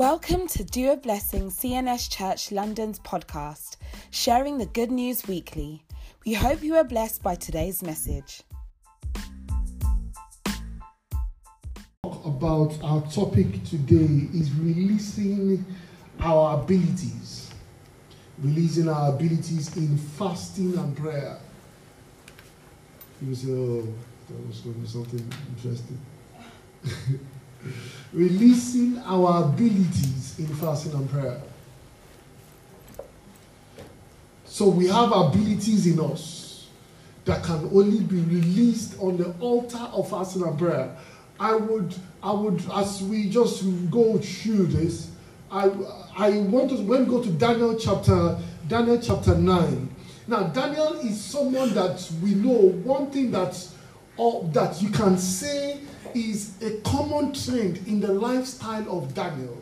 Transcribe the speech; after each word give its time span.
Welcome 0.00 0.46
to 0.46 0.64
Do 0.64 0.92
a 0.92 0.96
Blessing 0.96 1.50
CNS 1.50 2.08
Church 2.08 2.50
London's 2.50 2.98
podcast, 3.00 3.76
sharing 4.10 4.56
the 4.56 4.64
good 4.64 4.90
news 4.90 5.28
weekly. 5.28 5.84
We 6.24 6.32
hope 6.32 6.62
you 6.62 6.74
are 6.76 6.84
blessed 6.84 7.22
by 7.22 7.34
today's 7.34 7.82
message. 7.82 8.40
About 12.02 12.78
our 12.82 13.02
topic 13.10 13.62
today 13.64 14.26
is 14.32 14.50
releasing 14.52 15.62
our 16.20 16.58
abilities, 16.58 17.50
releasing 18.38 18.88
our 18.88 19.10
abilities 19.10 19.76
in 19.76 19.98
fasting 19.98 20.78
and 20.78 20.96
prayer. 20.96 21.36
You 23.20 23.34
say, 23.34 23.50
oh, 23.50 23.86
that 24.30 24.46
was 24.46 24.60
going 24.60 24.76
to 24.76 24.80
be 24.80 24.86
something 24.88 25.32
interesting. 25.54 26.00
releasing 28.12 28.98
our 29.00 29.44
abilities 29.44 30.38
in 30.38 30.46
fasting 30.56 30.92
and 30.92 31.08
prayer. 31.10 31.40
So 34.44 34.68
we 34.68 34.88
have 34.88 35.12
abilities 35.12 35.86
in 35.86 36.00
us 36.00 36.68
that 37.24 37.42
can 37.44 37.70
only 37.72 38.00
be 38.00 38.16
released 38.16 38.98
on 38.98 39.16
the 39.16 39.32
altar 39.40 39.88
of 39.92 40.10
fasting 40.10 40.42
and 40.42 40.58
prayer. 40.58 40.96
I 41.38 41.54
would, 41.54 41.94
I 42.22 42.32
would, 42.32 42.62
as 42.72 43.02
we 43.02 43.30
just 43.30 43.64
go 43.90 44.18
through 44.18 44.66
this, 44.66 45.10
I, 45.50 45.70
I 46.16 46.38
want 46.38 46.70
to 46.70 46.76
when 46.76 47.04
we 47.04 47.10
go 47.10 47.22
to 47.22 47.30
Daniel 47.30 47.76
chapter, 47.78 48.38
Daniel 48.68 49.00
chapter 49.00 49.34
nine. 49.34 49.88
Now 50.26 50.44
Daniel 50.44 50.94
is 51.00 51.20
someone 51.20 51.74
that 51.74 52.08
we 52.22 52.34
know. 52.34 52.72
One 52.84 53.10
thing 53.10 53.30
that, 53.32 53.56
or 54.20 54.44
that 54.52 54.82
you 54.82 54.90
can 54.90 55.16
say 55.16 55.80
is 56.14 56.52
a 56.60 56.78
common 56.82 57.32
trend 57.32 57.78
in 57.86 58.00
the 58.00 58.12
lifestyle 58.12 58.98
of 58.98 59.14
Daniel 59.14 59.56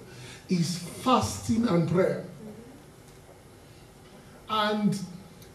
is 0.48 0.78
fasting 0.78 1.68
and 1.68 1.88
prayer. 1.88 2.24
And 4.50 4.98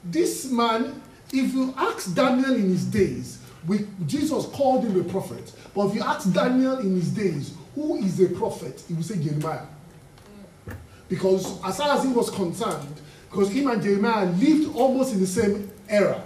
this 0.06 0.50
man, 0.50 1.02
if 1.34 1.54
you 1.54 1.74
ask 1.76 2.16
Daniel 2.16 2.56
in 2.56 2.70
his 2.70 2.86
days, 2.86 3.40
we, 3.68 3.88
Jesus 4.06 4.46
called 4.46 4.86
him 4.86 4.98
a 4.98 5.04
prophet. 5.04 5.52
But 5.76 5.88
if 5.88 5.96
you 5.96 6.02
ask 6.02 6.32
Daniel 6.32 6.80
in 6.80 6.96
his 6.96 7.10
days, 7.10 7.56
who 7.76 7.98
is 7.98 8.22
a 8.22 8.30
prophet? 8.30 8.86
He 8.88 8.94
will 8.94 9.04
say 9.04 9.22
Jeremiah. 9.22 9.66
Because 11.10 11.62
as 11.66 11.76
far 11.76 11.98
as 11.98 12.06
he 12.06 12.10
was 12.14 12.30
concerned, 12.30 13.02
because 13.30 13.52
him 13.52 13.68
and 13.68 13.84
Jeremiah 13.84 14.28
lived 14.28 14.74
almost 14.78 15.14
in 15.14 15.20
the 15.20 15.28
same 15.28 15.70
era. 15.90 16.24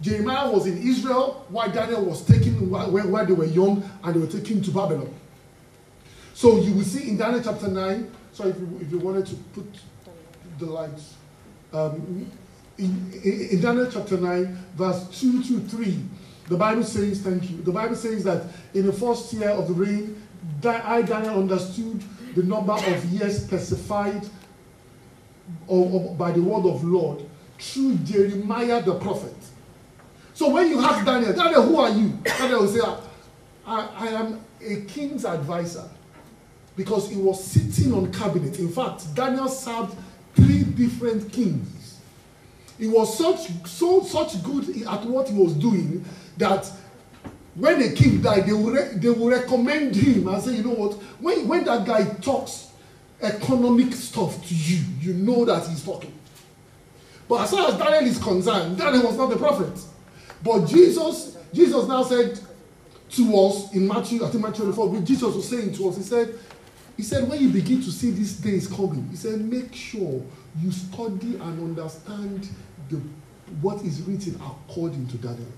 Jeremiah 0.00 0.50
was 0.50 0.66
in 0.66 0.78
Israel 0.78 1.46
while 1.48 1.70
Daniel 1.70 2.04
was 2.04 2.24
taken 2.24 2.70
while, 2.70 2.90
while 2.90 3.26
they 3.26 3.32
were 3.32 3.44
young 3.44 3.88
and 4.04 4.14
they 4.14 4.20
were 4.20 4.26
taken 4.26 4.62
to 4.62 4.70
Babylon. 4.70 5.12
So 6.34 6.58
you 6.58 6.72
will 6.72 6.84
see 6.84 7.08
in 7.10 7.16
Daniel 7.16 7.42
chapter 7.42 7.68
9, 7.68 8.10
sorry 8.32 8.50
if 8.50 8.58
you, 8.58 8.78
if 8.80 8.92
you 8.92 8.98
wanted 8.98 9.26
to 9.26 9.34
put 9.54 9.66
the 10.58 10.66
lights. 10.66 11.14
Um, 11.72 12.30
in, 12.78 13.12
in, 13.24 13.60
Daniel 13.60 13.90
chapter 13.90 14.16
9, 14.16 14.46
verse 14.76 15.20
2 15.20 15.42
to 15.42 15.60
3, 15.60 16.04
the 16.48 16.56
Bible 16.56 16.84
says, 16.84 17.20
thank 17.20 17.50
you. 17.50 17.60
The 17.62 17.72
Bible 17.72 17.96
says 17.96 18.22
that 18.24 18.44
in 18.72 18.86
the 18.86 18.92
first 18.92 19.32
year 19.32 19.50
of 19.50 19.66
the 19.66 19.74
reign, 19.74 20.22
I, 20.64 21.02
Daniel, 21.02 21.40
understood 21.40 22.02
the 22.34 22.44
number 22.44 22.72
of 22.72 23.04
years 23.06 23.44
specified 23.44 24.22
by 25.66 26.32
the 26.32 26.40
word 26.40 26.66
of 26.66 26.84
Lord 26.84 27.24
through 27.58 27.96
Jeremiah 27.96 28.80
the 28.82 28.94
prophet. 28.94 29.34
So 30.38 30.50
when 30.50 30.70
you 30.70 30.80
ask 30.80 31.04
Daniel, 31.04 31.32
Daniel, 31.32 31.62
who 31.64 31.78
are 31.78 31.90
you? 31.90 32.10
Daniel 32.22 32.60
will 32.60 32.68
say, 32.68 32.80
I, 33.66 33.88
I 33.96 34.06
am 34.06 34.40
a 34.64 34.82
king's 34.82 35.24
advisor. 35.24 35.82
Because 36.76 37.10
he 37.10 37.16
was 37.16 37.42
sitting 37.42 37.92
on 37.92 38.12
cabinet. 38.12 38.56
In 38.60 38.70
fact, 38.70 39.12
Daniel 39.16 39.48
served 39.48 39.96
three 40.36 40.62
different 40.62 41.32
kings. 41.32 41.98
He 42.78 42.86
was 42.86 43.18
such 43.18 43.48
so 43.66 44.04
such 44.04 44.40
good 44.44 44.80
at 44.86 45.04
what 45.06 45.28
he 45.28 45.36
was 45.36 45.54
doing 45.54 46.04
that 46.36 46.70
when 47.56 47.82
a 47.82 47.90
king 47.90 48.22
died, 48.22 48.46
they 48.46 48.52
will, 48.52 48.70
re- 48.70 48.92
they 48.94 49.10
will 49.10 49.30
recommend 49.30 49.96
him 49.96 50.28
and 50.28 50.40
say, 50.40 50.54
you 50.54 50.62
know 50.62 50.74
what, 50.74 50.92
when, 51.18 51.48
when 51.48 51.64
that 51.64 51.84
guy 51.84 52.04
talks 52.04 52.70
economic 53.20 53.92
stuff 53.92 54.46
to 54.46 54.54
you, 54.54 54.84
you 55.00 55.14
know 55.14 55.44
that 55.44 55.66
he's 55.66 55.84
talking. 55.84 56.16
But 57.28 57.40
as 57.40 57.50
far 57.50 57.72
as 57.72 57.76
Daniel 57.76 58.04
is 58.04 58.18
concerned, 58.22 58.78
Daniel 58.78 59.02
was 59.02 59.16
not 59.16 59.30
the 59.30 59.36
prophet. 59.36 59.76
But 60.42 60.66
Jesus, 60.66 61.36
Jesus 61.52 61.86
now 61.88 62.02
said 62.02 62.38
to 63.10 63.36
us 63.38 63.72
in 63.72 63.88
Matthew, 63.88 64.24
I 64.24 64.28
think 64.28 64.44
Matthew 64.44 64.64
24, 64.70 65.00
Jesus 65.00 65.34
was 65.34 65.48
saying 65.48 65.74
to 65.74 65.88
us, 65.88 65.96
He 65.96 66.02
said, 66.02 66.38
He 66.96 67.02
said, 67.02 67.28
when 67.28 67.40
you 67.40 67.48
begin 67.48 67.80
to 67.82 67.90
see 67.90 68.10
these 68.10 68.36
days 68.36 68.66
coming, 68.68 69.08
He 69.10 69.16
said, 69.16 69.40
make 69.40 69.74
sure 69.74 70.22
you 70.60 70.70
study 70.72 71.36
and 71.36 71.78
understand 71.78 72.48
the, 72.88 73.00
what 73.60 73.82
is 73.82 74.02
written 74.02 74.34
according 74.36 75.06
to 75.08 75.16
Daniel. 75.18 75.52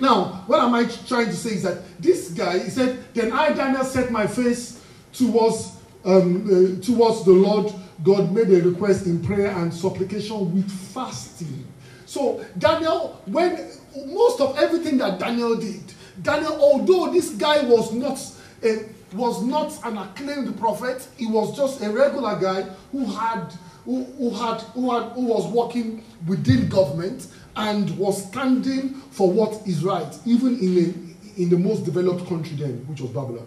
Now, 0.00 0.44
what 0.46 0.60
am 0.60 0.74
I 0.74 0.84
trying 1.06 1.26
to 1.26 1.36
say 1.36 1.50
is 1.50 1.62
that 1.64 2.00
this 2.00 2.30
guy, 2.30 2.58
he 2.58 2.70
said, 2.70 3.02
then 3.14 3.32
I, 3.32 3.52
Daniel, 3.52 3.84
set 3.84 4.10
my 4.10 4.26
face 4.26 4.80
towards, 5.12 5.76
um, 6.04 6.44
uh, 6.46 6.84
towards 6.84 7.24
the 7.24 7.32
Lord. 7.32 7.72
God 8.04 8.32
made 8.32 8.48
a 8.50 8.62
request 8.62 9.06
in 9.06 9.24
prayer 9.24 9.50
and 9.50 9.74
supplication 9.74 10.54
with 10.54 10.70
fasting. 10.70 11.66
So 12.08 12.42
Daniel, 12.56 13.20
when 13.26 13.70
most 14.06 14.40
of 14.40 14.56
everything 14.56 14.96
that 14.96 15.18
Daniel 15.18 15.56
did, 15.56 15.92
Daniel, 16.22 16.54
although 16.58 17.12
this 17.12 17.32
guy 17.32 17.62
was 17.66 17.92
not 17.92 18.18
a, 18.62 18.86
was 19.14 19.42
not 19.42 19.78
an 19.84 19.98
acclaimed 19.98 20.58
prophet, 20.58 21.06
he 21.18 21.26
was 21.26 21.54
just 21.54 21.82
a 21.82 21.90
regular 21.90 22.40
guy 22.40 22.62
who 22.92 23.04
had 23.04 23.52
who, 23.84 24.04
who 24.04 24.30
had 24.30 24.58
who 24.72 24.90
had 24.90 25.12
who 25.12 25.26
was 25.26 25.52
working 25.52 26.02
within 26.26 26.70
government 26.70 27.26
and 27.56 27.90
was 27.98 28.24
standing 28.26 28.94
for 29.10 29.30
what 29.30 29.66
is 29.68 29.84
right, 29.84 30.16
even 30.24 30.58
in 30.60 30.78
a, 30.78 31.42
in 31.42 31.50
the 31.50 31.58
most 31.58 31.84
developed 31.84 32.26
country 32.26 32.56
then, 32.56 32.86
which 32.86 33.02
was 33.02 33.10
Babylon. 33.10 33.46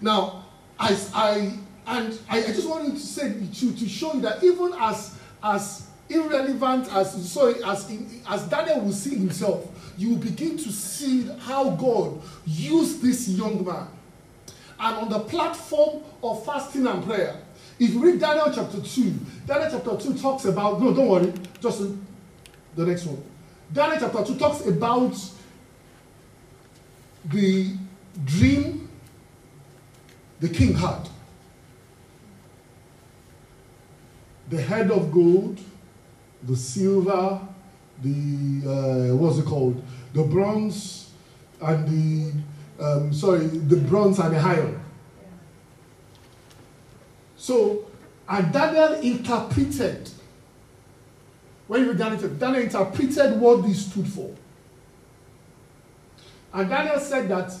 Now, 0.00 0.46
as 0.80 1.12
I 1.14 1.56
and 1.86 2.18
I, 2.28 2.38
I 2.38 2.46
just 2.48 2.68
wanted 2.68 2.94
to 2.94 3.00
say 3.00 3.34
to, 3.34 3.72
to 3.72 3.88
show 3.88 4.14
you 4.14 4.22
that 4.22 4.42
even 4.42 4.72
as 4.80 5.16
as 5.40 5.93
irrelevant 6.08 6.92
as 6.92 7.30
so 7.30 7.54
as 7.64 7.90
in, 7.90 8.20
as 8.28 8.46
Daniel 8.48 8.80
will 8.80 8.92
see 8.92 9.16
himself, 9.16 9.66
you 9.96 10.10
will 10.10 10.18
begin 10.18 10.56
to 10.58 10.70
see 10.72 11.28
how 11.40 11.70
God 11.70 12.20
used 12.44 13.02
this 13.02 13.28
young 13.28 13.64
man. 13.64 13.88
And 14.78 14.96
on 14.96 15.08
the 15.08 15.20
platform 15.20 16.02
of 16.22 16.44
fasting 16.44 16.86
and 16.86 17.04
prayer, 17.04 17.36
if 17.78 17.90
you 17.90 18.04
read 18.04 18.20
Daniel 18.20 18.50
chapter 18.54 18.80
2, 18.80 19.14
Daniel 19.46 19.70
chapter 19.70 19.96
2 19.96 20.18
talks 20.18 20.44
about, 20.44 20.80
no, 20.80 20.92
don't 20.92 21.08
worry, 21.08 21.32
just 21.60 21.82
the 22.74 22.86
next 22.86 23.06
one. 23.06 23.22
Daniel 23.72 23.98
chapter 24.00 24.24
2 24.24 24.38
talks 24.38 24.66
about 24.66 25.16
the 27.26 27.76
dream 28.24 28.88
the 30.40 30.48
king 30.48 30.74
had. 30.74 31.08
The 34.50 34.60
head 34.60 34.90
of 34.90 35.10
gold, 35.10 35.58
the 36.46 36.56
silver, 36.56 37.40
the 38.02 39.10
uh, 39.12 39.16
what's 39.16 39.38
it 39.38 39.44
called, 39.44 39.82
the 40.12 40.22
bronze, 40.22 41.10
and 41.60 41.88
the 41.88 42.84
um, 42.84 43.12
sorry, 43.12 43.46
the 43.46 43.76
bronze 43.76 44.18
and 44.18 44.34
the 44.34 44.38
iron. 44.38 44.80
So, 47.36 47.86
and 48.28 48.52
Daniel 48.52 48.94
interpreted. 49.00 50.10
When 51.66 51.82
you 51.82 51.88
read 51.90 51.98
Daniel, 51.98 52.28
Daniel 52.30 52.62
interpreted 52.62 53.40
what 53.40 53.62
this 53.62 53.86
stood 53.86 54.06
for. 54.06 54.34
And 56.52 56.68
Daniel 56.68 57.00
said 57.00 57.28
that, 57.28 57.52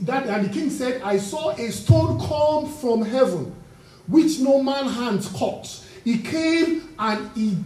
that, 0.00 0.26
and 0.26 0.46
the 0.46 0.52
king 0.52 0.70
said, 0.70 1.02
I 1.02 1.18
saw 1.18 1.50
a 1.50 1.70
stone 1.70 2.18
come 2.20 2.70
from 2.72 3.02
heaven, 3.02 3.54
which 4.06 4.40
no 4.40 4.62
man 4.62 4.86
hands 4.86 5.28
caught. 5.28 5.82
He 6.04 6.18
came 6.18 6.94
and 6.98 7.30
he 7.34 7.56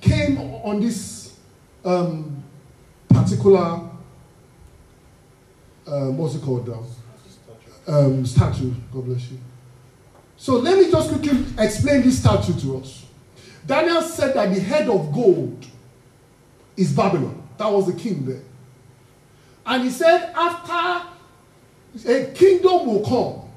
came 0.00 0.38
on 0.38 0.80
this 0.80 1.36
um, 1.84 2.42
particular, 3.08 3.80
um, 5.86 6.18
what's 6.18 6.34
it 6.34 6.42
called 6.42 6.68
now? 6.68 6.84
Um, 7.86 8.24
statue. 8.24 8.72
God 8.92 9.06
bless 9.06 9.30
you. 9.30 9.38
So 10.36 10.54
let 10.56 10.78
me 10.78 10.90
just 10.90 11.10
quickly 11.10 11.44
explain 11.58 12.02
this 12.02 12.18
statue 12.20 12.58
to 12.60 12.78
us. 12.78 13.04
Daniel 13.66 14.02
said 14.02 14.34
that 14.34 14.54
the 14.54 14.60
head 14.60 14.88
of 14.88 15.12
gold 15.12 15.66
is 16.76 16.92
Babylon. 16.92 17.42
That 17.58 17.70
was 17.70 17.86
the 17.86 17.92
king 17.92 18.24
there. 18.24 18.42
And 19.66 19.84
he 19.84 19.90
said, 19.90 20.32
after 20.34 21.06
a 22.06 22.24
kingdom 22.32 22.86
will 22.86 23.04
come 23.04 23.50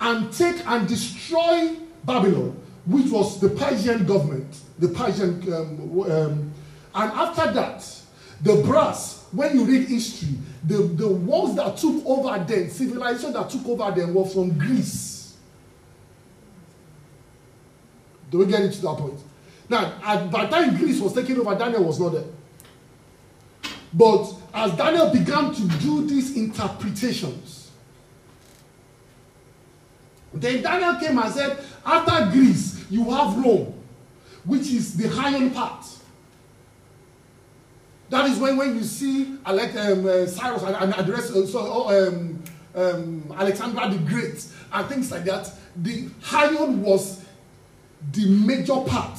and 0.00 0.32
take 0.32 0.64
and 0.66 0.86
destroy 0.86 1.76
Babylon, 2.04 2.60
which 2.86 3.10
was 3.10 3.40
the 3.40 3.48
Persian 3.48 4.06
government, 4.06 4.60
the 4.78 4.88
Persian, 4.88 5.42
um, 5.52 6.00
um, 6.10 6.52
and 6.94 7.12
after 7.12 7.52
that, 7.52 8.02
the 8.42 8.62
brass 8.62 9.18
when 9.32 9.58
you 9.58 9.64
read 9.64 9.88
history, 9.88 10.34
the, 10.64 10.76
the 10.76 11.08
ones 11.08 11.56
that 11.56 11.76
took 11.76 12.04
over 12.06 12.42
then, 12.44 12.70
civilization 12.70 13.32
that 13.34 13.50
took 13.50 13.66
over 13.66 13.90
then 13.94 14.14
were 14.14 14.24
from 14.24 14.56
Greece. 14.56 15.36
Do 18.30 18.38
we 18.38 18.46
get 18.46 18.62
it 18.62 18.72
to 18.74 18.82
that 18.82 18.96
point? 18.96 19.20
Now, 19.68 19.98
at, 20.02 20.30
by 20.30 20.46
the 20.46 20.50
time 20.50 20.76
Greece 20.76 21.00
was 21.00 21.12
taking 21.12 21.38
over, 21.38 21.54
Daniel 21.54 21.84
was 21.84 22.00
not 22.00 22.10
there. 22.10 22.24
But 23.92 24.32
as 24.52 24.72
Daniel 24.76 25.10
began 25.10 25.52
to 25.54 25.68
do 25.78 26.06
these 26.06 26.36
interpretations, 26.36 27.70
then 30.32 30.62
Daniel 30.62 31.00
came 31.00 31.18
and 31.18 31.32
said, 31.32 31.58
after 31.84 32.30
Greece, 32.30 32.84
you 32.90 33.10
have 33.10 33.36
Rome, 33.36 33.74
which 34.44 34.70
is 34.70 34.96
the 34.96 35.08
higher 35.08 35.50
part. 35.50 35.84
That 38.10 38.30
is 38.30 38.38
when, 38.38 38.56
when 38.56 38.74
you 38.74 38.84
see 38.84 39.36
like, 39.46 39.76
um, 39.76 40.06
uh, 40.06 40.26
Cyrus 40.26 40.62
and, 40.62 41.08
rest, 41.08 41.32
uh, 41.32 41.46
so, 41.46 41.58
oh, 41.60 42.08
um, 42.08 42.42
um, 42.74 43.34
Alexander 43.36 43.88
the 43.90 43.98
Great 43.98 44.46
and 44.72 44.88
things 44.88 45.10
like 45.10 45.24
that. 45.24 45.50
The 45.76 46.06
Hion 46.22 46.78
was 46.78 47.24
the 48.12 48.28
major 48.28 48.80
part 48.80 49.18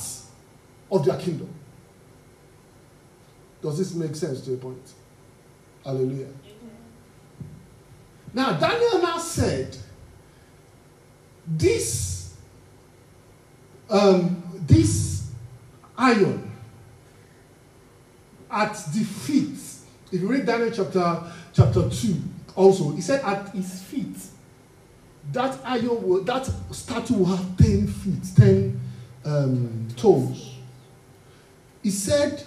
of 0.91 1.05
their 1.05 1.17
kingdom. 1.17 1.53
Does 3.61 3.77
this 3.77 3.93
make 3.93 4.15
sense 4.15 4.41
to 4.41 4.53
a 4.53 4.57
point? 4.57 4.93
Hallelujah. 5.83 6.27
Now, 8.33 8.53
Daniel 8.53 9.01
now 9.01 9.17
said, 9.17 9.75
this, 11.47 12.35
um, 13.89 14.43
this 14.67 15.08
iron 15.99 16.49
at 18.49 18.73
the 18.93 19.03
feet, 19.03 19.59
if 20.11 20.21
you 20.21 20.27
read 20.27 20.45
Daniel 20.45 20.71
chapter, 20.71 21.23
chapter 21.53 21.89
2, 21.89 22.15
also, 22.55 22.91
he 22.91 23.01
said 23.01 23.23
at 23.23 23.49
his 23.49 23.83
feet, 23.83 24.17
that 25.31 25.59
iron 25.63 26.01
will, 26.07 26.23
that 26.23 26.49
statue 26.71 27.13
will 27.15 27.25
have 27.25 27.57
10 27.57 27.87
feet, 27.87 28.23
10 28.35 28.81
um, 29.25 29.87
toes. 29.95 30.55
He 31.83 31.91
said 31.91 32.43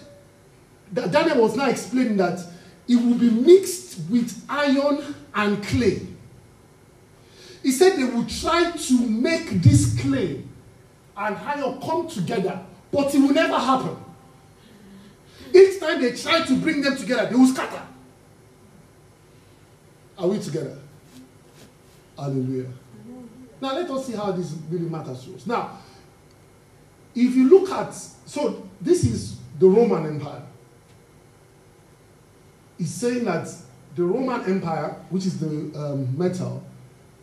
that 0.91 1.11
Daniel 1.11 1.41
was 1.41 1.55
now 1.55 1.69
explaining 1.69 2.17
that 2.17 2.39
it 2.87 2.95
will 2.95 3.15
be 3.15 3.29
mixed 3.29 3.99
with 4.09 4.45
iron 4.49 5.15
and 5.33 5.63
clay. 5.63 6.05
He 7.61 7.71
said 7.71 7.95
they 7.97 8.03
will 8.03 8.25
try 8.25 8.71
to 8.71 9.07
make 9.07 9.49
this 9.61 9.97
clay 10.01 10.43
and 11.15 11.37
iron 11.37 11.79
come 11.79 12.07
together, 12.09 12.59
but 12.93 13.13
it 13.13 13.19
will 13.19 13.33
never 13.33 13.57
happen. 13.57 13.97
Each 15.53 15.79
time 15.79 15.99
they 15.99 16.15
try 16.15 16.45
to 16.45 16.55
bring 16.57 16.81
them 16.81 16.95
together, 16.95 17.27
they 17.27 17.35
will 17.35 17.47
scatter. 17.47 17.81
Are 20.17 20.27
we 20.27 20.39
together? 20.39 20.77
Hallelujah. 22.17 22.69
Now 23.59 23.75
let 23.75 23.89
us 23.89 24.05
see 24.05 24.13
how 24.13 24.31
this 24.31 24.55
really 24.69 24.87
matters 24.89 25.25
to 25.25 25.35
us. 25.35 25.47
Now, 25.47 25.79
if 27.15 27.35
you 27.35 27.49
look 27.49 27.71
at, 27.71 27.93
so 27.93 28.67
this 28.79 29.03
is 29.03 29.37
the 29.59 29.67
Roman 29.67 30.05
Empire. 30.05 30.43
It's 32.77 32.91
saying 32.91 33.23
that 33.25 33.47
the 33.95 34.03
Roman 34.03 34.43
Empire, 34.45 34.95
which 35.09 35.25
is 35.25 35.39
the 35.39 35.47
um, 35.79 36.17
metal, 36.17 36.63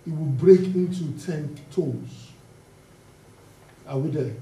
it 0.07 0.11
will 0.11 0.27
break 0.27 0.61
into 0.61 1.13
10 1.25 1.59
toes. 1.71 2.31
Are 3.87 3.99
we 3.99 4.11
there? 4.11 4.35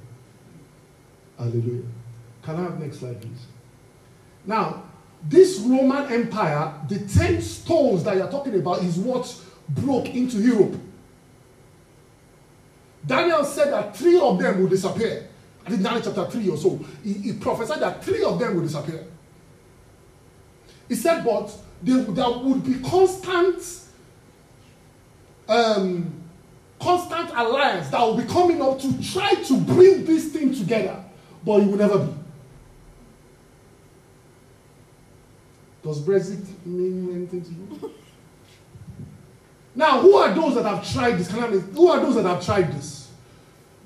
Hallelujah. 1.38 1.84
Can 2.42 2.56
I 2.56 2.62
have 2.62 2.80
next 2.80 2.98
slide, 2.98 3.20
please? 3.20 3.46
Now, 4.44 4.82
this 5.22 5.58
Roman 5.60 6.12
Empire, 6.12 6.72
the 6.88 7.00
10 7.00 7.40
stones 7.42 8.04
that 8.04 8.16
you're 8.16 8.30
talking 8.30 8.54
about 8.54 8.82
is 8.82 8.98
what 8.98 9.42
broke 9.68 10.08
into 10.14 10.38
Europe. 10.38 10.76
Daniel 13.06 13.44
said 13.44 13.72
that 13.72 13.96
three 13.96 14.18
of 14.18 14.38
them 14.38 14.60
will 14.60 14.68
disappear. 14.68 15.28
I 15.64 15.70
think 15.70 15.82
Daniel 15.82 16.02
chapter 16.02 16.30
3 16.30 16.48
or 16.48 16.56
so. 16.56 16.80
He, 17.02 17.12
he 17.14 17.32
prophesied 17.34 17.80
that 17.80 18.04
three 18.04 18.22
of 18.22 18.38
them 18.38 18.54
will 18.54 18.62
disappear. 18.62 19.04
He 20.88 20.94
said, 20.94 21.24
but 21.24 21.54
there, 21.82 21.98
would 21.98 22.64
be 22.64 22.80
constant, 22.80 23.62
um, 25.48 26.12
constant 26.80 27.30
alliance 27.30 27.88
that 27.88 28.00
will 28.00 28.16
be 28.16 28.24
coming 28.24 28.60
up 28.62 28.80
to 28.80 29.12
try 29.12 29.34
to 29.34 29.60
bring 29.60 30.04
this 30.04 30.32
thing 30.32 30.54
together, 30.54 31.04
but 31.44 31.62
it 31.62 31.66
will 31.66 31.76
never 31.76 31.98
be. 31.98 32.12
Does 35.82 36.02
Brexit 36.02 36.44
mean 36.66 37.14
anything 37.14 37.42
to 37.42 37.50
you? 37.50 37.94
now, 39.74 40.00
who 40.00 40.16
are 40.16 40.34
those 40.34 40.54
that 40.56 40.64
have 40.64 40.90
tried 40.92 41.18
this? 41.18 41.30
Who 41.30 41.88
are 41.88 42.00
those 42.00 42.16
that 42.16 42.24
have 42.24 42.44
tried 42.44 42.72
this? 42.72 43.10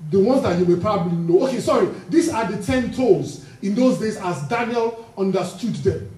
The 0.09 0.19
ones 0.19 0.41
that 0.41 0.59
you 0.59 0.65
may 0.65 0.81
probably 0.81 1.15
know. 1.15 1.47
Okay, 1.47 1.59
sorry. 1.59 1.87
These 2.09 2.29
are 2.29 2.51
the 2.51 2.61
ten 2.61 2.91
toes 2.91 3.45
in 3.61 3.75
those 3.75 3.99
days 3.99 4.17
as 4.17 4.41
Daniel 4.49 5.13
understood 5.17 5.75
them. 5.75 6.09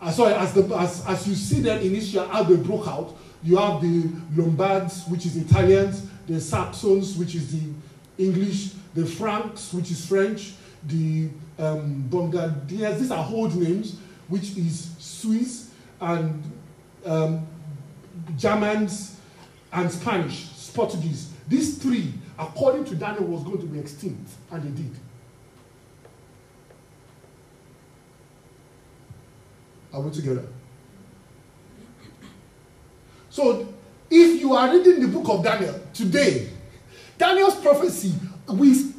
Uh, 0.00 0.10
sorry, 0.10 0.34
as, 0.34 0.52
the, 0.52 0.64
as, 0.76 1.06
as 1.06 1.28
you 1.28 1.34
see 1.36 1.60
them 1.60 1.80
in 1.80 1.94
Israel, 1.94 2.26
how 2.26 2.42
they 2.42 2.56
broke 2.56 2.88
out, 2.88 3.16
you 3.44 3.56
have 3.56 3.80
the 3.80 4.10
Lombards, 4.34 5.04
which 5.06 5.26
is 5.26 5.36
Italians, 5.36 6.08
the 6.26 6.40
Saxons, 6.40 7.16
which 7.16 7.36
is 7.36 7.52
the 7.52 7.72
English, 8.18 8.72
the 8.94 9.06
Franks, 9.06 9.72
which 9.72 9.90
is 9.90 10.04
French, 10.06 10.52
the 10.86 11.28
um, 11.58 12.08
these 12.66 13.10
are 13.10 13.26
old 13.30 13.54
names, 13.54 13.96
which 14.28 14.56
is 14.56 14.90
Swiss 14.98 15.70
and 16.00 16.42
um, 17.04 17.46
Germans 18.36 19.16
and 19.72 19.90
Spanish, 19.90 20.48
Portuguese. 20.74 21.32
These 21.48 21.78
three, 21.78 22.12
according 22.38 22.84
to 22.86 22.94
Daniel, 22.96 23.24
was 23.24 23.44
going 23.44 23.58
to 23.58 23.66
be 23.66 23.78
extinct, 23.78 24.30
and 24.50 24.62
they 24.62 24.82
did. 24.82 24.92
Are 29.92 30.00
we 30.00 30.10
together? 30.10 30.44
So, 33.30 33.72
if 34.10 34.40
you 34.40 34.54
are 34.54 34.72
reading 34.72 35.00
the 35.00 35.08
book 35.08 35.28
of 35.28 35.44
Daniel 35.44 35.80
today, 35.92 36.48
Daniel's 37.22 37.54
prophecy, 37.54 38.12
we, 38.48 38.92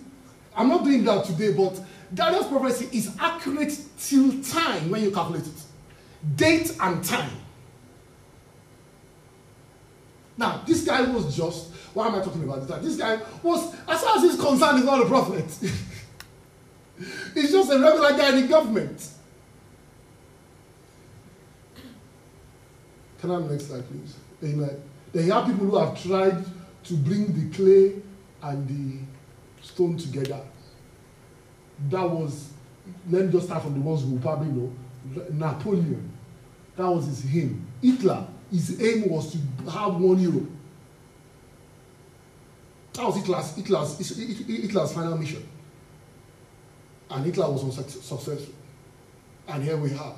I'm 0.56 0.70
not 0.70 0.86
doing 0.86 1.04
that 1.04 1.26
today, 1.26 1.52
but 1.52 1.78
Daniel's 2.14 2.48
prophecy 2.48 2.88
is 2.98 3.14
accurate 3.20 3.78
till 4.00 4.42
time 4.42 4.90
when 4.90 5.04
you 5.04 5.12
calculate 5.12 5.46
it. 5.46 6.38
Date 6.38 6.74
and 6.80 7.04
time. 7.04 7.34
Now, 10.38 10.62
this 10.66 10.86
guy 10.86 11.02
was 11.02 11.36
just, 11.36 11.72
why 11.94 12.08
am 12.08 12.16
I 12.16 12.24
talking 12.24 12.46
about 12.46 12.62
this? 12.62 12.70
Guy? 12.70 12.80
This 12.80 12.96
guy 12.96 13.20
was, 13.44 13.76
as 13.90 14.02
far 14.02 14.16
as 14.16 14.24
he's 14.24 14.40
concerned, 14.40 14.78
he's 14.78 14.86
not 14.86 15.02
a 15.02 15.06
prophet. 15.06 15.44
he's 17.34 17.52
just 17.52 17.74
a 17.74 17.78
regular 17.78 18.18
guy 18.18 18.30
in 18.38 18.44
the 18.44 18.48
government. 18.48 19.10
Can 23.20 23.32
I 23.32 23.34
have 23.34 23.52
next 23.52 23.68
slide, 23.68 23.84
please? 23.90 24.16
Amen. 24.46 24.82
You 25.14 25.30
have 25.34 25.46
people 25.46 25.66
who 25.66 25.78
have 25.78 26.02
tried 26.02 26.46
to 26.86 26.94
bring 26.94 27.34
the 27.34 27.54
clay 27.54 28.02
and 28.44 28.68
the 28.68 29.66
stone 29.66 29.98
together. 29.98 30.42
That 31.90 32.10
was, 32.10 32.52
let 33.10 33.26
me 33.26 33.32
just 33.32 33.46
start 33.48 33.64
from 33.64 33.74
the 33.74 33.80
ones 33.80 34.04
who 34.04 34.20
probably 34.20 34.50
know. 34.50 34.72
Napoleon. 35.32 36.12
That 36.76 36.88
was 36.88 37.06
his 37.08 37.36
aim. 37.36 37.66
Hitler, 37.82 38.26
his 38.52 38.82
aim 38.82 39.10
was 39.10 39.32
to 39.32 39.72
have 39.72 39.96
one 39.96 40.20
Europe. 40.20 40.50
That 42.94 43.06
was 43.06 43.16
Hitler's, 43.18 43.56
Hitler's, 43.56 44.18
Hitler's 44.48 44.94
final 44.94 45.18
mission. 45.18 45.48
And 47.10 47.26
Hitler 47.26 47.50
was 47.50 47.64
unsuccessful. 47.64 48.54
And 49.48 49.64
here 49.64 49.78
we 49.78 49.94
are. 49.94 50.16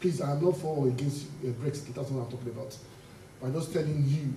Please, 0.00 0.20
I 0.20 0.32
am 0.32 0.44
not 0.44 0.56
for 0.56 0.76
or 0.76 0.88
against 0.88 1.26
uh, 1.42 1.48
Brexit. 1.48 1.94
That's 1.94 2.10
what 2.10 2.24
I'm 2.24 2.30
talking 2.30 2.48
about. 2.48 2.76
I'm 3.42 3.52
just 3.52 3.72
telling 3.72 4.04
you 4.06 4.34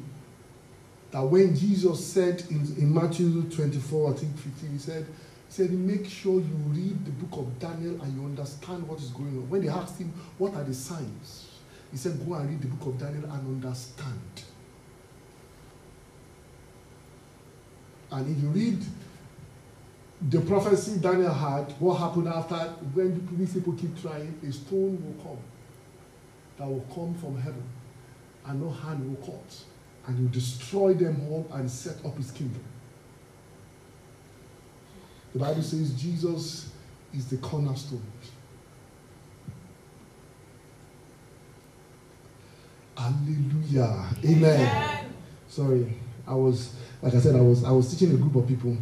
that 1.11 1.21
when 1.21 1.55
Jesus 1.55 2.05
said 2.05 2.43
in, 2.49 2.61
in 2.77 2.93
Matthew 2.93 3.43
24, 3.43 4.11
I 4.11 4.17
think 4.17 4.37
15, 4.37 4.71
he 4.71 4.77
said, 4.77 5.05
he 5.05 5.53
said, 5.53 5.71
make 5.71 6.07
sure 6.07 6.35
you 6.35 6.55
read 6.67 7.05
the 7.05 7.11
book 7.11 7.39
of 7.39 7.59
Daniel 7.59 8.01
and 8.01 8.15
you 8.15 8.25
understand 8.25 8.87
what 8.87 8.99
is 8.99 9.09
going 9.09 9.29
on. 9.29 9.49
When 9.49 9.61
they 9.61 9.69
asked 9.69 9.97
him, 9.97 10.13
what 10.37 10.53
are 10.55 10.63
the 10.63 10.73
signs? 10.73 11.59
He 11.91 11.97
said, 11.97 12.19
go 12.27 12.33
and 12.33 12.49
read 12.49 12.61
the 12.61 12.67
book 12.67 12.93
of 12.93 12.99
Daniel 12.99 13.23
and 13.31 13.63
understand. 13.63 14.43
And 18.11 18.35
if 18.35 18.43
you 18.43 18.49
read 18.49 18.83
the 20.29 20.41
prophecy 20.41 20.99
Daniel 20.99 21.33
had, 21.33 21.71
what 21.79 21.95
happened 21.95 22.27
after, 22.27 22.55
when 22.93 23.27
these 23.37 23.53
people 23.53 23.73
keep 23.73 23.99
trying, 24.01 24.37
a 24.47 24.51
stone 24.51 25.01
will 25.03 25.23
come 25.23 25.39
that 26.57 26.67
will 26.67 26.85
come 26.93 27.13
from 27.15 27.39
heaven, 27.39 27.63
and 28.45 28.61
no 28.61 28.69
hand 28.69 29.07
will 29.07 29.23
cut, 29.25 29.63
and 30.07 30.19
will 30.19 30.31
destroy 30.31 30.93
them 30.93 31.21
all 31.29 31.45
and 31.53 31.69
set 31.69 32.03
up 32.05 32.15
his 32.17 32.31
kingdom. 32.31 32.63
The 35.33 35.39
Bible 35.39 35.61
says 35.61 35.91
Jesus 36.01 36.71
is 37.13 37.27
the 37.27 37.37
cornerstone. 37.37 38.01
Hallelujah. 42.97 44.05
Amen. 44.25 44.59
Amen. 44.59 45.13
Sorry, 45.47 45.93
I 46.27 46.33
was 46.33 46.75
like 47.01 47.13
I 47.13 47.19
said, 47.19 47.35
I 47.35 47.41
was 47.41 47.63
I 47.63 47.71
was 47.71 47.91
teaching 47.91 48.13
a 48.15 48.17
group 48.17 48.35
of 48.35 48.47
people, 48.47 48.75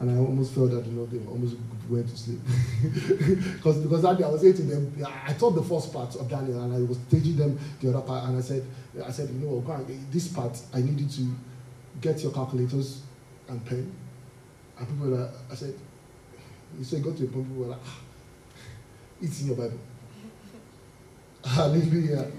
and 0.00 0.10
I 0.10 0.16
almost 0.16 0.54
felt 0.54 0.70
that 0.72 0.84
you 0.86 0.92
know 0.92 1.06
they 1.06 1.18
were 1.18 1.30
almost 1.30 1.56
went 1.88 2.08
to 2.08 2.16
sleep 2.16 2.40
because 2.82 3.78
because 3.78 4.02
day 4.02 4.24
I 4.24 4.28
was 4.28 4.40
saying 4.40 4.54
to 4.54 4.62
them, 4.62 5.06
I 5.26 5.32
taught 5.34 5.50
the 5.50 5.62
first 5.62 5.92
part 5.92 6.14
of 6.16 6.28
Daniel, 6.28 6.62
and 6.62 6.74
I 6.74 6.80
was 6.80 6.98
teaching 7.10 7.36
them 7.36 7.58
the 7.80 7.90
other 7.90 8.00
part, 8.00 8.28
and 8.28 8.38
I 8.38 8.40
said 8.40 8.64
I 9.04 9.10
said 9.10 9.28
you 9.30 9.46
know 9.46 9.60
go 9.60 9.72
on, 9.72 10.08
this 10.10 10.28
part 10.28 10.58
I 10.72 10.80
need 10.80 11.00
you 11.00 11.08
to 11.08 11.36
get 12.00 12.22
your 12.22 12.32
calculators 12.32 13.02
and 13.48 13.64
pen, 13.64 13.92
and 14.78 14.88
people 14.88 15.08
were 15.08 15.16
like, 15.16 15.30
I 15.50 15.54
said, 15.54 15.74
you 16.78 16.84
said 16.84 17.02
go 17.02 17.12
to 17.12 17.24
a 17.24 17.26
point 17.26 17.48
people 17.48 17.62
were 17.62 17.70
like, 17.70 17.80
ah, 17.84 18.00
it's 19.20 19.40
in 19.40 19.48
your 19.48 19.56
Bible. 19.56 19.78
Hallelujah. 21.44 22.30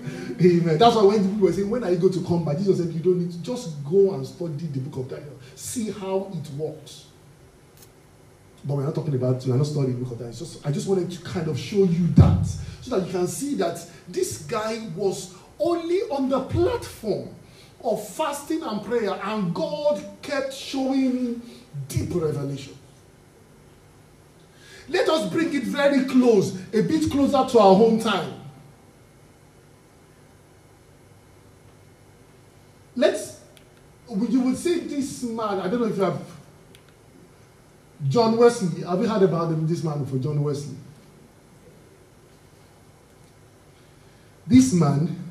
Amen. 0.42 0.78
That's 0.78 0.96
why 0.96 1.04
when 1.04 1.30
people 1.30 1.48
were 1.48 1.54
saying, 1.54 1.70
when 1.70 1.84
are 1.84 1.92
you 1.92 1.98
going 1.98 2.14
to 2.14 2.24
combat, 2.24 2.58
Jesus 2.58 2.80
said, 2.80 2.88
you 2.88 3.02
don't 3.02 3.20
need 3.20 3.32
to 3.32 3.38
just 3.44 3.84
go 3.86 4.16
and 4.16 4.26
study 4.26 4.66
the 4.66 4.80
book 4.80 5.06
of 5.06 5.10
Daniel. 5.10 5.38
See 5.56 5.92
how 5.92 6.32
it 6.34 6.50
works. 6.58 7.06
But 8.66 8.78
we're 8.78 8.86
not 8.86 8.96
talking 8.96 9.14
about, 9.14 9.46
we're 9.46 9.56
not 9.56 9.68
studying 9.68 10.04
Daniel. 10.04 10.32
Just, 10.32 10.66
I 10.66 10.72
just 10.72 10.88
wanted 10.88 11.12
to 11.12 11.22
kind 11.22 11.48
of 11.48 11.58
show 11.58 11.84
you 11.84 12.08
that 12.16 12.46
so 12.82 12.98
that 12.98 13.06
you 13.06 13.12
can 13.12 13.28
see 13.28 13.56
that 13.56 13.86
this 14.08 14.40
guy 14.40 14.88
was 14.96 15.36
only 15.60 16.02
on 16.12 16.30
the 16.30 16.42
platform 16.42 17.30
of 17.84 18.08
fasting 18.10 18.64
and 18.64 18.84
prayer, 18.84 19.20
and 19.24 19.54
God 19.54 20.04
kept 20.22 20.52
showing 20.54 21.42
deep 21.88 22.10
revelation. 22.16 22.74
Let 24.90 25.08
us 25.10 25.30
bring 25.32 25.54
it 25.54 25.64
very 25.64 26.06
close, 26.06 26.56
a 26.74 26.82
bit 26.82 27.12
closer 27.12 27.46
to 27.52 27.60
our 27.60 27.76
home 27.76 28.00
time. 28.00 28.34
Let's, 32.96 33.42
you 34.10 34.40
will 34.42 34.56
see 34.56 34.80
this 34.80 35.24
man, 35.24 35.60
I 35.60 35.68
don't 35.68 35.82
know 35.82 35.88
if 35.88 35.98
you 35.98 36.04
have, 36.04 36.22
John 38.08 38.38
Wesley. 38.38 38.84
Have 38.84 39.02
you 39.02 39.08
heard 39.08 39.24
about 39.24 39.52
him, 39.52 39.66
this 39.68 39.84
man 39.84 40.04
before, 40.04 40.20
John 40.20 40.44
Wesley? 40.44 40.76
This 44.48 44.74
man 44.74 45.24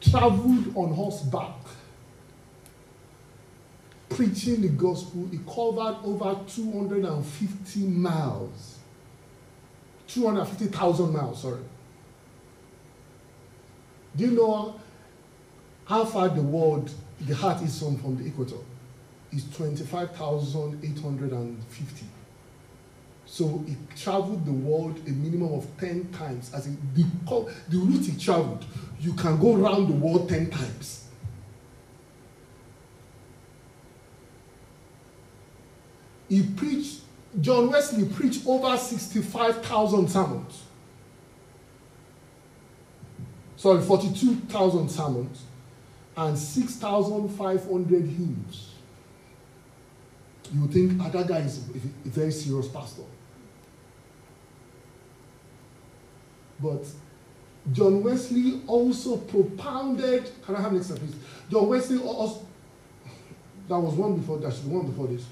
traveled 0.00 0.76
on 0.76 0.92
horseback 0.92 1.54
preaching 4.08 4.62
the 4.62 4.68
gospel. 4.68 5.28
He 5.30 5.38
covered 5.38 5.98
over 6.04 6.40
250 6.48 7.80
miles. 7.80 8.78
250,000 10.08 11.12
miles, 11.12 11.42
sorry. 11.42 11.60
Do 14.16 14.24
you 14.24 14.30
know 14.32 14.80
how 15.84 16.04
far 16.04 16.28
the 16.28 16.42
world, 16.42 16.90
the 17.20 17.34
heart 17.34 17.62
is 17.62 17.78
from, 17.78 17.98
from 17.98 18.16
the 18.16 18.26
equator? 18.26 18.56
It's 19.36 19.54
25,850. 19.54 22.06
So 23.26 23.62
he 23.66 23.76
traveled 23.94 24.46
the 24.46 24.52
world 24.52 24.98
a 25.06 25.10
minimum 25.10 25.52
of 25.52 25.66
10 25.78 26.10
times. 26.10 26.54
As 26.54 26.66
in 26.66 26.78
the, 26.94 27.04
the 27.68 27.76
route 27.76 28.06
he 28.06 28.18
traveled, 28.18 28.64
you 28.98 29.12
can 29.12 29.38
go 29.38 29.56
around 29.56 29.88
the 29.88 29.92
world 29.92 30.30
10 30.30 30.48
times. 30.48 31.08
He 36.30 36.42
preached, 36.42 37.02
John 37.38 37.70
Wesley 37.70 38.08
preached 38.08 38.46
over 38.46 38.74
65,000 38.74 40.08
sermons. 40.08 40.62
Sorry, 43.56 43.82
42,000 43.82 44.88
sermons 44.88 45.42
and 46.16 46.38
6,500 46.38 48.02
hymns. 48.02 48.75
You 50.52 50.66
think 50.68 50.98
guy 51.28 51.38
is 51.38 51.58
a, 51.58 52.08
very 52.08 52.30
serious 52.30 52.68
pastor. 52.68 53.02
But 56.60 56.84
John 57.72 58.02
Wesley 58.02 58.62
also 58.66 59.16
propounded. 59.16 60.30
Can 60.44 60.56
I 60.56 60.60
have 60.60 60.72
an 60.72 60.82
slide, 60.82 61.00
please? 61.00 61.16
John 61.50 61.68
Wesley 61.68 61.98
also. 61.98 62.46
That 63.68 63.78
was 63.78 63.94
one 63.94 64.16
before. 64.16 64.38
That 64.38 64.54
should 64.54 64.70
one 64.70 64.86
before 64.86 65.08
this. 65.08 65.26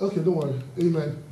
Okay, 0.00 0.16
don't 0.16 0.34
worry. 0.34 0.60
Amen. 0.80 1.22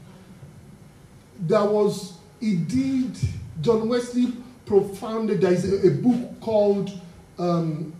There 1.41 1.65
was 1.65 2.19
indeed 2.41 3.19
John 3.61 3.89
Wesley 3.89 4.33
propounded. 4.65 5.41
There 5.41 5.53
is 5.53 5.85
a, 5.85 5.89
a 5.89 5.91
book 5.91 6.41
called 6.41 6.93
um, 7.39 7.93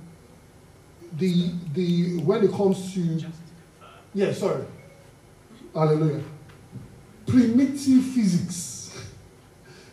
the 1.19 1.51
the 1.75 2.19
when 2.23 2.45
it 2.45 2.53
comes 2.53 2.95
to 2.95 3.21
yeah 4.15 4.33
sorry 4.33 4.65
hallelujah 5.75 6.23
primitive 7.27 8.05
physics 8.05 8.71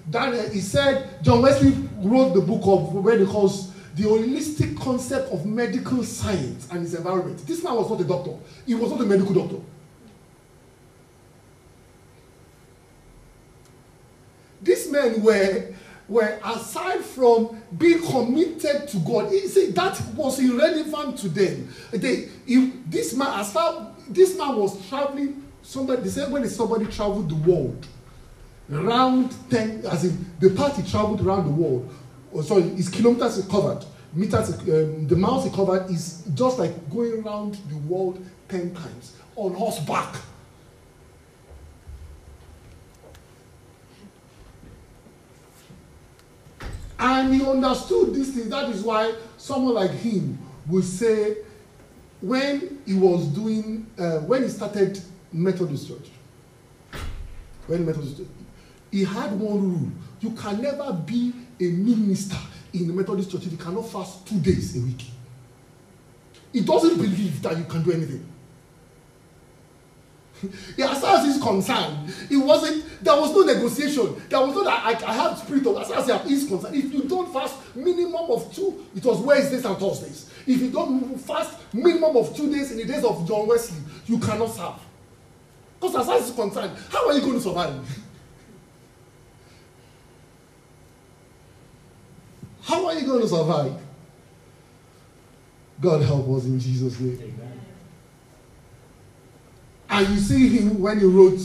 Daniel, 0.10 0.50
he 0.50 0.62
said, 0.62 1.22
John 1.22 1.42
Wesley 1.42 1.72
wrote 1.98 2.34
the 2.34 2.42
book 2.42 2.62
of 2.64 2.94
when 2.94 3.20
he 3.20 3.26
calls 3.26 3.72
the 3.96 4.04
holistic 4.04 4.80
concept 4.80 5.32
of 5.32 5.46
medical 5.46 6.04
science 6.04 6.68
and 6.72 6.86
its 6.86 6.94
environment. 6.94 7.46
This 7.46 7.64
man 7.64 7.76
was 7.76 7.90
not 7.90 8.00
a 8.00 8.04
doctor, 8.04 8.34
he 8.66 8.74
was 8.74 8.92
not 8.92 9.02
a 9.02 9.06
medical 9.06 9.34
doctor. 9.34 9.58
These 14.62 14.92
men 14.92 15.22
were, 15.22 15.74
were 16.08 16.40
aside 16.44 17.02
from 17.02 17.62
being 17.78 18.02
committed 18.02 18.88
to 18.88 18.98
God, 19.00 19.32
he 19.32 19.48
said 19.48 19.76
that 19.76 20.00
was 20.16 20.40
irrelevant 20.40 21.18
to 21.20 21.30
them. 21.30 21.74
They, 21.92 22.30
if 22.48 22.74
this 22.90 23.14
man, 23.14 23.40
as 23.40 23.52
far 23.52 23.92
this 24.10 24.38
man 24.38 24.56
was 24.56 24.88
traveling, 24.88 25.44
somebody 25.62 26.02
they 26.02 26.10
said 26.10 26.32
when 26.32 26.48
somebody 26.50 26.86
traveled 26.86 27.30
the 27.30 27.52
world 27.52 27.88
round 28.70 29.34
10, 29.50 29.86
as 29.86 30.06
in 30.06 30.26
the 30.40 30.50
part 30.50 30.76
he 30.76 30.90
traveled 30.90 31.26
around 31.26 31.46
the 31.46 31.52
world, 31.52 31.90
or 32.32 32.42
oh, 32.42 32.44
sorry, 32.44 32.64
his 32.64 32.90
kilometers 32.90 33.46
covered, 33.48 33.84
meters, 34.14 34.50
um, 34.50 35.08
the 35.08 35.16
miles 35.16 35.46
he 35.46 35.50
covered 35.52 35.90
is 35.90 36.24
just 36.34 36.60
like 36.60 36.90
going 36.90 37.24
around 37.24 37.56
the 37.70 37.78
world 37.88 38.24
10 38.50 38.74
times 38.76 39.16
on 39.36 39.54
horseback. 39.54 40.16
And 47.00 47.34
he 47.34 47.46
understood 47.46 48.16
this 48.16 48.32
thing. 48.32 48.50
That 48.50 48.70
is 48.70 48.82
why 48.82 49.14
someone 49.38 49.76
like 49.76 49.92
him 49.92 50.40
would 50.68 50.84
say, 50.84 51.38
when 52.22 52.82
he 52.86 52.94
was 52.94 53.28
doing, 53.28 53.86
uh, 53.98 54.20
when 54.20 54.44
he 54.44 54.50
started 54.50 55.00
Methodist 55.32 55.88
Church, 55.88 56.10
when 57.68 57.86
Methodist 57.86 58.18
Church, 58.18 58.28
he 58.92 59.04
had 59.04 59.38
one 59.40 59.62
rule 59.62 59.92
you 60.20 60.32
can 60.32 60.62
never 60.62 60.94
be 60.94 61.34
a 61.60 61.66
minister 61.66 62.38
in 62.74 62.88
the 62.88 62.94
Methodist 62.94 63.32
church 63.32 63.46
if 63.46 63.52
you 63.52 63.58
cannot 63.58 63.90
fast 63.90 64.28
two 64.28 64.40
days 64.40 64.76
a 64.78 64.82
week. 64.82 65.04
He 66.52 66.62
doesn't 66.62 66.98
believe 66.98 67.42
that 67.44 67.58
you 67.58 67.66
can 67.66 67.84
do 67.84 67.92
anything. 67.92 68.26
Yeah, 70.78 70.92
as 70.92 71.02
far 71.02 71.18
as 71.18 71.26
he's 71.26 71.42
concerned, 71.42 72.14
it 72.30 72.38
wasn't, 72.38 72.84
there 73.04 73.16
was 73.16 73.34
no 73.34 73.42
negotiation. 73.42 74.22
There 74.30 74.40
was 74.40 74.56
no 74.56 74.68
I, 74.68 74.98
I 75.06 75.14
have 75.14 75.38
spirit 75.40 75.66
of, 75.66 75.78
as 75.78 75.88
far 75.90 75.98
as 75.98 76.28
he's 76.28 76.48
concerned. 76.48 76.76
If 76.76 76.94
you 76.94 77.04
don't 77.04 77.32
fast 77.34 77.56
minimum 77.76 78.30
of 78.30 78.54
two, 78.54 78.86
it 78.96 79.04
was 79.04 79.20
Wednesdays 79.20 79.66
and 79.66 79.78
Thursdays. 79.78 80.32
If 80.46 80.62
you 80.62 80.70
don't 80.70 81.18
fast 81.20 81.58
minimum 81.74 82.16
of 82.16 82.36
two 82.36 82.52
days 82.54 82.72
in 82.72 82.78
the 82.78 82.86
days 82.86 83.04
of 83.04 83.28
John 83.28 83.48
Wesley, 83.48 83.80
you 84.06 84.20
cannot 84.20 84.48
serve. 84.48 84.80
Because 85.80 85.96
as 85.96 86.06
far 86.06 86.18
as 86.18 86.28
he's 86.28 86.36
concerned, 86.36 86.72
how 86.90 87.08
are 87.08 87.14
you 87.14 87.22
going 87.22 87.34
to 87.34 87.42
survive? 87.42 88.04
How 92.62 92.86
are 92.86 92.94
you 92.94 93.06
going 93.06 93.22
to 93.22 93.28
survive? 93.28 93.74
God 95.80 96.02
help 96.02 96.28
us 96.30 96.46
in 96.46 96.60
Jesus' 96.60 97.00
name. 97.00 97.18
Amen. 97.22 97.67
And 99.90 100.10
you 100.10 100.20
see 100.20 100.50
him 100.50 100.80
when 100.80 101.00
he 101.00 101.06
wrote 101.06 101.40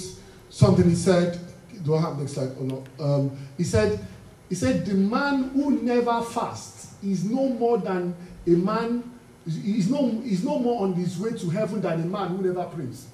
something, 0.51 0.89
he 0.89 0.97
said, 0.97 1.39
do 1.85 1.95
I 1.95 2.01
have 2.01 2.19
next 2.19 2.35
slide 2.35 2.53
or 2.59 2.65
not? 2.65 2.83
Um, 3.01 3.37
he 3.57 3.65
said, 3.65 4.05
he 4.49 4.55
said, 4.55 4.85
the 4.85 4.95
man 4.95 5.51
who 5.51 5.83
never 5.83 6.23
fasts 6.23 6.95
is 7.03 7.25
no 7.25 7.49
more 7.49 7.79
than 7.79 8.15
a 8.47 8.51
man, 8.51 9.11
is 9.47 9.91
no, 9.91 10.23
is 10.25 10.45
no 10.45 10.59
more 10.59 10.83
on 10.85 10.95
his 10.95 11.19
way 11.19 11.33
to 11.33 11.51
heaven 11.51 11.81
than 11.81 12.03
a 12.03 12.07
man 12.07 12.29
who 12.29 12.43
never 12.43 12.65
prays. 12.65 13.07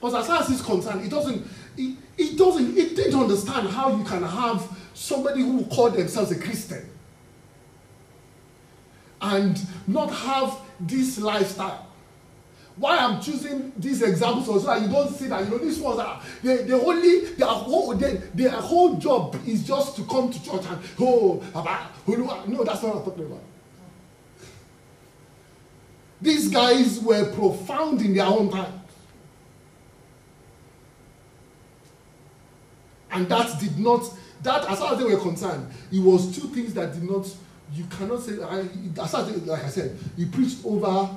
Because 0.00 0.14
as 0.14 0.26
far 0.26 0.42
as 0.42 0.48
he's 0.48 0.62
concerned, 0.62 1.02
he 1.02 1.08
doesn't, 1.08 1.46
he, 1.76 1.96
he 2.16 2.36
doesn't, 2.36 2.74
he 2.74 2.94
didn't 2.94 3.18
understand 3.18 3.68
how 3.68 3.96
you 3.96 4.04
can 4.04 4.22
have 4.22 4.68
somebody 4.92 5.40
who 5.40 5.64
call 5.64 5.90
themselves 5.90 6.30
a 6.30 6.38
Christian 6.38 6.88
and 9.20 9.58
not 9.86 10.12
have 10.12 10.58
this 10.78 11.18
lifestyle. 11.18 11.83
Why 12.76 12.98
I'm 12.98 13.20
choosing 13.20 13.72
these 13.76 14.02
examples 14.02 14.62
so 14.62 14.66
that 14.66 14.82
you 14.82 14.88
don't 14.88 15.14
see 15.14 15.28
that 15.28 15.44
you 15.44 15.50
know 15.50 15.58
these 15.58 15.78
ones 15.78 16.00
are 16.00 16.20
they 16.42 16.64
they 16.64 16.72
only 16.72 17.26
their 17.34 17.46
whole 17.48 17.94
they, 17.94 18.14
their 18.34 18.50
whole 18.50 18.96
job 18.96 19.36
is 19.46 19.64
just 19.64 19.94
to 19.96 20.04
come 20.06 20.30
to 20.30 20.44
church 20.44 20.64
and 20.68 20.80
oh 21.00 21.42
no 21.54 22.64
that's 22.64 22.82
not 22.82 22.94
what 22.94 22.96
I'm 22.96 23.04
talking 23.04 23.26
about. 23.26 23.42
These 26.20 26.48
guys 26.48 27.00
were 27.00 27.30
profound 27.34 28.00
in 28.00 28.14
their 28.14 28.26
own 28.26 28.50
time. 28.50 28.80
And 33.10 33.28
that 33.28 33.60
did 33.60 33.78
not, 33.78 34.02
that 34.42 34.68
as 34.68 34.78
far 34.78 34.94
as 34.94 34.98
they 34.98 35.04
were 35.04 35.20
concerned, 35.20 35.70
it 35.92 36.00
was 36.00 36.34
two 36.36 36.48
things 36.48 36.74
that 36.74 36.94
did 36.94 37.02
not, 37.04 37.28
you 37.72 37.84
cannot 37.84 38.22
say, 38.22 38.32
as 38.32 39.12
far 39.12 39.20
as, 39.20 39.46
like 39.46 39.64
I 39.64 39.68
said, 39.68 39.98
he 40.16 40.24
preached 40.24 40.64
over 40.64 41.10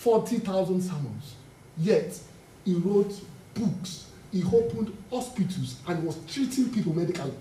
40,000 0.00 0.80
sermons. 0.80 1.34
Yet, 1.76 2.18
he 2.64 2.72
wrote 2.72 3.12
books, 3.52 4.06
he 4.32 4.42
opened 4.42 4.96
hospitals, 5.10 5.76
and 5.86 6.02
was 6.02 6.16
treating 6.26 6.70
people 6.70 6.96
medically. 6.96 7.34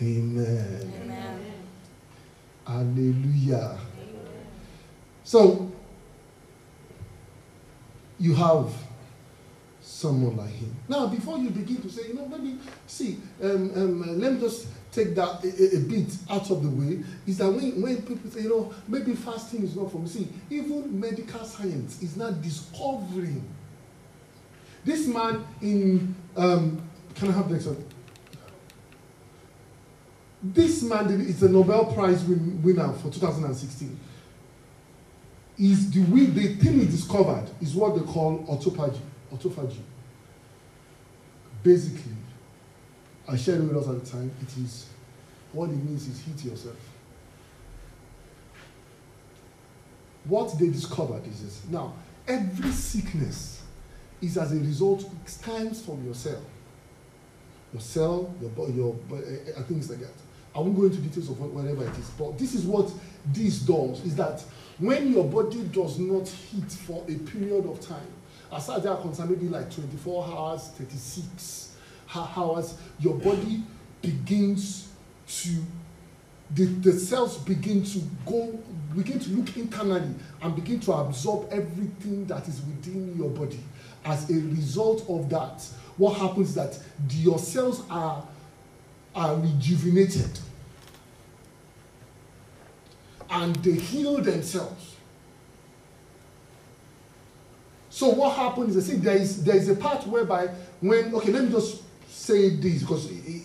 Amen. 0.00 0.92
Amen. 1.02 1.40
Hallelujah. 2.64 3.78
So, 5.24 5.72
you 8.20 8.32
have 8.34 8.72
someone 9.80 10.36
like 10.36 10.50
him. 10.50 10.76
Now, 10.88 11.08
before 11.08 11.38
you 11.38 11.50
begin 11.50 11.82
to 11.82 11.90
say, 11.90 12.08
you 12.08 12.14
know, 12.14 12.28
maybe, 12.28 12.60
see, 12.86 13.18
um, 13.42 13.72
um, 13.74 14.20
let 14.20 14.34
me 14.34 14.40
just 14.40 14.68
take 14.94 15.14
that 15.14 15.44
a, 15.44 15.76
a, 15.76 15.80
bit 15.80 16.16
out 16.30 16.50
of 16.50 16.62
the 16.62 16.70
way, 16.70 17.02
is 17.26 17.38
that 17.38 17.50
when, 17.50 17.82
when 17.82 18.02
people 18.02 18.30
say, 18.30 18.42
you 18.42 18.48
know, 18.48 18.72
maybe 18.86 19.14
fasting 19.14 19.64
is 19.64 19.74
not 19.76 19.90
for 19.90 19.98
me. 19.98 20.08
See, 20.08 20.28
even 20.50 20.98
medical 20.98 21.44
science 21.44 22.00
is 22.02 22.16
not 22.16 22.40
discovering. 22.40 23.44
This 24.84 25.06
man 25.06 25.44
in, 25.60 26.14
um, 26.36 26.88
can 27.14 27.28
I 27.28 27.32
have 27.32 27.48
the 27.48 27.56
example? 27.56 27.84
This 30.42 30.82
man 30.82 31.08
is 31.22 31.42
a 31.42 31.48
Nobel 31.48 31.86
Prize 31.86 32.22
win, 32.24 32.62
winner 32.62 32.92
for 32.92 33.10
2016. 33.10 33.98
Is 35.56 35.90
the 35.90 36.02
way 36.12 36.26
the 36.26 36.54
thing 36.56 36.80
he 36.80 36.86
discovered 36.86 37.46
is 37.62 37.74
what 37.74 37.94
they 37.94 38.02
call 38.02 38.44
autophagy. 38.44 39.00
Autophagy. 39.32 39.78
Basically, 41.62 42.12
I 43.26 43.36
shared 43.36 43.66
with 43.66 43.76
us 43.76 43.88
at 43.88 44.04
the 44.04 44.10
time, 44.10 44.30
it 44.42 44.56
is 44.58 44.86
what 45.52 45.70
it 45.70 45.76
means 45.76 46.06
is 46.08 46.20
hit 46.20 46.44
yourself. 46.44 46.76
What 50.24 50.58
they 50.58 50.68
discovered 50.68 51.26
is 51.26 51.42
this. 51.42 51.62
Now, 51.70 51.94
every 52.26 52.70
sickness 52.70 53.62
is 54.20 54.36
as 54.36 54.52
a 54.52 54.56
result, 54.56 55.08
stems 55.26 55.82
from 55.82 56.04
your 56.04 56.14
cell. 56.14 56.42
Your 57.72 57.80
cell, 57.80 58.34
your, 58.40 58.70
your, 58.70 58.96
uh, 59.12 59.62
things 59.62 59.90
like 59.90 60.00
that. 60.00 60.12
I 60.54 60.60
won't 60.60 60.76
go 60.76 60.84
into 60.84 60.98
details 60.98 61.30
of 61.30 61.40
whatever 61.40 61.84
it 61.84 61.98
is, 61.98 62.10
but 62.10 62.38
this 62.38 62.54
is 62.54 62.64
what 62.64 62.90
this 63.26 63.60
does, 63.60 64.04
is 64.04 64.14
that 64.16 64.40
when 64.78 65.12
your 65.12 65.24
body 65.24 65.62
does 65.64 65.98
not 65.98 66.28
heat 66.28 66.70
for 66.70 67.04
a 67.08 67.14
period 67.14 67.66
of 67.66 67.80
time, 67.80 68.06
as 68.52 68.66
far 68.66 68.76
as 68.76 68.82
they 68.82 68.88
are 68.88 69.00
concerned, 69.00 69.30
maybe 69.30 69.48
like 69.48 69.72
24 69.74 70.24
hours, 70.24 70.68
36 70.78 71.73
hours, 72.16 72.76
your 73.00 73.14
body 73.14 73.62
begins 74.02 74.88
to, 75.26 75.50
the, 76.54 76.64
the 76.64 76.92
cells 76.92 77.38
begin 77.38 77.82
to 77.84 78.00
go, 78.26 78.58
begin 78.94 79.18
to 79.18 79.30
look 79.30 79.56
internally 79.56 80.14
and 80.42 80.54
begin 80.54 80.80
to 80.80 80.92
absorb 80.92 81.48
everything 81.50 82.26
that 82.26 82.46
is 82.48 82.60
within 82.62 83.16
your 83.16 83.30
body. 83.30 83.60
As 84.04 84.28
a 84.30 84.34
result 84.34 85.08
of 85.08 85.30
that, 85.30 85.62
what 85.96 86.16
happens 86.18 86.50
is 86.50 86.54
that 86.56 86.78
the, 87.08 87.14
your 87.16 87.38
cells 87.38 87.82
are 87.88 88.26
are 89.14 89.36
rejuvenated 89.36 90.40
and 93.30 93.54
they 93.56 93.72
heal 93.72 94.18
themselves. 94.18 94.96
So 97.90 98.08
what 98.08 98.34
happens 98.36 98.74
is, 98.74 98.90
I 98.90 98.94
see, 98.94 98.98
there 98.98 99.16
is 99.16 99.44
there 99.44 99.54
is 99.54 99.68
a 99.68 99.76
part 99.76 100.04
whereby 100.08 100.48
when 100.80 101.14
okay, 101.14 101.30
let 101.30 101.44
me 101.44 101.50
just 101.52 101.83
say 102.14 102.50
this 102.50 102.82
because 102.82 103.10
it, 103.10 103.22
it, 103.26 103.42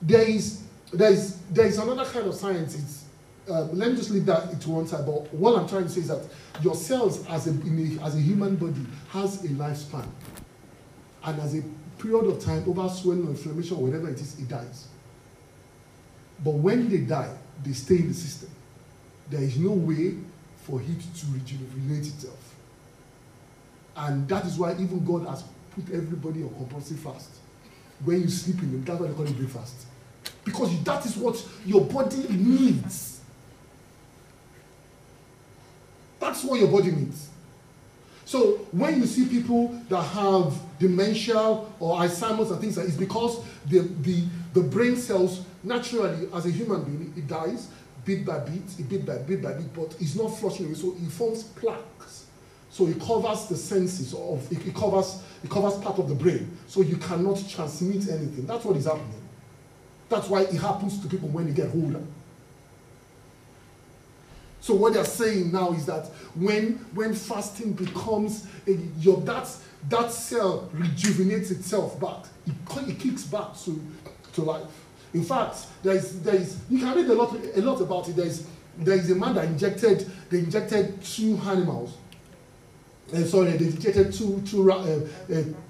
there 0.00 0.28
is 0.28 0.62
there 0.92 1.12
is 1.12 1.38
there 1.50 1.66
is 1.66 1.78
another 1.78 2.04
kind 2.04 2.26
of 2.26 2.34
science. 2.34 2.74
It's 2.74 3.04
uh, 3.48 3.64
let 3.72 3.90
me 3.90 3.96
just 3.96 4.10
leave 4.10 4.26
that 4.26 4.60
to 4.60 4.70
one 4.70 4.86
side. 4.86 5.04
But 5.04 5.32
what 5.34 5.58
I'm 5.58 5.68
trying 5.68 5.84
to 5.84 5.88
say 5.88 6.00
is 6.00 6.08
that 6.08 6.24
your 6.62 6.74
cells 6.74 7.26
as 7.28 7.46
a, 7.46 7.50
a 7.50 8.04
as 8.04 8.16
a 8.16 8.20
human 8.20 8.56
body 8.56 8.86
has 9.10 9.44
a 9.44 9.48
lifespan, 9.48 10.06
and 11.24 11.40
as 11.40 11.54
a 11.56 11.62
period 11.98 12.26
of 12.26 12.42
time, 12.42 12.64
over 12.66 12.88
swelling 12.88 13.26
or 13.26 13.30
inflammation 13.30 13.76
or 13.76 13.84
whatever 13.84 14.08
it 14.08 14.20
is, 14.20 14.38
it 14.38 14.48
dies. 14.48 14.88
But 16.42 16.54
when 16.54 16.88
they 16.88 16.98
die, 16.98 17.36
they 17.62 17.72
stay 17.72 17.96
in 17.96 18.08
the 18.08 18.14
system. 18.14 18.50
There 19.30 19.42
is 19.42 19.56
no 19.56 19.70
way 19.70 20.16
for 20.56 20.80
it 20.80 21.00
to 21.00 21.26
regenerate 21.32 22.06
itself. 22.06 22.54
And 23.96 24.28
that 24.28 24.44
is 24.46 24.58
why 24.58 24.72
even 24.72 25.04
God 25.04 25.26
has 25.28 25.44
put 25.74 25.92
everybody 25.92 26.42
on 26.42 26.50
compulsory 26.50 26.96
fast. 26.96 27.30
When 28.04 28.22
you 28.22 28.28
sleep 28.28 28.62
in 28.62 28.72
them, 28.72 28.84
that's 28.84 29.00
why 29.00 29.08
they 29.08 29.14
call 29.14 29.26
it 29.26 29.36
breakfast. 29.36 29.86
Because 30.44 30.82
that 30.82 31.06
is 31.06 31.16
what 31.16 31.44
your 31.64 31.82
body 31.82 32.26
needs. 32.28 33.20
That's 36.18 36.44
what 36.44 36.58
your 36.60 36.68
body 36.68 36.90
needs. 36.90 37.28
So 38.24 38.66
when 38.72 38.98
you 39.00 39.06
see 39.06 39.26
people 39.26 39.68
that 39.88 40.02
have 40.02 40.54
dementia 40.78 41.38
or 41.38 41.98
Alzheimer's 41.98 42.50
and 42.50 42.60
things 42.60 42.76
like 42.76 42.86
it's 42.86 42.96
because 42.96 43.44
the, 43.66 43.80
the, 44.00 44.24
the 44.54 44.62
brain 44.62 44.96
cells 44.96 45.44
naturally, 45.62 46.28
as 46.32 46.46
a 46.46 46.50
human 46.50 46.82
being, 46.84 47.12
it 47.16 47.26
dies 47.26 47.68
bit 48.04 48.24
by 48.24 48.38
bit, 48.38 48.88
bit 48.88 49.06
by 49.06 49.18
bit 49.18 49.42
by 49.42 49.52
bit, 49.52 49.74
but 49.74 49.94
it's 50.00 50.14
not 50.14 50.28
flushing 50.28 50.66
away. 50.66 50.74
So 50.74 50.94
it 51.00 51.10
forms 51.10 51.44
plaques. 51.44 52.21
So 52.72 52.86
it 52.86 52.98
covers 52.98 53.46
the 53.46 53.56
senses 53.56 54.14
of 54.14 54.50
it, 54.50 54.74
covers 54.74 55.22
it 55.44 55.50
covers 55.50 55.74
part 55.74 55.98
of 55.98 56.08
the 56.08 56.14
brain. 56.14 56.56
So 56.66 56.80
you 56.80 56.96
cannot 56.96 57.46
transmit 57.46 58.08
anything. 58.08 58.46
That's 58.46 58.64
what 58.64 58.78
is 58.78 58.86
happening. 58.86 59.22
That's 60.08 60.26
why 60.28 60.42
it 60.42 60.54
happens 60.54 60.98
to 61.02 61.08
people 61.08 61.28
when 61.28 61.46
they 61.46 61.52
get 61.52 61.74
older. 61.74 62.00
So 64.62 64.74
what 64.74 64.94
they're 64.94 65.04
saying 65.04 65.52
now 65.52 65.72
is 65.72 65.84
that 65.84 66.06
when 66.34 66.76
when 66.94 67.12
fasting 67.14 67.74
becomes 67.74 68.46
a, 68.66 68.72
your 69.00 69.20
that 69.22 69.54
that 69.90 70.10
cell 70.10 70.70
rejuvenates 70.72 71.50
itself 71.50 72.00
back, 72.00 72.24
it, 72.46 72.88
it 72.88 72.98
kicks 72.98 73.24
back 73.24 73.54
to, 73.64 73.78
to 74.32 74.42
life. 74.42 74.62
In 75.12 75.24
fact, 75.24 75.66
there 75.82 75.96
is 75.96 76.22
there 76.22 76.36
is 76.36 76.58
you 76.70 76.78
can 76.78 76.96
read 76.96 77.10
a 77.10 77.14
lot 77.14 77.36
a 77.54 77.60
lot 77.60 77.82
about 77.82 78.08
it. 78.08 78.16
There 78.16 78.24
is 78.26 78.46
there 78.78 78.96
is 78.96 79.10
a 79.10 79.14
man 79.14 79.34
that 79.34 79.44
injected 79.44 80.10
they 80.30 80.38
injected 80.38 81.02
two 81.02 81.38
animals. 81.44 81.98
Uh, 83.12 83.24
sorry, 83.24 83.52
they 83.52 83.66
injected 83.66 84.12
two 84.12 84.40
two 84.46 84.70
uh, 84.72 85.00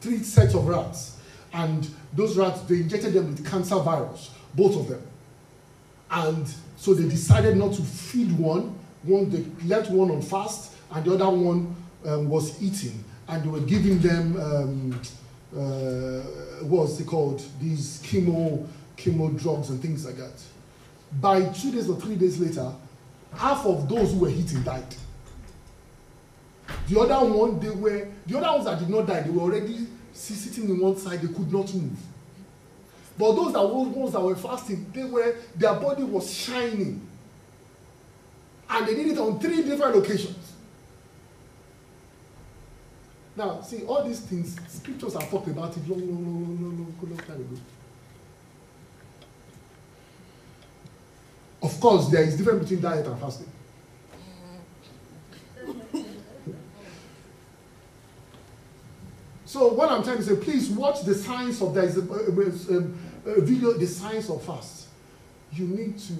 three 0.00 0.18
sets 0.18 0.54
of 0.54 0.66
rats, 0.66 1.16
and 1.52 1.88
those 2.12 2.36
rats 2.36 2.60
they 2.62 2.76
injected 2.76 3.12
them 3.12 3.28
with 3.28 3.48
cancer 3.50 3.78
virus, 3.78 4.30
both 4.54 4.76
of 4.76 4.88
them, 4.88 5.02
and 6.10 6.46
so 6.76 6.94
they 6.94 7.08
decided 7.08 7.56
not 7.56 7.72
to 7.74 7.82
feed 7.82 8.32
one. 8.32 8.76
One 9.04 9.30
they 9.30 9.44
left 9.66 9.90
one 9.90 10.10
on 10.10 10.20
fast 10.20 10.72
and 10.92 11.04
the 11.04 11.14
other 11.14 11.30
one 11.30 11.74
um, 12.04 12.28
was 12.28 12.62
eating. 12.62 13.04
And 13.28 13.44
they 13.44 13.48
were 13.48 13.60
giving 13.60 13.98
them 14.00 14.36
um, 14.40 15.00
uh, 15.56 16.22
what's 16.64 16.98
it 16.98 17.06
called? 17.06 17.42
These 17.60 18.02
chemo 18.04 18.66
chemo 18.96 19.38
drugs 19.40 19.70
and 19.70 19.80
things 19.80 20.04
like 20.04 20.16
that. 20.16 20.42
By 21.20 21.44
two 21.52 21.72
days 21.72 21.88
or 21.88 22.00
three 22.00 22.16
days 22.16 22.38
later 22.38 22.72
half 23.34 23.64
of 23.64 23.88
those 23.88 24.12
who 24.12 24.18
were 24.18 24.28
eating 24.28 24.62
died 24.62 24.94
the 26.88 26.98
other 27.00 27.26
one 27.26 27.58
they 27.60 27.70
were 27.70 28.08
the 28.26 28.38
other 28.38 28.52
ones 28.52 28.64
that 28.64 28.78
did 28.78 28.88
not 28.88 29.06
die 29.06 29.20
they 29.22 29.30
were 29.30 29.42
already 29.42 29.86
sitting 30.12 30.68
in 30.68 30.78
one 30.80 30.96
side 30.96 31.20
they 31.20 31.32
could 31.32 31.52
not 31.52 31.72
move 31.74 31.98
but 33.18 33.32
those 33.32 33.52
that 33.52 33.62
were 33.62 33.82
ones 33.88 34.12
that 34.12 34.20
were 34.20 34.36
fasting 34.36 34.90
they 34.94 35.04
were 35.04 35.34
their 35.56 35.74
body 35.74 36.02
was 36.02 36.32
shining 36.32 37.06
And 38.72 38.86
they 38.88 38.94
did 38.94 39.08
it 39.08 39.18
on 39.18 39.38
three 39.38 39.62
different 39.62 39.96
occasions. 39.96 40.52
Now, 43.36 43.60
see, 43.60 43.82
all 43.84 44.02
these 44.04 44.20
things, 44.20 44.58
scriptures 44.68 45.12
have 45.12 45.30
talked 45.30 45.48
about 45.48 45.76
it 45.76 45.86
long, 45.86 46.00
long, 46.00 46.24
long, 46.24 46.34
long, 46.34 46.60
long, 46.60 46.76
long, 46.76 47.10
long 47.10 47.18
time 47.18 47.36
ago. 47.36 47.60
Of 51.62 51.80
course, 51.80 52.08
there 52.08 52.22
is 52.22 52.36
difference 52.36 52.62
between 52.62 52.80
diet 52.80 53.06
and 53.06 53.20
fasting. 53.20 53.48
So 59.52 59.68
what 59.68 59.90
I'm 59.90 60.02
trying 60.02 60.16
to 60.16 60.22
say, 60.22 60.34
please 60.36 60.70
watch 60.70 61.02
the 61.02 61.14
science 61.14 61.60
of 61.60 61.74
there 61.74 61.84
is 61.84 61.98
a, 61.98 62.00
a, 62.00 63.32
a, 63.32 63.40
video, 63.42 63.74
the 63.74 63.86
science 63.86 64.30
of 64.30 64.42
fast. 64.42 64.86
You 65.52 65.66
need 65.66 65.98
to 65.98 66.14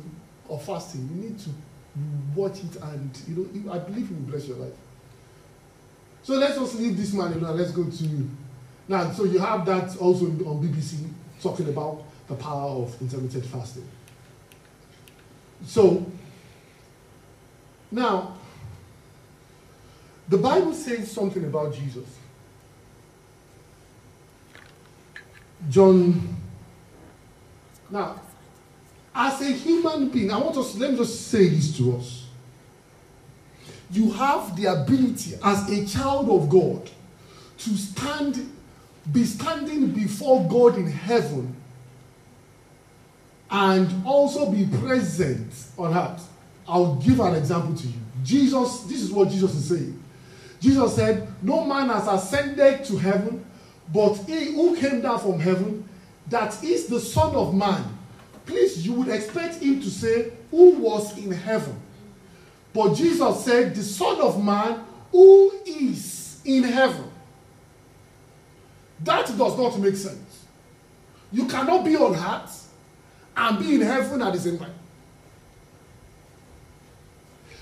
of 0.50 0.62
fasting, 0.62 1.08
you 1.14 1.30
need 1.30 1.38
to 1.38 1.48
watch 2.34 2.58
it 2.58 2.76
and 2.76 3.18
you 3.26 3.50
know 3.64 3.72
I 3.72 3.78
believe 3.78 4.10
it 4.10 4.14
will 4.14 4.26
bless 4.26 4.46
your 4.46 4.58
life. 4.58 4.74
So 6.22 6.34
let's 6.34 6.58
just 6.58 6.74
leave 6.74 6.94
this 6.94 7.14
man 7.14 7.32
alone. 7.32 7.56
Let's 7.56 7.70
go 7.70 7.84
to 7.88 8.30
now. 8.86 9.10
So 9.12 9.24
you 9.24 9.38
have 9.38 9.64
that 9.64 9.96
also 9.96 10.26
on 10.26 10.62
BBC 10.62 11.08
talking 11.40 11.70
about 11.70 12.04
the 12.28 12.34
power 12.34 12.82
of 12.82 13.00
intermittent 13.00 13.46
fasting. 13.46 13.88
So 15.64 16.04
now 17.90 18.36
the 20.28 20.36
Bible 20.36 20.74
says 20.74 21.10
something 21.10 21.44
about 21.46 21.72
Jesus. 21.72 22.18
John. 25.68 26.36
Now, 27.90 28.20
as 29.14 29.40
a 29.42 29.52
human 29.52 30.08
being, 30.08 30.30
I 30.30 30.38
want 30.38 30.56
us, 30.56 30.76
let 30.76 30.92
me 30.92 30.96
just 30.96 31.28
say 31.28 31.48
this 31.48 31.76
to 31.76 31.96
us. 31.96 32.26
You 33.90 34.10
have 34.12 34.56
the 34.56 34.66
ability 34.66 35.34
as 35.44 35.70
a 35.70 35.84
child 35.86 36.30
of 36.30 36.48
God 36.48 36.90
to 37.58 37.76
stand, 37.76 38.50
be 39.12 39.24
standing 39.24 39.90
before 39.90 40.48
God 40.48 40.78
in 40.78 40.86
heaven 40.86 41.54
and 43.50 44.06
also 44.06 44.50
be 44.50 44.66
present 44.66 45.52
on 45.76 45.94
earth. 45.94 46.26
I'll 46.66 46.94
give 46.96 47.20
an 47.20 47.34
example 47.34 47.74
to 47.74 47.86
you. 47.86 48.00
Jesus, 48.24 48.80
this 48.84 49.02
is 49.02 49.12
what 49.12 49.28
Jesus 49.28 49.54
is 49.54 49.68
saying. 49.68 50.02
Jesus 50.58 50.96
said, 50.96 51.28
No 51.42 51.64
man 51.64 51.88
has 51.88 52.08
ascended 52.08 52.84
to 52.86 52.96
heaven, 52.96 53.44
but 53.92 54.14
he 54.26 54.54
who 54.54 54.76
came 54.76 55.00
down 55.00 55.20
from 55.20 55.38
heaven, 55.38 55.88
that 56.28 56.62
is 56.62 56.86
the 56.86 57.00
Son 57.00 57.34
of 57.34 57.54
Man 57.54 57.98
please, 58.46 58.86
you 58.86 58.92
would 58.94 59.08
expect 59.08 59.56
him 59.56 59.80
to 59.80 59.90
say, 59.90 60.32
Who 60.50 60.72
was 60.72 61.16
in 61.18 61.30
heaven? 61.30 61.80
But 62.72 62.94
Jesus 62.94 63.44
said, 63.44 63.74
The 63.74 63.82
Son 63.82 64.20
of 64.20 64.42
Man 64.42 64.84
who 65.10 65.52
is 65.66 66.40
in 66.44 66.64
heaven. 66.64 67.10
That 69.00 69.26
does 69.26 69.58
not 69.58 69.78
make 69.78 69.96
sense. 69.96 70.44
You 71.32 71.46
cannot 71.46 71.84
be 71.84 71.96
on 71.96 72.14
earth 72.14 72.72
and 73.36 73.58
be 73.58 73.74
in 73.74 73.80
heaven 73.80 74.22
at 74.22 74.32
the 74.32 74.38
same 74.38 74.58
time. 74.58 74.74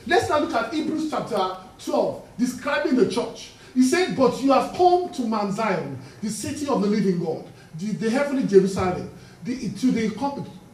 Let's 0.06 0.28
now 0.28 0.40
look 0.40 0.54
at 0.54 0.72
Hebrews 0.72 1.10
chapter 1.10 1.56
12, 1.84 2.28
describing 2.38 2.96
the 2.96 3.08
church. 3.08 3.52
He 3.74 3.82
said, 3.82 4.16
But 4.16 4.42
you 4.42 4.52
have 4.52 4.74
come 4.74 5.10
to 5.10 5.22
Mount 5.22 5.54
Zion, 5.54 5.98
the 6.22 6.30
city 6.30 6.66
of 6.66 6.82
the 6.82 6.88
living 6.88 7.22
God, 7.22 7.46
the, 7.78 7.92
the 7.92 8.10
heavenly 8.10 8.46
Jerusalem, 8.46 9.10
the, 9.44 9.70
to 9.70 9.90
the 9.90 10.10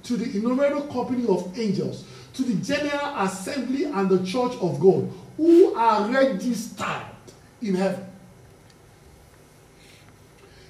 to 0.03 0.17
the 0.17 0.39
innumerable 0.39 0.87
company 0.87 1.27
of 1.27 1.59
angels, 1.59 2.05
to 2.35 2.43
the 2.43 2.55
general 2.65 3.15
assembly 3.19 3.85
and 3.85 4.09
the 4.09 4.25
church 4.25 4.53
of 4.61 4.79
God, 4.79 5.11
who 5.37 5.75
are 5.75 6.09
registered 6.09 7.03
in 7.61 7.75
heaven. 7.75 8.07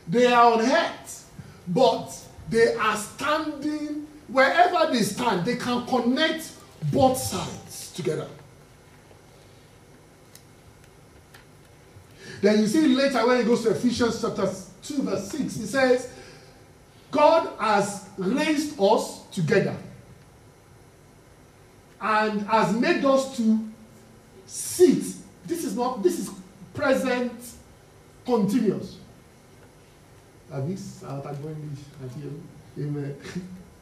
They 0.09 0.27
are 0.27 0.53
on 0.55 0.61
earth, 0.63 1.31
but 1.69 2.19
they 2.49 2.75
are 2.75 2.97
standing 2.97 4.07
wherever 4.29 4.93
they 4.93 5.03
stand, 5.03 5.45
they 5.45 5.57
can 5.57 5.87
connect 5.87 6.53
both 6.93 7.19
sides 7.19 7.93
together. 7.93 8.29
Then 12.41 12.61
you 12.61 12.67
see 12.67 12.89
later 12.89 13.27
when 13.27 13.39
he 13.39 13.45
goes 13.45 13.63
to 13.63 13.71
Ephesians 13.71 14.21
chapter 14.21 14.53
2, 14.83 15.03
verse 15.03 15.29
6, 15.31 15.57
he 15.57 15.67
says, 15.67 16.11
God 17.11 17.51
has 17.59 18.09
raised 18.19 18.79
us 18.81 19.23
together 19.33 19.77
and 22.01 22.43
has 22.43 22.73
made 22.75 23.05
us 23.05 23.37
to 23.37 23.59
sit. 24.47 25.03
This 25.47 25.65
is 25.65 25.77
not, 25.77 26.03
this 26.03 26.19
is 26.19 26.31
present 26.75 27.33
continuous. 28.25 28.99
Amen. 32.79 33.17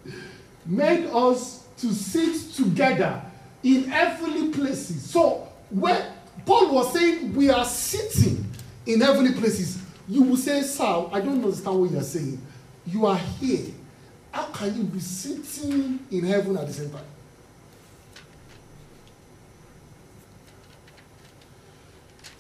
made 0.67 1.07
us 1.07 1.67
to 1.79 1.93
sit 1.93 2.53
together 2.55 3.21
in 3.63 3.85
heavenly 3.85 4.51
places. 4.51 5.03
So 5.11 5.49
when 5.71 6.01
Paul 6.47 6.75
was 6.75 6.93
saying 6.93 7.35
we 7.35 7.51
are 7.51 7.65
sitting 7.65 8.45
in 8.87 9.01
heavenly 9.01 9.33
places, 9.33 9.83
you 10.09 10.23
will 10.23 10.37
say, 10.37 10.63
Sir, 10.63 11.09
I 11.13 11.21
don't 11.21 11.43
understand 11.43 11.81
what 11.81 11.91
you 11.91 11.99
are 11.99 12.03
saying. 12.03 12.41
You 12.87 13.07
are 13.07 13.17
here 13.17 13.73
how 14.35 14.47
can 14.47 14.77
you 14.77 14.83
be 14.83 14.99
sitting 14.99 16.01
in 16.11 16.25
heaven 16.25 16.57
at 16.57 16.67
the 16.67 16.73
same 16.73 16.91
time? 16.91 17.05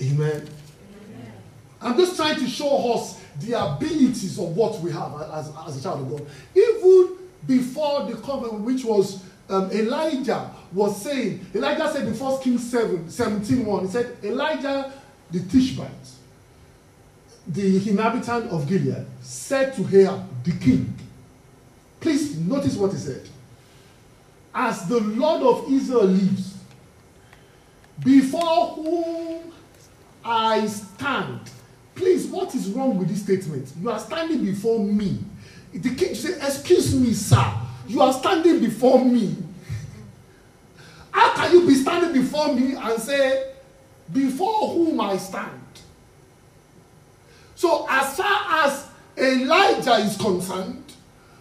Amen. 0.02 0.18
Amen. 0.18 1.32
I'm 1.80 1.96
just 1.96 2.16
trying 2.16 2.40
to 2.40 2.48
show 2.48 2.94
us 2.94 3.20
the 3.38 3.52
abilities 3.52 4.40
of 4.40 4.56
what 4.56 4.80
we 4.80 4.90
have 4.90 5.22
as, 5.32 5.52
as 5.68 5.78
a 5.78 5.82
child 5.84 6.00
of 6.00 6.10
God. 6.10 6.26
Even 6.56 7.16
before 7.46 8.06
the 8.06 8.16
covenant, 8.16 8.62
which 8.62 8.84
was 8.84 9.22
um, 9.48 9.70
Elijah 9.70 10.50
was 10.72 11.02
saying, 11.02 11.46
Elijah 11.54 11.90
said 11.92 12.06
in 12.06 12.18
1 12.18 12.42
Kings 12.42 12.70
7, 12.70 13.08
17 13.10 13.64
1, 13.64 13.84
he 13.84 13.90
said, 13.90 14.16
Elijah 14.22 14.92
the 15.30 15.40
Tishbite, 15.40 15.90
the 17.46 17.76
inhabitant 17.88 18.50
of 18.50 18.66
Gilead, 18.68 19.06
said 19.20 19.74
to 19.74 19.82
Ahab, 19.82 20.44
the 20.44 20.52
king, 20.52 20.94
Please 22.00 22.36
notice 22.38 22.76
what 22.76 22.92
he 22.92 22.98
said. 22.98 23.28
As 24.54 24.86
the 24.86 25.00
Lord 25.00 25.42
of 25.42 25.72
Israel 25.72 26.04
lives, 26.04 26.54
before 28.02 28.66
whom 28.74 29.52
I 30.24 30.66
stand. 30.66 31.40
Please, 31.94 32.26
what 32.26 32.54
is 32.54 32.70
wrong 32.70 32.98
with 32.98 33.08
this 33.08 33.22
statement? 33.22 33.70
You 33.80 33.90
are 33.90 33.98
standing 33.98 34.44
before 34.44 34.80
me. 34.80 35.18
The 35.72 35.94
king 35.94 36.14
said, 36.14 36.38
Excuse 36.42 36.94
me, 36.94 37.12
sir. 37.12 37.44
You 37.86 38.00
are 38.00 38.12
standing 38.12 38.60
before 38.60 39.04
me. 39.04 39.36
How 41.10 41.34
can 41.34 41.52
you 41.52 41.66
be 41.66 41.74
standing 41.74 42.12
before 42.12 42.54
me 42.54 42.74
and 42.74 43.00
say, 43.00 43.52
Before 44.12 44.70
whom 44.70 45.00
I 45.00 45.16
stand? 45.16 45.60
So, 47.54 47.86
as 47.88 48.16
far 48.16 48.66
as 48.66 48.88
Elijah 49.16 49.94
is 49.94 50.16
concerned, 50.16 50.84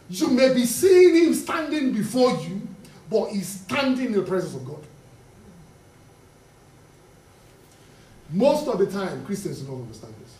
You 0.10 0.30
may 0.30 0.54
be 0.54 0.66
seeing 0.66 1.26
him 1.26 1.34
standing 1.34 1.92
before 1.92 2.38
you, 2.38 2.68
but 3.10 3.30
he's 3.30 3.48
standing 3.48 4.08
in 4.08 4.12
the 4.14 4.22
presence 4.22 4.54
of 4.54 4.66
God. 4.66 4.84
Most 8.30 8.68
of 8.68 8.78
the 8.78 8.86
time, 8.86 9.26
Christians 9.26 9.62
do 9.62 9.72
not 9.72 9.82
understand 9.82 10.14
this. 10.22 10.36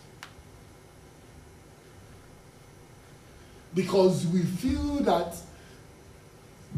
Because 3.74 4.26
we 4.28 4.42
feel 4.42 4.96
that 5.00 5.34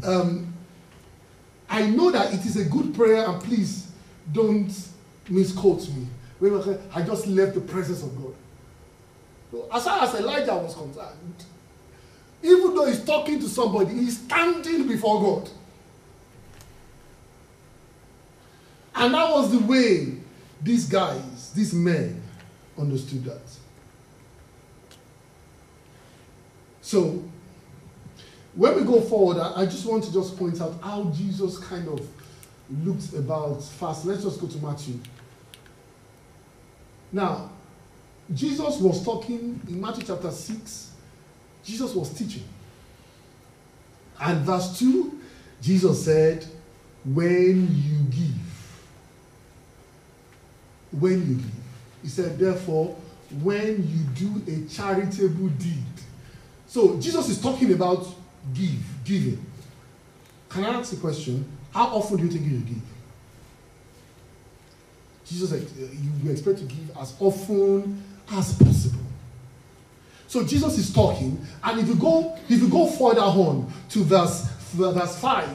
um, 0.05 0.53
I 1.69 1.87
know 1.87 2.11
that 2.11 2.33
it 2.33 2.45
is 2.45 2.57
a 2.57 2.65
good 2.65 2.95
prayer, 2.95 3.29
and 3.29 3.43
please 3.43 3.91
don't 4.33 4.73
misquote 5.29 5.89
me. 5.91 6.07
I 6.95 7.03
just 7.03 7.27
left 7.27 7.55
the 7.55 7.61
presence 7.61 8.03
of 8.03 8.17
God. 8.23 8.35
So 9.51 9.69
as 9.73 9.85
far 9.85 10.03
as 10.03 10.15
Elijah 10.15 10.55
was 10.55 10.75
concerned, 10.75 11.45
even 12.43 12.75
though 12.75 12.87
he's 12.87 13.05
talking 13.05 13.41
to 13.41 13.49
somebody, 13.49 13.95
he's 13.95 14.19
standing 14.19 14.87
before 14.87 15.21
God. 15.21 15.51
And 18.95 19.15
that 19.15 19.31
was 19.31 19.53
the 19.53 19.59
way 19.59 20.15
these 20.63 20.89
guys, 20.89 21.53
these 21.55 21.73
men, 21.75 22.23
understood 22.79 23.25
that. 23.25 23.43
So, 26.81 27.23
when 28.57 28.75
we 28.75 28.83
go 28.85 29.03
forward, 29.03 29.39
I 29.39 29.67
just 29.67 29.85
want 29.85 30.03
to 30.05 30.13
just 30.13 30.37
point 30.39 30.61
out 30.63 30.75
how 30.83 31.05
Jesus 31.15 31.59
kind 31.59 31.87
of 31.89 32.01
looked 32.83 33.13
about 33.13 33.63
fast. 33.63 34.07
Let's 34.07 34.25
just 34.25 34.41
go 34.41 34.47
to 34.47 34.59
Matthew. 34.59 34.99
Now, 37.13 37.51
Jesus 38.35 38.79
was 38.79 39.05
talking 39.05 39.61
in 39.69 39.81
Matthew 39.81 40.05
chapter 40.05 40.31
6, 40.31 40.91
Jesus 41.65 41.95
was 41.95 42.11
teaching. 42.11 42.45
And 44.19 44.41
verse 44.41 44.79
2, 44.79 45.21
Jesus 45.61 46.05
said, 46.07 46.47
When 47.05 47.69
you 47.71 47.99
give, 48.11 48.91
when 50.99 51.29
you 51.29 51.35
give. 51.35 51.51
He 52.03 52.09
said, 52.09 52.39
Therefore, 52.39 52.97
when 53.43 53.87
you 53.87 53.99
do 54.15 54.43
a 54.51 54.67
charitable 54.69 55.49
deed. 55.49 55.85
So 56.67 56.99
Jesus 56.99 57.29
is 57.29 57.41
talking 57.41 57.73
about 57.75 58.07
give, 58.55 59.05
giving. 59.05 59.45
Can 60.49 60.65
I 60.65 60.69
ask 60.79 60.93
a 60.93 60.97
question? 60.97 61.45
How 61.73 61.87
often 61.87 62.19
do 62.19 62.25
you 62.25 62.31
think 62.31 62.45
you 62.45 62.59
give? 62.61 62.83
Jesus 65.27 65.51
said, 65.51 65.63
uh, 65.63 65.93
You 66.23 66.31
expect 66.31 66.59
to 66.59 66.65
give 66.65 66.97
as 66.99 67.15
often 67.19 68.03
as 68.33 68.55
possible. 68.55 69.01
So 70.29 70.45
Jesus 70.45 70.79
is 70.79 70.93
talking, 70.93 71.45
and 71.63 71.81
if 71.81 71.87
you 71.87 71.95
go, 71.95 72.37
if 72.49 72.61
you 72.61 72.69
go 72.69 72.87
further 72.87 73.21
on 73.21 73.73
to 73.91 74.05
verse, 74.05 74.43
verse 74.73 75.19
5, 75.21 75.49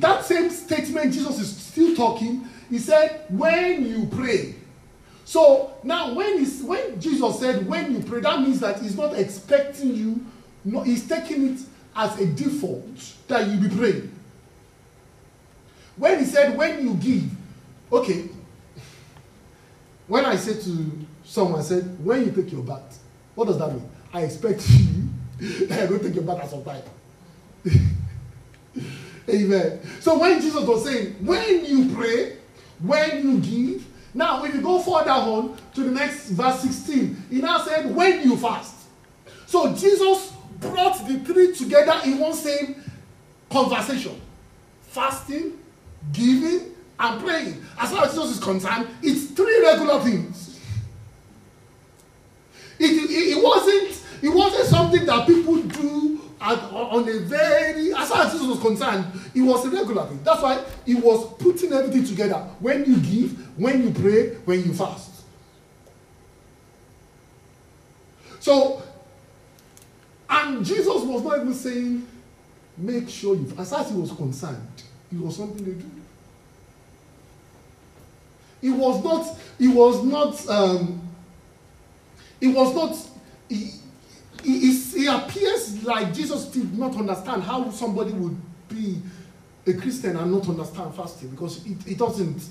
that 0.00 0.24
same 0.24 0.50
statement, 0.50 1.12
Jesus 1.12 1.38
is 1.38 1.56
still 1.56 1.94
talking. 1.94 2.46
He 2.68 2.78
said, 2.78 3.24
when 3.28 3.86
you 3.86 4.06
pray. 4.06 4.56
So 5.24 5.74
now, 5.84 6.12
when, 6.12 6.44
when 6.44 7.00
Jesus 7.00 7.38
said, 7.38 7.68
when 7.68 7.94
you 7.94 8.02
pray, 8.02 8.20
that 8.20 8.40
means 8.40 8.60
that 8.60 8.80
he's 8.80 8.96
not 8.96 9.14
expecting 9.14 9.94
you, 9.94 10.26
no, 10.64 10.82
he's 10.82 11.08
taking 11.08 11.54
it 11.54 11.60
as 11.94 12.18
a 12.20 12.26
default 12.26 13.14
that 13.28 13.46
you 13.48 13.68
be 13.68 13.74
praying. 13.74 14.14
When 15.96 16.18
he 16.18 16.24
said, 16.24 16.56
when 16.56 16.82
you 16.82 16.94
give, 16.94 17.30
okay, 17.92 18.28
when 20.06 20.24
I 20.24 20.36
said 20.36 20.60
to 20.62 21.06
someone, 21.24 21.60
I 21.60 21.62
said, 21.62 22.04
when 22.04 22.24
you 22.24 22.32
take 22.32 22.52
your 22.52 22.62
bath, 22.62 22.98
what 23.34 23.46
does 23.46 23.58
that 23.58 23.72
mean? 23.72 23.88
I 24.12 24.22
expect 24.22 24.68
you 25.40 25.66
going 25.66 25.88
to 25.88 25.98
take 26.02 26.14
your 26.14 26.24
bath 26.24 26.42
at 26.42 26.50
some 26.50 26.64
time. 26.64 26.82
Amen. 29.28 29.80
So 30.00 30.18
when 30.18 30.40
Jesus 30.40 30.66
was 30.66 30.84
saying, 30.84 31.14
when 31.24 31.64
you 31.64 31.94
pray, 31.94 32.36
when 32.80 33.28
you 33.28 33.38
give, 33.40 33.86
now 34.14 34.44
if 34.44 34.54
you 34.54 34.60
go 34.60 34.80
further 34.80 35.10
on 35.10 35.56
to 35.74 35.84
the 35.84 35.90
next 35.90 36.30
verse 36.30 36.60
16, 36.60 37.24
he 37.30 37.40
now 37.40 37.58
said, 37.58 37.94
when 37.94 38.22
you 38.24 38.36
fast. 38.36 38.74
So 39.46 39.74
Jesus 39.74 40.32
together 41.62 42.00
in 42.04 42.18
one 42.18 42.34
same 42.34 42.76
conversation 43.50 44.20
fasting, 44.90 45.56
giving, 46.12 46.74
and 46.98 47.20
praying. 47.22 47.64
As 47.78 47.92
far 47.92 48.04
as 48.04 48.14
Jesus 48.14 48.38
is 48.38 48.42
concerned, 48.42 48.88
it's 49.02 49.26
three 49.30 49.62
regular 49.62 50.00
things. 50.00 50.60
It, 52.78 53.10
it, 53.10 53.38
it 53.38 53.42
wasn't 53.42 54.02
it 54.22 54.28
wasn't 54.28 54.66
something 54.66 55.06
that 55.06 55.26
people 55.26 55.56
do 55.62 56.20
at, 56.40 56.58
on 56.72 57.08
a 57.08 57.18
very 57.20 57.92
as 57.94 58.08
far 58.08 58.24
as 58.24 58.32
Jesus 58.32 58.48
was 58.48 58.60
concerned, 58.60 59.06
it 59.34 59.42
was 59.42 59.64
a 59.66 59.70
regular 59.70 60.06
thing. 60.06 60.20
That's 60.24 60.42
why 60.42 60.64
it 60.86 60.94
was 60.94 61.34
putting 61.34 61.72
everything 61.72 62.04
together. 62.04 62.36
When 62.58 62.84
you 62.84 62.96
give, 62.96 63.58
when 63.58 63.82
you 63.82 63.90
pray, 63.92 64.34
when 64.44 64.64
you 64.64 64.74
fast. 64.74 65.10
So, 68.40 68.82
and 70.30 70.64
Jesus 70.64 71.02
was 71.02 71.24
not 71.24 71.40
even 71.40 71.52
saying, 71.52 72.06
make 72.76 73.08
sure 73.08 73.34
you, 73.34 73.52
as 73.58 73.70
far 73.70 73.80
as 73.80 73.90
he 73.90 73.96
was 73.96 74.12
concerned, 74.12 74.82
it 75.12 75.18
was 75.18 75.36
something 75.36 75.64
they 75.64 75.72
do. 75.72 75.90
It 78.62 78.70
was 78.70 79.02
not, 79.02 79.38
it 79.58 79.68
was 79.68 80.04
not, 80.04 80.48
um, 80.48 81.02
it 82.40 82.48
was 82.48 82.74
not, 82.74 82.96
he, 83.48 83.72
he, 84.44 84.72
he 84.72 85.06
appears 85.06 85.82
like 85.82 86.14
Jesus 86.14 86.46
did 86.46 86.78
not 86.78 86.94
understand 86.94 87.42
how 87.42 87.68
somebody 87.70 88.12
would 88.12 88.36
be 88.68 89.00
a 89.66 89.72
Christian 89.72 90.16
and 90.16 90.32
not 90.32 90.48
understand 90.48 90.94
fasting 90.94 91.30
because 91.30 91.66
it, 91.66 91.86
it 91.86 91.98
doesn't, 91.98 92.42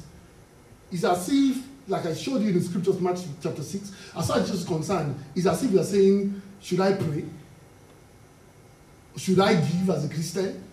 it's 0.92 1.04
as 1.04 1.30
if, 1.32 1.64
like 1.88 2.06
I 2.06 2.14
showed 2.14 2.42
you 2.42 2.50
in 2.50 2.56
the 2.56 2.62
scriptures, 2.62 3.00
Matthew 3.00 3.32
chapter 3.42 3.64
6, 3.64 3.92
as 4.18 4.28
far 4.28 4.38
as 4.38 4.48
Jesus 4.48 4.62
is 4.62 4.68
concerned, 4.68 5.16
it's 5.34 5.46
as 5.46 5.64
if 5.64 5.72
you're 5.72 5.84
saying, 5.84 6.42
should 6.62 6.82
I 6.82 6.94
pray? 6.94 7.24
Should 9.20 9.40
I 9.42 9.54
give 9.54 9.90
as 9.90 10.06
a 10.06 10.08
Christian? 10.08 10.64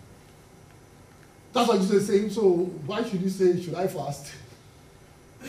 That's 1.53 1.67
what 1.67 1.81
Jesus 1.81 2.03
is 2.03 2.07
saying. 2.07 2.31
So 2.31 2.49
why 2.87 3.03
should 3.03 3.21
you 3.21 3.29
say, 3.29 3.61
should 3.61 3.75
I 3.75 3.89
fast? 3.89 4.33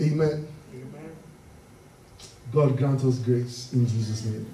Amen. 0.00 0.48
Amen. 0.72 1.16
God 2.50 2.78
grant 2.78 3.04
us 3.04 3.18
grace 3.18 3.74
in 3.74 3.86
Jesus' 3.86 4.24
name. 4.24 4.46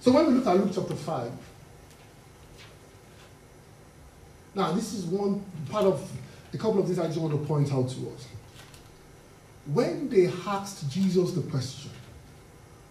So 0.00 0.12
when 0.12 0.26
we 0.26 0.34
look 0.34 0.46
at 0.46 0.54
Luke 0.58 0.72
chapter 0.74 0.94
5, 0.94 1.32
now 4.54 4.72
this 4.72 4.92
is 4.92 5.06
one 5.06 5.42
part 5.70 5.86
of 5.86 6.06
a 6.52 6.58
couple 6.58 6.80
of 6.80 6.86
things 6.86 6.98
I 6.98 7.06
just 7.06 7.16
want 7.18 7.32
to 7.32 7.38
point 7.46 7.72
out 7.72 7.88
to 7.88 8.10
us. 8.10 8.28
When 9.72 10.10
they 10.10 10.26
asked 10.46 10.90
Jesus 10.90 11.32
the 11.32 11.40
question, 11.42 11.92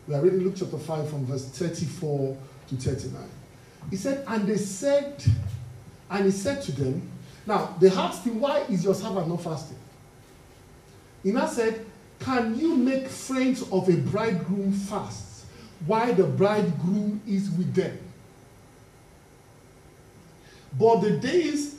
we 0.07 0.15
are 0.15 0.21
reading 0.21 0.39
Luke 0.39 0.53
chapter 0.55 0.77
5 0.77 1.09
from 1.09 1.25
verse 1.25 1.45
34 1.45 2.37
to 2.69 2.75
39. 2.75 3.21
He 3.89 3.97
said, 3.97 4.23
and 4.27 4.47
they 4.47 4.55
said, 4.55 5.23
and 6.09 6.25
he 6.25 6.31
said 6.31 6.61
to 6.63 6.71
them, 6.71 7.09
now 7.45 7.75
they 7.79 7.89
asked 7.89 8.25
him, 8.25 8.39
why 8.39 8.59
is 8.69 8.83
your 8.83 8.93
servant 8.93 9.27
not 9.27 9.41
fasting? 9.41 9.77
He 11.23 11.31
now 11.31 11.47
said, 11.47 11.85
can 12.19 12.57
you 12.57 12.75
make 12.75 13.07
friends 13.07 13.63
of 13.71 13.89
a 13.89 13.97
bridegroom 13.97 14.71
fast 14.71 15.45
while 15.85 16.13
the 16.13 16.23
bridegroom 16.23 17.21
is 17.27 17.49
with 17.51 17.73
them? 17.73 17.97
But 20.79 21.01
the 21.01 21.17
days 21.17 21.75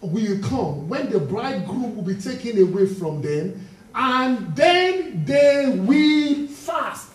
will 0.00 0.38
come 0.40 0.88
when 0.88 1.10
the 1.10 1.18
bridegroom 1.18 1.96
will 1.96 2.02
be 2.02 2.16
taken 2.16 2.60
away 2.62 2.86
from 2.86 3.20
them, 3.20 3.66
and 3.94 4.54
then 4.54 5.24
they 5.24 5.76
will 5.76 6.46
fast. 6.48 7.13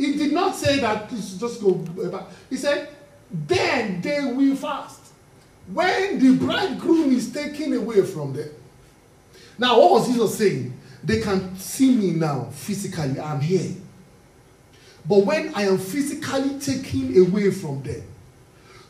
He 0.00 0.14
did 0.16 0.32
not 0.32 0.56
say 0.56 0.80
that 0.80 1.10
please 1.10 1.34
just 1.34 1.60
go 1.60 1.72
back. 1.72 2.24
He 2.48 2.56
said, 2.56 2.88
then 3.30 4.00
they 4.00 4.32
will 4.32 4.56
fast. 4.56 4.98
When 5.70 6.18
the 6.18 6.42
bridegroom 6.42 7.12
is 7.12 7.30
taken 7.30 7.74
away 7.74 8.00
from 8.06 8.32
them. 8.32 8.48
Now, 9.58 9.78
what 9.78 9.90
was 9.90 10.08
Jesus 10.08 10.38
saying? 10.38 10.72
They 11.04 11.20
can 11.20 11.54
see 11.58 11.94
me 11.94 12.12
now 12.12 12.44
physically. 12.50 13.20
I'm 13.20 13.42
here. 13.42 13.74
But 15.06 15.18
when 15.18 15.54
I 15.54 15.64
am 15.64 15.76
physically 15.76 16.58
taken 16.58 17.18
away 17.18 17.50
from 17.50 17.82
them, 17.82 18.02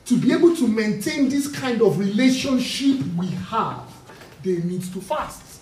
to 0.05 0.17
be 0.17 0.33
able 0.33 0.55
to 0.55 0.69
maintain 0.69 1.29
this 1.29 1.49
kind 1.49 1.83
of 1.83 1.99
relationship 1.99 3.05
we 3.19 3.27
have, 3.27 3.83
they 4.45 4.59
need 4.59 4.83
to 4.93 5.01
fast. 5.01 5.61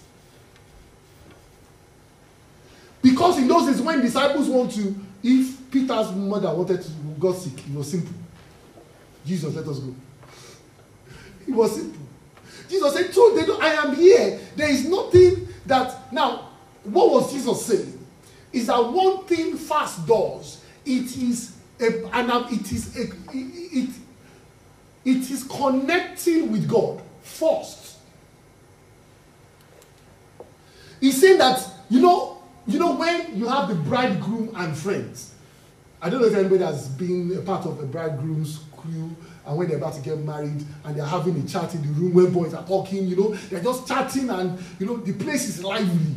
Because 3.01 3.39
in 3.39 3.49
those 3.49 3.67
days, 3.67 3.81
when 3.81 4.03
disciples 4.03 4.47
want 4.47 4.73
to, 4.73 4.95
if 5.23 5.71
Peter's 5.71 6.13
mother 6.13 6.55
wanted 6.55 6.83
to 6.83 6.91
got 7.19 7.37
sick, 7.37 7.59
it 7.59 7.75
was 7.75 7.91
simple. 7.91 8.15
Jesus, 9.27 9.55
let 9.55 9.67
us 9.67 9.79
go. 9.79 9.95
It 11.47 11.53
was 11.53 11.75
simple. 11.75 12.07
Jesus 12.69 12.95
said, 12.95 13.13
so 13.13 13.35
they 13.35 13.67
I 13.67 13.75
am 13.75 13.97
here. 13.97 14.39
There 14.57 14.69
is 14.69 14.89
nothing 14.89 15.49
that 15.67 16.13
now, 16.13 16.51
what 16.85 17.11
was 17.11 17.33
Jesus 17.33 17.67
saying? 17.67 18.07
Is 18.53 18.67
that 18.67 18.79
one 18.79 19.25
thing 19.25 19.57
fast 19.57 20.07
does, 20.07 20.63
it 20.85 21.17
is 21.17 21.57
a, 21.81 22.05
and 22.13 22.31
it 22.53 22.73
is 22.73 22.97
a, 22.97 23.03
it, 23.33 23.91
it 25.05 25.31
is 25.31 25.45
connecting 25.45 26.53
with 26.53 26.69
God 26.69 27.03
first. 27.23 27.97
He's 31.01 31.21
saying 31.21 31.39
that, 31.39 31.65
you 31.89 32.01
know, 32.01 32.38
you 32.69 32.79
know, 32.79 32.95
when 32.95 33.37
you 33.37 33.49
have 33.49 33.69
the 33.69 33.75
bridegroom 33.75 34.53
and 34.55 34.77
friends, 34.77 35.35
I 36.03 36.11
don't 36.11 36.21
know 36.21 36.29
if 36.29 36.35
anybody 36.35 36.63
has 36.63 36.87
been 36.87 37.37
a 37.37 37.41
part 37.41 37.65
of 37.65 37.81
a 37.81 37.87
bridegroom's 37.87 38.61
crew 38.77 39.11
and 39.47 39.57
when 39.57 39.69
they're 39.69 39.79
about 39.79 39.95
to 39.95 40.03
get 40.03 40.19
married 40.19 40.65
and 40.85 40.97
they're 40.97 41.05
having 41.05 41.37
a 41.41 41.49
chat 41.49 41.75
in 41.75 41.83
the 41.83 41.89
room 41.89 42.13
where 42.13 42.29
boys 42.29 42.53
are 42.53 42.65
talking, 42.67 43.09
you 43.09 43.17
know, 43.17 43.35
they're 43.35 43.63
just 43.63 43.89
chatting 43.89 44.29
and, 44.29 44.63
you 44.79 44.87
know, 44.87 44.99
the 44.99 45.15
place 45.15 45.49
is 45.49 45.65
lively. 45.65 46.15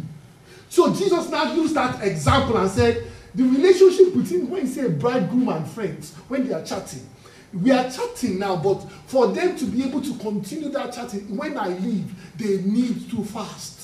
So 0.69 0.93
Jesus 0.93 1.29
now 1.29 1.53
used 1.53 1.73
that 1.75 2.05
example 2.05 2.57
and 2.57 2.69
said, 2.69 3.07
the 3.33 3.43
relationship 3.43 4.13
between 4.13 4.49
when 4.49 4.61
you 4.63 4.67
say 4.67 4.89
bridegroom 4.89 5.47
and 5.47 5.65
friends, 5.65 6.13
when 6.27 6.47
they 6.47 6.53
are 6.53 6.63
chatting, 6.63 7.07
we 7.53 7.71
are 7.71 7.89
chatting 7.89 8.39
now, 8.39 8.57
but 8.57 8.79
for 9.07 9.27
them 9.27 9.57
to 9.57 9.65
be 9.65 9.83
able 9.83 10.01
to 10.01 10.13
continue 10.15 10.69
that 10.69 10.93
chatting, 10.93 11.35
when 11.35 11.57
I 11.57 11.69
leave, 11.69 12.13
they 12.37 12.57
need 12.63 13.09
to 13.11 13.23
fast. 13.23 13.80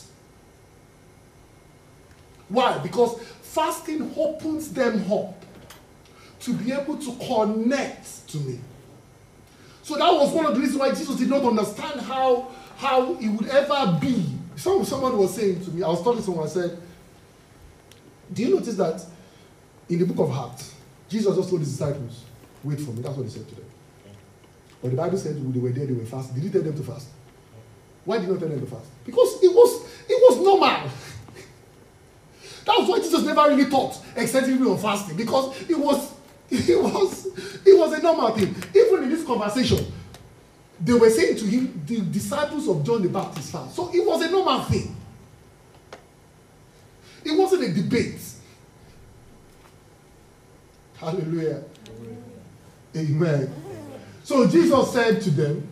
Why? 2.50 2.78
Because 2.80 3.20
fasting 3.42 4.14
opens 4.16 4.72
them 4.72 5.12
up 5.12 5.44
to 6.42 6.54
be 6.54 6.72
able 6.72 6.98
to 6.98 7.16
connect 7.26 8.28
to 8.30 8.38
me. 8.38 8.60
So 9.84 9.96
that 9.96 10.12
was 10.12 10.34
one 10.34 10.46
of 10.46 10.54
the 10.54 10.60
reasons 10.60 10.80
why 10.80 10.90
Jesus 10.90 11.16
did 11.16 11.30
not 11.30 11.44
understand 11.44 12.02
how, 12.02 12.50
how 12.78 13.16
it 13.16 13.30
would 13.30 13.48
ever 13.48 13.98
be. 14.00 14.26
Some, 14.56 14.84
someone 14.86 15.18
was 15.18 15.36
saying 15.36 15.64
to 15.66 15.72
me, 15.72 15.84
I 15.84 15.88
was 15.88 16.02
talking 16.04 16.20
to 16.20 16.26
someone, 16.26 16.46
I 16.46 16.50
said, 16.50 16.78
Do 18.34 18.44
you 18.44 18.56
notice 18.56 18.76
that 18.76 19.04
in 19.90 20.00
the 20.00 20.06
book 20.06 20.30
of 20.30 20.52
Acts, 20.52 20.74
Jesus 21.10 21.36
just 21.36 21.50
told 21.50 21.62
his 21.62 21.72
disciples, 21.72 22.24
Wait 22.64 22.80
for 22.80 22.92
me. 22.92 23.02
That's 23.02 23.16
what 23.16 23.24
he 23.24 23.30
said 23.30 23.48
to 23.48 23.56
them. 23.56 23.66
But 24.82 24.92
the 24.92 24.98
Bible 24.98 25.18
said 25.18 25.36
they 25.54 25.60
were 25.60 25.70
there, 25.70 25.86
they 25.86 25.94
were 25.94 26.06
fasting. 26.06 26.36
Did 26.36 26.44
he 26.44 26.50
tell 26.50 26.62
them 26.62 26.76
to 26.76 26.84
fast? 26.84 27.08
Why 28.06 28.18
did 28.18 28.26
he 28.26 28.32
not 28.32 28.40
tell 28.40 28.50
them 28.50 28.60
to 28.60 28.66
fast? 28.68 28.88
Because 29.06 29.44
it 29.44 29.54
was 29.54 29.90
it 30.08 30.22
was 30.22 30.44
normal. 30.44 30.87
That 32.68 32.80
was 32.80 32.90
why 32.90 33.00
Jesus 33.00 33.24
never 33.24 33.48
really 33.48 33.70
taught 33.70 33.98
extensively 34.14 34.70
on 34.70 34.78
fasting 34.78 35.16
because 35.16 35.58
it 35.70 35.80
was 35.80 36.14
it 36.50 36.84
was 36.84 37.26
it 37.66 37.78
was 37.78 37.94
a 37.94 38.02
normal 38.02 38.36
thing. 38.36 38.54
Even 38.76 39.04
in 39.04 39.10
this 39.10 39.26
conversation, 39.26 39.90
they 40.82 40.92
were 40.92 41.10
saying 41.10 41.38
to 41.38 41.46
him, 41.46 41.82
the 41.86 42.02
disciples 42.02 42.68
of 42.68 42.84
John 42.84 43.02
the 43.04 43.08
Baptist 43.08 43.54
fast. 43.54 43.74
So 43.74 43.90
it 43.94 44.06
was 44.06 44.22
a 44.22 44.30
normal 44.30 44.64
thing. 44.64 44.94
It 47.24 47.38
wasn't 47.40 47.64
a 47.64 47.74
debate. 47.74 48.20
Hallelujah. 50.98 51.64
Amen. 52.98 53.54
So 54.26 54.46
Jesus 54.46 54.92
said 54.92 55.22
to 55.22 55.32
them, 55.32 55.66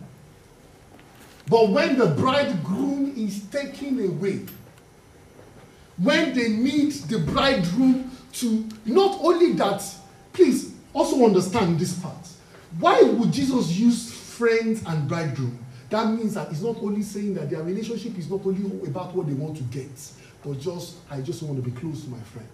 But 1.46 1.68
when 1.68 1.98
the 1.98 2.06
bridegroom 2.06 3.12
is 3.18 3.44
taken 3.48 4.02
away, 4.02 4.46
when 5.98 6.34
they 6.34 6.48
need 6.48 6.92
the 6.92 7.18
bridegroom 7.18 8.10
to 8.34 8.68
not 8.84 9.18
only 9.20 9.52
that, 9.54 9.82
please 10.32 10.74
also 10.92 11.24
understand 11.24 11.78
this 11.78 11.98
part. 11.98 12.28
Why 12.78 13.02
would 13.02 13.32
Jesus 13.32 13.70
use 13.70 14.12
friends 14.12 14.82
and 14.86 15.08
bridegroom? 15.08 15.58
That 15.88 16.10
means 16.10 16.34
that 16.34 16.50
it's 16.50 16.62
not 16.62 16.76
only 16.78 17.02
saying 17.02 17.34
that 17.34 17.48
their 17.48 17.62
relationship 17.62 18.18
is 18.18 18.28
not 18.30 18.44
only 18.44 18.86
about 18.86 19.14
what 19.14 19.26
they 19.26 19.32
want 19.32 19.56
to 19.56 19.62
get, 19.64 19.88
but 20.44 20.58
just, 20.60 20.96
I 21.10 21.20
just 21.20 21.42
want 21.42 21.62
to 21.62 21.70
be 21.70 21.74
close 21.78 22.02
to 22.04 22.10
my 22.10 22.20
friend. 22.20 22.48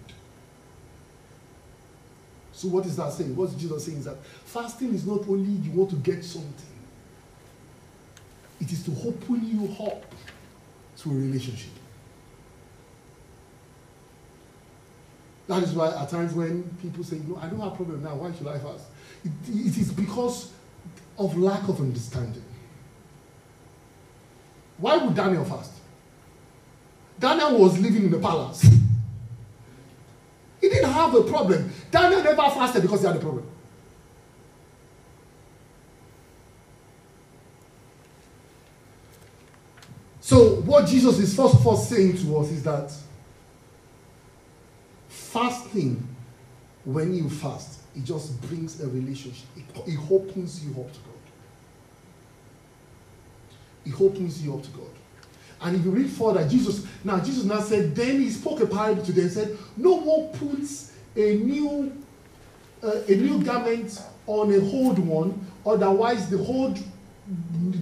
So, 2.53 2.67
what 2.67 2.85
is 2.85 2.95
that 2.97 3.11
saying? 3.11 3.35
What 3.35 3.57
Jesus 3.57 3.85
saying 3.85 3.97
is 3.97 4.05
that 4.05 4.23
fasting 4.45 4.93
is 4.93 5.05
not 5.05 5.27
only 5.27 5.51
you 5.51 5.71
want 5.71 5.89
to 5.89 5.95
get 5.97 6.23
something, 6.23 6.51
it 8.61 8.71
is 8.71 8.85
to 8.85 8.91
open 9.05 9.45
you 9.45 9.85
up 9.85 10.05
to 10.99 11.09
a 11.09 11.13
relationship. 11.13 11.71
That 15.47 15.63
is 15.63 15.73
why 15.73 15.89
at 15.89 16.09
times 16.09 16.33
when 16.33 16.63
people 16.81 17.03
say, 17.03 17.19
No, 17.27 17.37
I 17.37 17.47
don't 17.47 17.59
have 17.59 17.73
a 17.73 17.75
problem 17.75 18.03
now, 18.03 18.15
why 18.15 18.31
should 18.33 18.47
I 18.47 18.59
fast? 18.59 18.85
It, 19.25 19.31
it 19.47 19.77
is 19.77 19.91
because 19.91 20.51
of 21.17 21.37
lack 21.37 21.67
of 21.67 21.79
understanding. 21.79 22.43
Why 24.77 24.97
would 24.97 25.15
Daniel 25.15 25.45
fast? 25.45 25.71
Daniel 27.19 27.57
was 27.59 27.79
living 27.79 28.05
in 28.05 28.11
the 28.11 28.19
palace. 28.19 28.65
He 30.59 30.69
didn't 30.69 30.91
have 30.91 31.13
a 31.13 31.23
problem. 31.23 31.71
Daniel 31.91 32.23
never 32.23 32.41
fasted 32.43 32.81
because 32.81 33.01
he 33.01 33.07
had 33.07 33.17
a 33.17 33.19
problem. 33.19 33.45
So, 40.21 40.61
what 40.61 40.87
Jesus 40.87 41.19
is 41.19 41.35
first 41.35 41.55
of 41.55 41.67
all 41.67 41.75
saying 41.75 42.17
to 42.19 42.37
us 42.37 42.49
is 42.49 42.63
that 42.63 42.93
fasting, 45.33 46.07
when 46.85 47.13
you 47.13 47.27
fast, 47.29 47.79
it 47.95 48.03
just 48.03 48.39
brings 48.43 48.79
a 48.81 48.87
relationship, 48.87 49.47
it, 49.57 49.63
it 49.87 49.99
opens 50.11 50.63
you 50.63 50.71
up 50.71 50.93
to 50.93 50.99
God. 50.99 51.13
It 53.85 53.99
opens 53.99 54.43
you 54.43 54.53
up 54.53 54.63
to 54.63 54.69
God. 54.71 54.89
And 55.61 55.75
if 55.77 55.85
you 55.85 55.91
read 55.91 56.09
further, 56.09 56.47
Jesus, 56.47 56.85
now 57.03 57.19
Jesus 57.19 57.45
now 57.45 57.61
said, 57.61 57.95
then 57.95 58.21
he 58.21 58.29
spoke 58.29 58.59
a 58.61 58.67
parable 58.67 59.03
to 59.03 59.11
them 59.11 59.23
and 59.23 59.31
said, 59.31 59.57
No 59.75 59.95
one 59.95 60.27
puts 60.37 60.93
a 61.15 61.35
new 61.37 61.91
uh, 62.83 63.01
a 63.07 63.15
new 63.15 63.41
garment 63.41 64.01
on 64.27 64.53
a 64.53 64.59
old 64.59 64.99
one, 64.99 65.45
otherwise 65.65 66.29
the 66.29 66.37
old 66.37 66.77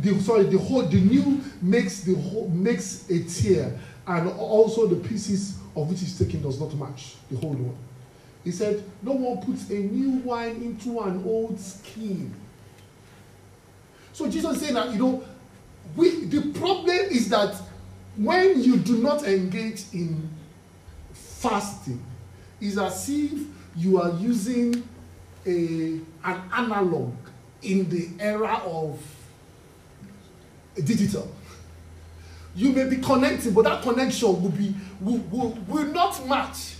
the 0.03 0.19
sorry 0.21 0.43
the 0.43 0.57
whole 0.57 0.83
the 0.83 1.01
new 1.01 1.41
makes 1.61 2.01
the 2.01 2.13
whole 2.13 2.47
makes 2.49 3.09
a 3.09 3.23
tear 3.23 3.79
and 4.05 4.29
also 4.29 4.85
the 4.85 4.95
pieces 5.07 5.57
of 5.75 5.89
which 5.89 6.01
is 6.01 6.17
taken 6.17 6.41
does 6.41 6.59
not 6.59 6.73
match 6.75 7.15
the 7.29 7.37
whole 7.37 7.53
one 7.53 7.77
he 8.43 8.51
said 8.51 8.83
no 9.01 9.11
one 9.11 9.43
puts 9.45 9.69
a 9.69 9.75
new 9.75 10.19
wine 10.19 10.55
into 10.55 10.99
an 11.01 11.23
old 11.25 11.59
skin 11.59 12.33
so 14.13 14.29
jesus 14.29 14.55
is 14.55 14.61
saying 14.61 14.73
that 14.73 14.91
you 14.91 14.99
know 14.99 15.23
we 15.95 16.25
the 16.25 16.51
problem 16.59 16.89
is 16.89 17.29
that 17.29 17.55
when 18.17 18.61
you 18.61 18.77
do 18.77 18.97
not 18.97 19.23
engage 19.23 19.83
in 19.93 20.29
fasting 21.13 22.03
is 22.59 22.77
as 22.77 23.09
if 23.09 23.31
you 23.75 24.01
are 24.01 24.11
using 24.19 24.87
a 25.45 25.99
an 26.23 26.41
analog 26.53 27.13
in 27.63 27.87
the 27.89 28.09
era 28.19 28.61
of 28.65 28.99
digital. 30.83 31.29
You 32.55 32.71
may 32.71 32.89
be 32.89 32.97
connecting, 32.97 33.53
but 33.53 33.63
that 33.63 33.81
connection 33.81 34.41
will 34.41 34.49
be 34.49 34.75
will, 34.99 35.17
will, 35.31 35.57
will 35.67 35.85
not 35.85 36.27
match. 36.27 36.75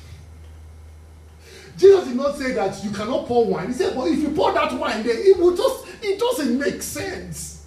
Jesus 1.78 2.08
did 2.08 2.18
not 2.18 2.36
say 2.38 2.54
that 2.54 2.84
you 2.84 2.92
cannot 2.92 3.26
pour 3.26 3.46
wine. 3.46 3.68
He 3.68 3.74
said, 3.74 3.96
but 3.96 4.08
if 4.08 4.20
you 4.20 4.30
pour 4.32 4.54
that 4.54 4.74
wine 4.74 5.04
there, 5.04 5.18
it 5.18 5.38
will 5.40 5.56
just 5.56 5.86
it 6.02 6.20
doesn't 6.20 6.60
make 6.60 6.82
sense. 6.82 7.66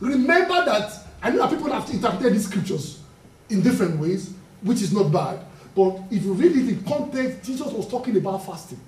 Remember 0.00 0.64
that 0.64 0.92
I 1.22 1.30
know 1.30 1.38
that 1.38 1.50
people 1.50 1.72
have 1.72 1.88
interpreted 1.90 2.34
these 2.34 2.46
scriptures 2.46 3.00
in 3.48 3.62
different 3.62 3.98
ways, 3.98 4.32
which 4.62 4.82
is 4.82 4.92
not 4.92 5.10
bad. 5.10 5.40
But 5.74 6.00
if 6.10 6.22
you 6.24 6.34
read 6.34 6.52
it 6.52 6.68
in 6.68 6.84
context, 6.84 7.44
Jesus 7.44 7.72
was 7.72 7.88
talking 7.88 8.16
about 8.16 8.44
fasting. 8.44 8.80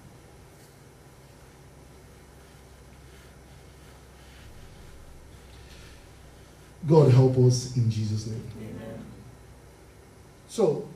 God 6.87 7.13
help 7.13 7.37
us 7.39 7.77
in 7.77 7.91
Jesus' 7.91 8.27
name. 8.27 8.43
Amen. 8.59 9.05
So, 10.49 10.89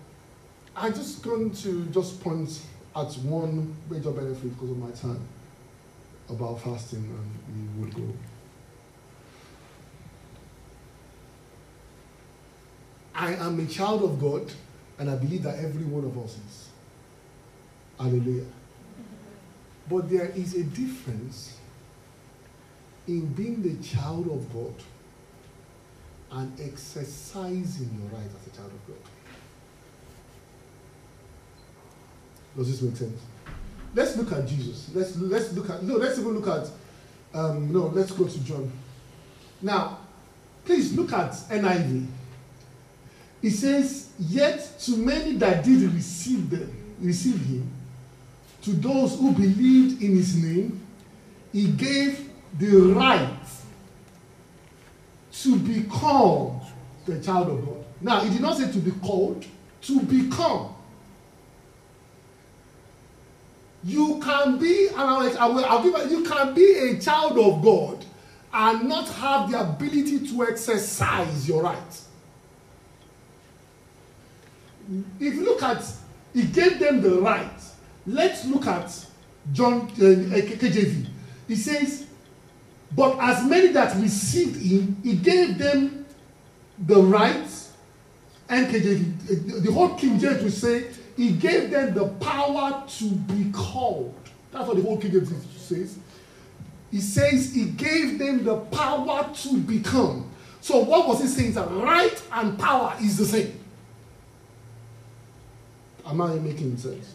I'm 0.75 0.95
just 0.95 1.23
going 1.23 1.51
to 1.53 1.85
just 1.87 2.23
point 2.23 2.61
at 2.97 3.13
one 3.19 3.77
major 3.91 4.11
benefit 4.11 4.55
because 4.55 4.71
of 4.71 4.79
my 4.79 4.91
time 4.91 5.21
about 6.29 6.61
fasting, 6.63 7.05
and 7.05 7.79
we 7.79 7.85
will 7.85 7.93
go. 7.93 8.15
I 13.15 13.35
am 13.35 13.61
a 13.61 13.67
child 13.67 14.03
of 14.03 14.21
God, 14.21 14.51
and 14.99 15.11
I 15.11 15.17
believe 15.17 15.43
that 15.45 15.59
every 15.59 15.85
one 15.85 16.05
of 16.05 16.19
us 16.19 16.33
is. 16.33 16.69
Hallelujah. 17.99 18.47
But 19.89 20.11
there 20.11 20.31
is 20.31 20.55
a 20.55 20.65
difference 20.65 21.59
in 23.07 23.27
being 23.35 23.63
the 23.63 23.77
child 23.87 24.31
of 24.31 24.53
God 24.53 24.75
and 26.31 26.61
exercising 26.61 27.91
your 27.99 28.19
right 28.19 28.27
as 28.27 28.53
a 28.53 28.57
child 28.57 28.71
of 28.73 28.87
God. 28.87 28.97
Does 32.57 32.71
this 32.71 32.83
make 32.83 32.97
sense? 32.97 33.21
Let's 33.95 34.17
look 34.17 34.33
at 34.33 34.47
Jesus. 34.47 34.91
Let's 34.95 35.17
let's 35.17 35.53
look 35.53 35.71
at 35.71 35.83
no. 35.83 35.97
Let's 35.97 36.19
even 36.19 36.39
look 36.39 36.49
at 36.49 36.71
um, 37.39 37.73
no. 37.73 37.87
Let's 37.87 38.13
go 38.13 38.27
to 38.27 38.45
John. 38.45 38.71
Now, 39.63 39.99
please 40.65 40.93
look 40.95 41.13
at 41.13 41.33
NIV. 41.33 42.07
It 43.43 43.51
says, 43.51 44.11
"Yet 44.19 44.79
to 44.81 44.97
many 44.97 45.37
that 45.37 45.65
did 45.65 45.93
receive 45.93 46.51
them, 46.51 46.97
receive 47.01 47.41
him, 47.41 47.71
to 48.63 48.73
those 48.73 49.19
who 49.19 49.33
believed 49.33 50.03
in 50.03 50.17
his 50.17 50.43
name, 50.43 50.81
he 51.53 51.69
gave 51.69 52.31
the 52.59 52.95
right 52.95 53.34
become 56.05 56.61
the 57.07 57.21
child 57.21 57.49
of 57.51 57.65
God. 57.65 57.85
Now, 58.01 58.21
he 58.21 58.31
did 58.31 58.41
not 58.41 58.57
say 58.57 58.71
to 58.71 58.79
be 58.79 58.93
called, 58.93 59.45
to 59.83 60.01
become. 60.01 60.75
You 63.83 64.21
can 64.23 64.59
be, 64.59 64.89
and 64.89 64.97
I'll, 64.97 65.39
I'll, 65.39 65.65
I'll 65.65 65.83
give 65.83 66.11
you 66.11 66.25
can 66.25 66.55
be 66.55 66.91
a 66.91 66.99
child 66.99 67.39
of 67.39 67.63
God 67.63 68.05
and 68.53 68.89
not 68.89 69.09
have 69.09 69.51
the 69.51 69.61
ability 69.61 70.27
to 70.29 70.45
exercise 70.45 71.47
your 71.47 71.63
right. 71.63 72.01
If 75.21 75.35
you 75.35 75.45
look 75.45 75.63
at, 75.63 75.85
he 76.33 76.45
gave 76.45 76.79
them 76.79 77.03
the 77.03 77.21
right. 77.21 77.51
Let's 78.07 78.45
look 78.47 78.67
at 78.67 79.07
John 79.53 79.83
uh, 79.83 79.95
KJV. 79.95 81.07
He 81.49 81.57
says, 81.57 82.07
but 82.95 83.19
as 83.19 83.45
many 83.49 83.69
that 83.69 83.97
received 83.97 84.57
him, 84.57 84.97
he 85.03 85.17
gave 85.17 85.59
them 85.59 86.07
the 86.79 87.03
right. 87.03 87.49
NKJV, 88.49 89.65
the 89.65 89.73
whole 89.73 89.95
King 89.95 90.19
James 90.19 90.43
will 90.43 90.51
say, 90.51 90.91
he 91.17 91.33
gave 91.33 91.71
them 91.71 91.95
the 91.95 92.09
power 92.25 92.85
to 92.87 93.11
be 93.11 93.51
called. 93.53 94.15
That's 94.53 94.67
what 94.67 94.77
the 94.77 94.83
whole 94.83 94.99
King 94.99 95.13
James 95.13 95.33
says. 95.57 95.99
He 96.91 97.01
says 97.01 97.53
he 97.55 97.65
gave 97.65 98.19
them 98.19 98.45
the 98.45 98.57
power 98.57 99.31
to 99.35 99.57
become. 99.59 100.31
So 100.61 100.79
what 100.79 101.09
was 101.09 101.21
he 101.21 101.27
saying? 101.27 101.55
That 101.55 101.71
right 101.71 102.23
and 102.33 102.59
power 102.59 102.97
is 103.01 103.17
the 103.17 103.25
same. 103.25 103.59
Am 106.07 106.21
I 106.21 106.35
making 106.35 106.77
sense? 106.77 107.15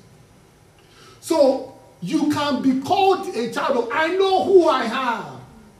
So 1.21 1.77
you 2.01 2.29
can 2.31 2.61
be 2.61 2.81
called 2.81 3.33
a 3.35 3.51
child 3.53 3.77
of 3.77 3.89
I 3.93 4.07
know 4.15 4.43
who 4.43 4.67
I 4.67 4.83
am. 4.83 5.38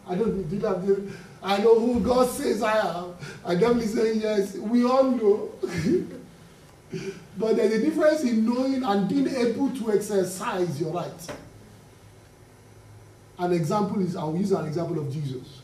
I 0.09 0.15
don't 0.15 0.49
did 0.49 0.61
that. 0.61 1.13
I 1.41 1.59
know 1.59 1.79
who 1.79 1.99
God 1.99 2.27
says 2.29 2.63
I 2.63 2.79
am. 2.79 3.13
And 3.45 3.61
them 3.61 3.81
saying 3.81 4.21
yes. 4.21 4.55
We 4.55 4.83
all 4.83 5.03
know. 5.03 5.51
but 7.37 7.55
there's 7.55 7.73
a 7.73 7.85
difference 7.85 8.23
in 8.23 8.43
knowing 8.45 8.83
and 8.83 9.07
being 9.07 9.27
able 9.27 9.69
to 9.69 9.91
exercise 9.93 10.81
your 10.81 10.91
right. 10.91 11.31
An 13.37 13.53
example 13.53 14.01
is, 14.01 14.15
I'll 14.15 14.35
use 14.35 14.51
an 14.51 14.65
example 14.65 14.99
of 14.99 15.13
Jesus. 15.13 15.61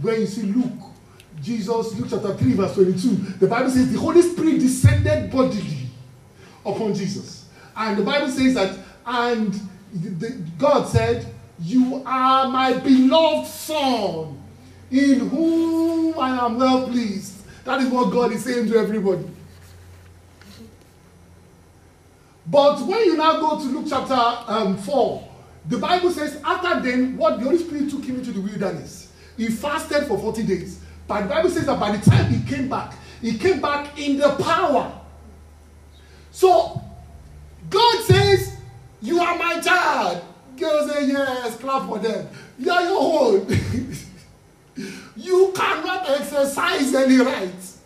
When 0.00 0.20
you 0.20 0.26
see 0.26 0.42
Luke, 0.42 0.72
Jesus, 1.42 1.98
Luke 1.98 2.06
chapter 2.08 2.34
3, 2.34 2.52
verse 2.52 2.74
22, 2.74 3.08
the 3.40 3.48
Bible 3.48 3.70
says 3.70 3.92
the 3.92 3.98
Holy 3.98 4.22
Spirit 4.22 4.60
descended 4.60 5.30
bodily 5.30 5.88
upon 6.64 6.94
Jesus. 6.94 7.46
And 7.76 7.98
the 7.98 8.04
Bible 8.04 8.28
says 8.28 8.54
that, 8.54 8.78
and 9.04 9.52
God 10.58 10.84
said, 10.88 11.33
You 11.60 12.02
are 12.04 12.48
my 12.48 12.74
beloved 12.78 13.48
son, 13.48 14.42
in 14.90 15.28
whom 15.28 16.18
I 16.18 16.46
am 16.46 16.58
well 16.58 16.88
pleased. 16.88 17.44
That 17.64 17.80
is 17.80 17.88
what 17.88 18.10
God 18.10 18.32
is 18.32 18.44
saying 18.44 18.68
to 18.68 18.76
everybody. 18.76 19.24
But 22.46 22.80
when 22.80 23.04
you 23.04 23.16
now 23.16 23.40
go 23.40 23.58
to 23.58 23.64
Luke 23.64 23.86
chapter 23.88 24.14
um, 24.52 24.76
4, 24.76 25.28
the 25.68 25.78
Bible 25.78 26.10
says, 26.10 26.40
after 26.44 26.80
then, 26.80 27.16
what 27.16 27.38
the 27.38 27.44
Holy 27.44 27.58
Spirit 27.58 27.88
took 27.88 28.04
him 28.04 28.16
into 28.16 28.32
the 28.32 28.40
wilderness, 28.40 29.12
he 29.36 29.48
fasted 29.48 30.06
for 30.06 30.18
40 30.18 30.42
days. 30.42 30.80
But 31.06 31.22
the 31.22 31.28
Bible 31.28 31.50
says 31.50 31.66
that 31.66 31.80
by 31.80 31.96
the 31.96 32.10
time 32.10 32.30
he 32.30 32.46
came 32.48 32.68
back, 32.68 32.94
he 33.20 33.38
came 33.38 33.60
back 33.60 33.98
in 33.98 34.18
the 34.18 34.36
power. 34.36 34.92
So, 36.30 36.82
God 37.70 38.04
says, 38.04 38.56
You 39.00 39.20
are 39.20 39.38
my 39.38 39.60
child. 39.60 40.22
Girls 40.56 40.90
say, 40.90 41.06
Yes, 41.06 41.56
clap 41.58 41.88
for 41.88 41.98
them. 41.98 42.28
You 42.58 42.70
are 42.70 42.82
your 42.82 43.00
own. 43.00 43.46
you 45.16 45.52
cannot 45.54 46.08
exercise 46.10 46.94
any 46.94 47.18
rights. 47.18 47.78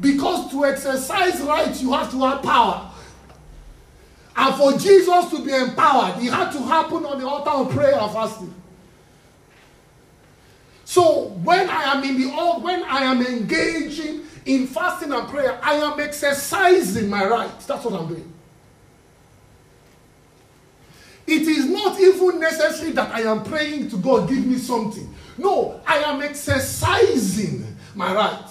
Because 0.00 0.50
to 0.50 0.64
exercise 0.64 1.40
rights, 1.40 1.82
you 1.82 1.92
have 1.92 2.10
to 2.10 2.20
have 2.20 2.42
power. 2.42 2.90
And 4.36 4.54
for 4.56 4.72
Jesus 4.72 5.30
to 5.30 5.44
be 5.44 5.52
empowered, 5.52 6.22
it 6.22 6.32
had 6.32 6.50
to 6.52 6.58
happen 6.62 7.04
on 7.04 7.20
the 7.20 7.26
altar 7.26 7.50
of 7.50 7.70
prayer 7.70 7.94
and 7.94 8.12
fasting. 8.12 8.54
So 10.84 11.28
when 11.42 11.70
I 11.70 11.94
am 11.94 12.04
in 12.04 12.20
the 12.20 12.28
when 12.28 12.82
I 12.82 13.04
am 13.04 13.24
engaging 13.24 14.22
in 14.44 14.66
fasting 14.66 15.12
and 15.12 15.28
prayer, 15.28 15.58
I 15.62 15.74
am 15.74 15.98
exercising 15.98 17.08
my 17.08 17.24
rights. 17.24 17.66
That's 17.66 17.84
what 17.84 17.98
I'm 17.98 18.08
doing. 18.08 18.33
It 21.26 21.42
is 21.42 21.66
not 21.66 21.98
even 21.98 22.40
necessary 22.40 22.92
that 22.92 23.14
I 23.14 23.22
am 23.22 23.44
praying 23.44 23.90
to 23.90 23.96
God, 23.96 24.28
give 24.28 24.44
me 24.44 24.58
something. 24.58 25.12
No, 25.38 25.80
I 25.86 25.98
am 25.98 26.22
exercising 26.22 27.76
my 27.94 28.14
right. 28.14 28.50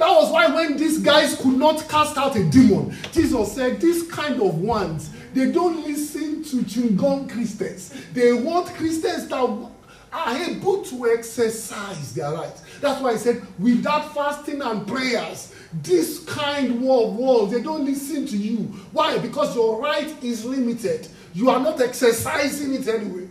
That 0.00 0.08
was 0.08 0.32
why 0.32 0.46
when 0.54 0.78
these 0.78 0.98
guys 0.98 1.36
could 1.36 1.58
not 1.58 1.86
cast 1.88 2.16
out 2.16 2.34
a 2.34 2.44
demon, 2.44 2.96
Jesus 3.12 3.52
said, 3.54 3.80
These 3.80 4.10
kind 4.10 4.40
of 4.40 4.58
ones, 4.58 5.10
they 5.34 5.52
don't 5.52 5.86
listen 5.86 6.42
to 6.44 6.56
Chingon 6.62 7.28
Christians. 7.30 7.94
They 8.14 8.32
want 8.32 8.68
Christians 8.68 9.28
that 9.28 9.68
are 10.12 10.36
able 10.36 10.82
to 10.82 11.12
exercise 11.12 12.14
their 12.14 12.32
rights. 12.32 12.62
That's 12.80 13.00
why 13.00 13.10
I 13.10 13.16
said, 13.16 13.42
without 13.58 14.12
fasting 14.14 14.60
and 14.60 14.86
prayers, 14.86 15.54
this 15.72 16.24
kind 16.24 16.72
of 16.72 16.82
world, 16.82 17.50
they 17.52 17.62
don't 17.62 17.84
listen 17.84 18.26
to 18.26 18.36
you. 18.36 18.58
Why? 18.92 19.18
Because 19.18 19.54
your 19.54 19.80
right 19.80 20.12
is 20.22 20.44
limited. 20.44 21.06
You 21.32 21.50
are 21.50 21.60
not 21.60 21.80
exercising 21.80 22.74
it 22.74 22.88
anyway. 22.88 23.28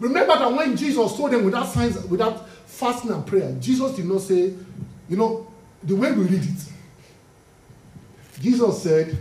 Remember 0.00 0.38
that 0.38 0.52
when 0.52 0.76
Jesus 0.76 1.16
told 1.16 1.32
them 1.32 1.44
without 1.44 1.66
signs, 1.66 2.02
without 2.06 2.48
fasting 2.66 3.10
and 3.10 3.26
prayer, 3.26 3.54
Jesus 3.60 3.92
did 3.96 4.06
not 4.06 4.22
say, 4.22 4.54
you 5.08 5.16
know, 5.16 5.52
the 5.82 5.94
way 5.94 6.12
we 6.12 6.24
read 6.24 6.44
it. 6.44 6.72
Jesus 8.40 8.82
said, 8.82 9.18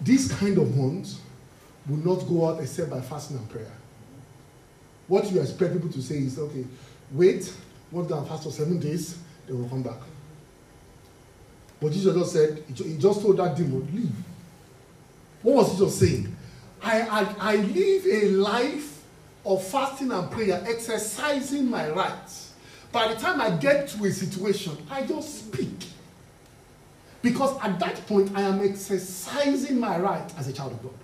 these 0.00 0.32
kind 0.32 0.58
of 0.58 0.76
ones 0.76 1.20
will 1.86 1.98
not 1.98 2.26
go 2.26 2.48
out 2.48 2.60
except 2.60 2.90
by 2.90 3.00
fasting 3.00 3.36
and 3.36 3.48
prayer. 3.48 3.70
What 5.06 5.30
you 5.30 5.40
expect 5.40 5.74
people 5.74 5.90
to 5.90 6.02
say 6.02 6.16
is, 6.16 6.38
okay, 6.38 6.64
wait, 7.12 7.52
once 7.90 8.08
they 8.08 8.28
fast 8.28 8.44
for 8.44 8.50
seven 8.50 8.78
days, 8.80 9.18
they 9.46 9.52
will 9.52 9.68
come 9.68 9.82
back. 9.82 10.00
But 11.80 11.92
Jesus 11.92 12.14
just 12.14 12.32
said, 12.32 12.64
he 12.68 12.96
just 12.96 13.20
told 13.20 13.36
that 13.36 13.56
demon, 13.56 13.86
leave. 13.94 14.12
What 15.42 15.56
was 15.56 15.72
he 15.72 15.78
just 15.78 15.98
saying? 15.98 16.34
I, 16.82 17.02
I, 17.02 17.52
I 17.52 17.56
live 17.56 18.06
a 18.06 18.28
life 18.30 19.02
of 19.44 19.62
fasting 19.62 20.10
and 20.10 20.30
prayer, 20.30 20.64
exercising 20.66 21.68
my 21.68 21.90
rights. 21.90 22.54
By 22.90 23.08
the 23.08 23.20
time 23.20 23.40
I 23.40 23.50
get 23.50 23.88
to 23.88 24.04
a 24.04 24.10
situation, 24.10 24.76
I 24.90 25.06
just 25.06 25.46
speak. 25.46 25.88
Because 27.20 27.58
at 27.62 27.78
that 27.80 28.06
point, 28.06 28.30
I 28.34 28.42
am 28.42 28.60
exercising 28.62 29.78
my 29.80 29.98
right 29.98 30.32
as 30.38 30.48
a 30.48 30.52
child 30.52 30.72
of 30.72 30.82
God. 30.82 30.94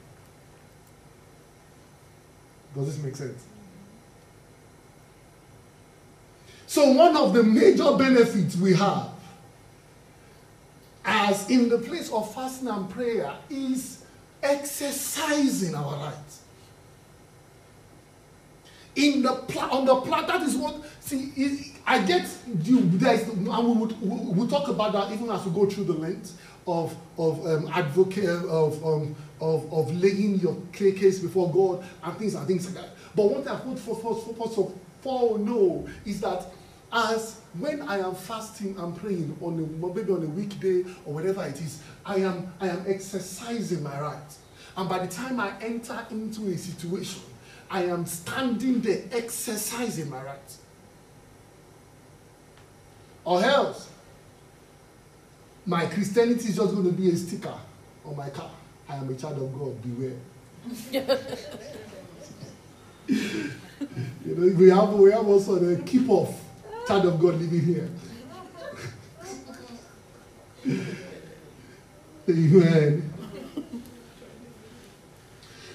Does 2.74 2.86
this 2.86 3.05
make 3.05 3.16
sense? 3.16 3.42
So, 6.70 6.92
one 6.92 7.16
of 7.16 7.32
the 7.32 7.42
major 7.42 7.96
benefits 7.96 8.54
we 8.54 8.74
have 8.74 9.08
as 11.04 11.50
in 11.50 11.68
the 11.68 11.78
place 11.78 12.12
of 12.12 12.32
fasting 12.32 12.68
and 12.68 12.88
prayer 12.88 13.34
is 13.50 14.04
exercising 14.40 15.74
our 15.74 15.96
rights 15.96 16.42
in 18.94 19.20
the 19.22 19.32
pla- 19.48 19.68
on 19.70 19.84
the 19.84 19.96
plan. 20.02 20.28
That 20.28 20.42
is 20.42 20.56
what 20.56 20.84
see. 21.00 21.72
I 21.88 22.06
get 22.06 22.28
you. 22.62 22.82
There's 22.82 23.22
and 23.28 23.48
we 23.48 23.72
would 23.72 24.00
we, 24.00 24.32
we'll 24.32 24.46
talk 24.46 24.68
about 24.68 24.92
that 24.92 25.10
even 25.12 25.28
as 25.28 25.44
we 25.44 25.50
go 25.50 25.68
through 25.68 25.86
the 25.86 25.94
length 25.94 26.40
of 26.68 26.94
of 27.18 27.44
um, 27.48 27.68
advocate 27.74 28.28
of 28.28 28.86
um, 28.86 29.16
of 29.40 29.72
of 29.72 29.92
laying 30.00 30.36
your 30.36 30.56
case 30.72 31.18
before 31.18 31.50
God 31.52 31.84
and 32.04 32.16
things 32.16 32.36
and 32.36 32.46
things 32.46 32.66
like 32.66 32.76
that. 32.76 32.90
But 33.16 33.24
what 33.24 33.48
I 33.48 33.60
want 33.64 33.80
for 33.80 33.96
for 33.96 34.14
for 34.14 34.48
for, 34.48 34.72
for 35.02 35.36
no 35.36 35.88
is 36.04 36.20
that 36.20 36.46
as 36.93 37.41
when 37.59 37.82
I 37.82 37.99
am 37.99 38.14
fasting 38.14 38.76
and 38.78 38.97
praying 38.97 39.36
on 39.41 39.55
a, 39.55 39.86
maybe 39.86 40.12
on 40.12 40.22
a 40.22 40.26
weekday 40.26 40.82
or 41.05 41.14
whatever 41.14 41.45
it 41.45 41.61
is, 41.61 41.82
I 42.05 42.16
am 42.16 42.53
I 42.61 42.68
am 42.68 42.84
exercising 42.86 43.82
my 43.82 44.01
right. 44.01 44.36
And 44.76 44.88
by 44.88 45.05
the 45.05 45.12
time 45.12 45.41
I 45.41 45.53
enter 45.61 46.07
into 46.11 46.49
a 46.49 46.57
situation 46.57 47.22
I 47.70 47.84
am 47.84 48.05
standing 48.05 48.80
there 48.80 49.03
exercising 49.12 50.11
my 50.11 50.20
rights. 50.22 50.59
Or 53.24 53.43
else, 53.45 53.88
my 55.64 55.86
Christianity 55.86 56.49
is 56.49 56.57
just 56.57 56.74
going 56.74 56.86
to 56.86 56.93
be 56.93 57.11
a 57.11 57.16
sticker 57.16 57.55
on 58.05 58.16
my 58.16 58.28
car. 58.30 58.51
I 58.88 58.97
am 58.97 59.09
a 59.09 59.14
child 59.14 59.41
of 59.41 59.57
God, 59.57 59.80
beware. 59.82 60.16
you 63.07 63.47
know, 64.24 64.57
we 64.57 64.68
have, 64.70 64.93
we 64.95 65.12
have 65.12 65.28
also 65.28 65.57
the 65.57 65.80
keep 65.84 66.09
off 66.11 66.39
child 66.91 67.07
of 67.07 67.20
God 67.20 67.34
living 67.41 67.64
here. 67.64 67.88
Amen. 72.28 73.12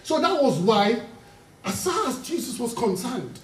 So 0.04 0.20
that 0.20 0.44
was 0.44 0.60
why 0.60 1.02
as 1.64 1.86
far 1.86 2.08
as 2.08 2.22
Jesus 2.28 2.60
was 2.60 2.74
concerned. 2.74 3.40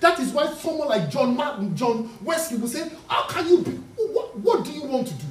That 0.00 0.18
is 0.18 0.32
why 0.32 0.52
someone 0.52 0.88
like 0.88 1.10
John 1.10 1.36
Martin, 1.36 1.74
John 1.74 2.10
Wesley 2.22 2.58
would 2.58 2.70
say, 2.70 2.90
How 3.08 3.26
can 3.28 3.48
you 3.48 3.62
be? 3.62 3.72
What, 3.96 4.38
what 4.38 4.64
do 4.64 4.72
you 4.72 4.84
want 4.84 5.08
to 5.08 5.14
do? 5.14 5.26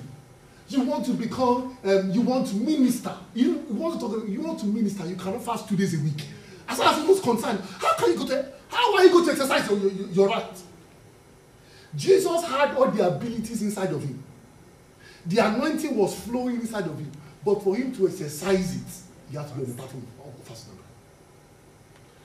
You 0.70 0.82
want 0.82 1.06
to 1.06 1.14
become, 1.14 1.78
um, 1.84 2.12
you 2.12 2.22
want 2.22 2.48
to 2.48 2.56
minister. 2.56 3.16
You, 3.34 3.66
want 3.70 4.00
to 4.00 4.00
talk, 4.00 4.28
you 4.28 4.42
want 4.42 4.60
to 4.60 4.66
minister. 4.66 5.06
You 5.08 5.16
cannot 5.16 5.44
fast 5.44 5.70
two 5.70 5.76
days 5.76 6.00
a 6.00 6.04
week. 6.04 6.26
As 6.68 6.78
far 6.78 6.94
as 6.94 7.02
he 7.02 7.08
was 7.08 7.20
concerned, 7.20 7.62
how 7.80 7.96
can 7.96 8.12
you 8.12 8.18
go 8.18 8.28
to, 8.28 8.52
how 8.70 8.96
are 8.96 9.04
you 9.04 9.12
going 9.12 9.26
to 9.26 9.32
exercise 9.32 9.68
your, 9.70 9.80
your, 9.80 10.08
your 10.10 10.28
right? 10.28 10.64
Jesus 11.96 12.44
had 12.46 12.76
all 12.76 12.90
the 12.92 13.08
abilities 13.08 13.62
inside 13.62 13.92
of 13.92 14.04
him. 14.04 14.24
The 15.26 15.46
anointing 15.46 15.96
was 15.96 16.18
flowing 16.20 16.56
inside 16.62 16.86
of 16.86 16.98
him. 16.98 17.12
But 17.44 17.64
for 17.64 17.76
him 17.76 17.94
to 17.96 18.08
exercise 18.08 18.76
it, 18.76 19.32
he 19.32 19.38
had 19.38 19.48
to 19.48 19.54
be 19.56 19.64
on 19.64 19.70
the 19.70 19.74
platform 19.76 20.08
of 20.26 20.44
fasting. 20.44 20.80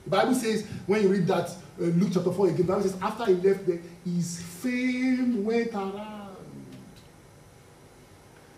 The 0.05 0.11
Bible 0.11 0.35
says, 0.35 0.67
when 0.87 1.03
you 1.03 1.09
read 1.09 1.27
that, 1.29 1.49
uh, 1.49 1.85
Luke 1.85 2.11
chapter 2.13 2.31
4 2.31 2.49
again, 2.49 2.59
the 2.59 2.65
Bible 2.65 2.83
says, 2.83 2.97
after 3.01 3.25
he 3.27 3.35
left 3.35 3.67
there, 3.67 3.81
his 4.05 4.43
fame 4.43 5.45
went 5.45 5.73
around. 5.73 6.37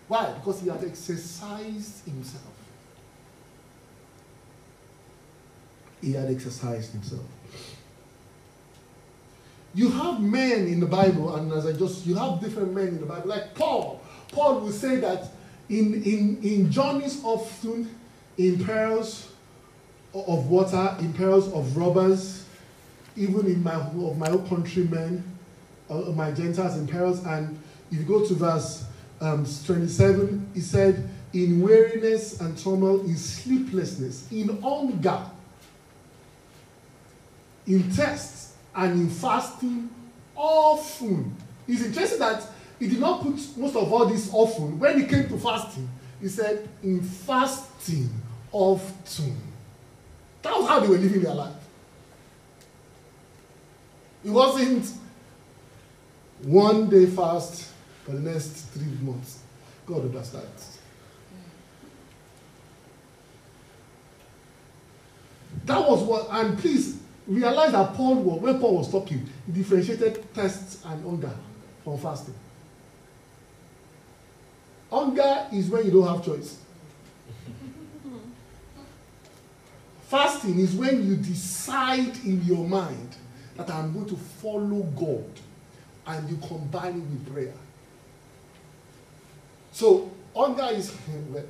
Why? 0.09 0.33
Because 0.33 0.61
he 0.61 0.69
had 0.69 0.83
exercised 0.85 2.05
himself. 2.05 2.43
He 6.01 6.13
had 6.13 6.31
exercised 6.31 6.93
himself. 6.93 7.25
You 9.77 9.91
have 9.91 10.23
men 10.23 10.67
in 10.67 10.81
the 10.81 10.87
Bible, 10.87 11.37
and 11.37 11.53
as 11.53 11.67
I 11.67 11.73
just, 11.75 12.07
you 12.07 12.15
have 12.15 12.41
different 12.41 12.73
men 12.73 12.89
in 12.89 13.01
the 13.01 13.05
Bible, 13.05 13.29
like 13.29 13.55
Paul. 13.55 14.01
Paul 14.33 14.61
will 14.61 14.73
say 14.73 14.97
that 14.97 15.29
in, 15.69 16.03
in, 16.03 16.39
in 16.43 16.71
journeys 16.73 17.23
often, 17.23 17.95
in 18.39 18.65
perils, 18.65 19.29
of 20.15 20.49
water, 20.49 20.97
in 21.01 21.13
perils 21.13 21.53
of 21.53 21.77
robbers, 21.77 22.47
even 23.17 23.45
in 23.47 23.63
my 23.63 23.75
of 23.75 24.17
my 24.17 24.29
own 24.29 24.49
countrymen, 24.49 25.23
uh, 25.91 25.95
my 26.13 26.31
Gentiles 26.31 26.79
in 26.79 26.87
perils. 26.87 27.23
And 27.27 27.59
if 27.91 27.99
you 27.99 28.05
go 28.05 28.27
to 28.27 28.35
verse 28.35 28.87
um, 29.21 29.47
27, 29.67 30.53
he 30.55 30.61
said, 30.61 31.07
In 31.35 31.61
weariness 31.61 32.41
and 32.41 32.57
turmoil, 32.57 33.01
in 33.01 33.17
sleeplessness, 33.17 34.31
in 34.33 34.61
hunger, 34.63 35.23
in 37.67 37.91
tests, 37.93 38.46
and 38.77 38.93
in 38.93 39.11
fasting, 39.11 39.89
often. 40.35 41.35
It's 41.67 41.83
interesting 41.83 42.19
that 42.19 42.47
he 42.79 42.89
did 42.89 43.01
not 43.01 43.23
put 43.23 43.35
most 43.57 43.75
of 43.75 43.91
all 43.93 44.07
this 44.07 44.31
often. 44.33 44.79
When 44.79 45.01
he 45.01 45.07
came 45.07 45.29
to 45.29 45.39
fasting, 45.39 45.89
He 46.21 46.29
said, 46.29 46.69
in 46.83 47.03
fasting 47.03 48.11
often. 48.53 49.37
That 50.43 50.59
was 50.59 50.69
how 50.69 50.81
they 50.81 50.89
were 50.89 50.99
living 50.99 51.23
their 51.23 51.35
life. 51.35 51.53
It 54.25 54.31
wasn't 54.31 54.91
one 56.43 56.89
day 56.89 57.07
fast 57.07 57.73
for 58.05 58.13
the 58.13 58.21
next 58.21 58.69
three 58.73 58.87
months. 59.03 59.41
God 59.87 60.03
understands. 60.03 60.79
That 65.65 65.89
was 65.89 66.03
what, 66.03 66.29
and 66.31 66.59
please 66.59 66.99
realize 67.27 67.73
that 67.73 67.95
Paul 67.95 68.17
was, 68.17 68.41
when 68.41 68.61
Paul 68.61 68.79
was 68.79 68.91
talking, 68.91 69.27
he 69.47 69.53
differentiated 69.53 70.33
thirst 70.33 70.85
and 70.87 71.03
hunger 71.05 71.33
from 71.83 71.99
fasting. 71.99 72.35
Hunger 74.91 75.49
is 75.53 75.69
when 75.69 75.85
you 75.85 75.91
don't 75.91 76.07
have 76.07 76.25
choice. 76.25 76.59
Fasting 80.03 80.61
is 80.61 80.75
when 80.77 81.05
you 81.05 81.17
decide 81.17 82.17
in 82.25 82.45
your 82.45 82.67
mind 82.67 83.17
that 83.57 83.69
I'm 83.71 83.93
going 83.93 84.07
to 84.07 84.17
follow 84.17 84.83
God 84.83 85.25
and 86.07 86.31
you 86.31 86.37
combine 86.37 86.95
it 86.95 87.01
with 87.01 87.33
prayer. 87.33 87.55
So, 89.73 90.11
hunger 90.35 90.69
is 90.73 90.95
well, 91.31 91.45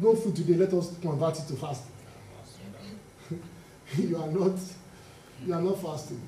no 0.00 0.14
food 0.14 0.36
today, 0.36 0.54
let 0.54 0.72
us 0.72 0.96
convert 1.02 1.38
it 1.38 1.46
to 1.48 1.56
fasting. 1.56 1.90
you 3.98 4.16
are 4.16 4.28
not 4.28 4.58
you 5.46 5.54
are 5.54 5.60
not 5.60 5.80
fasting. 5.80 6.20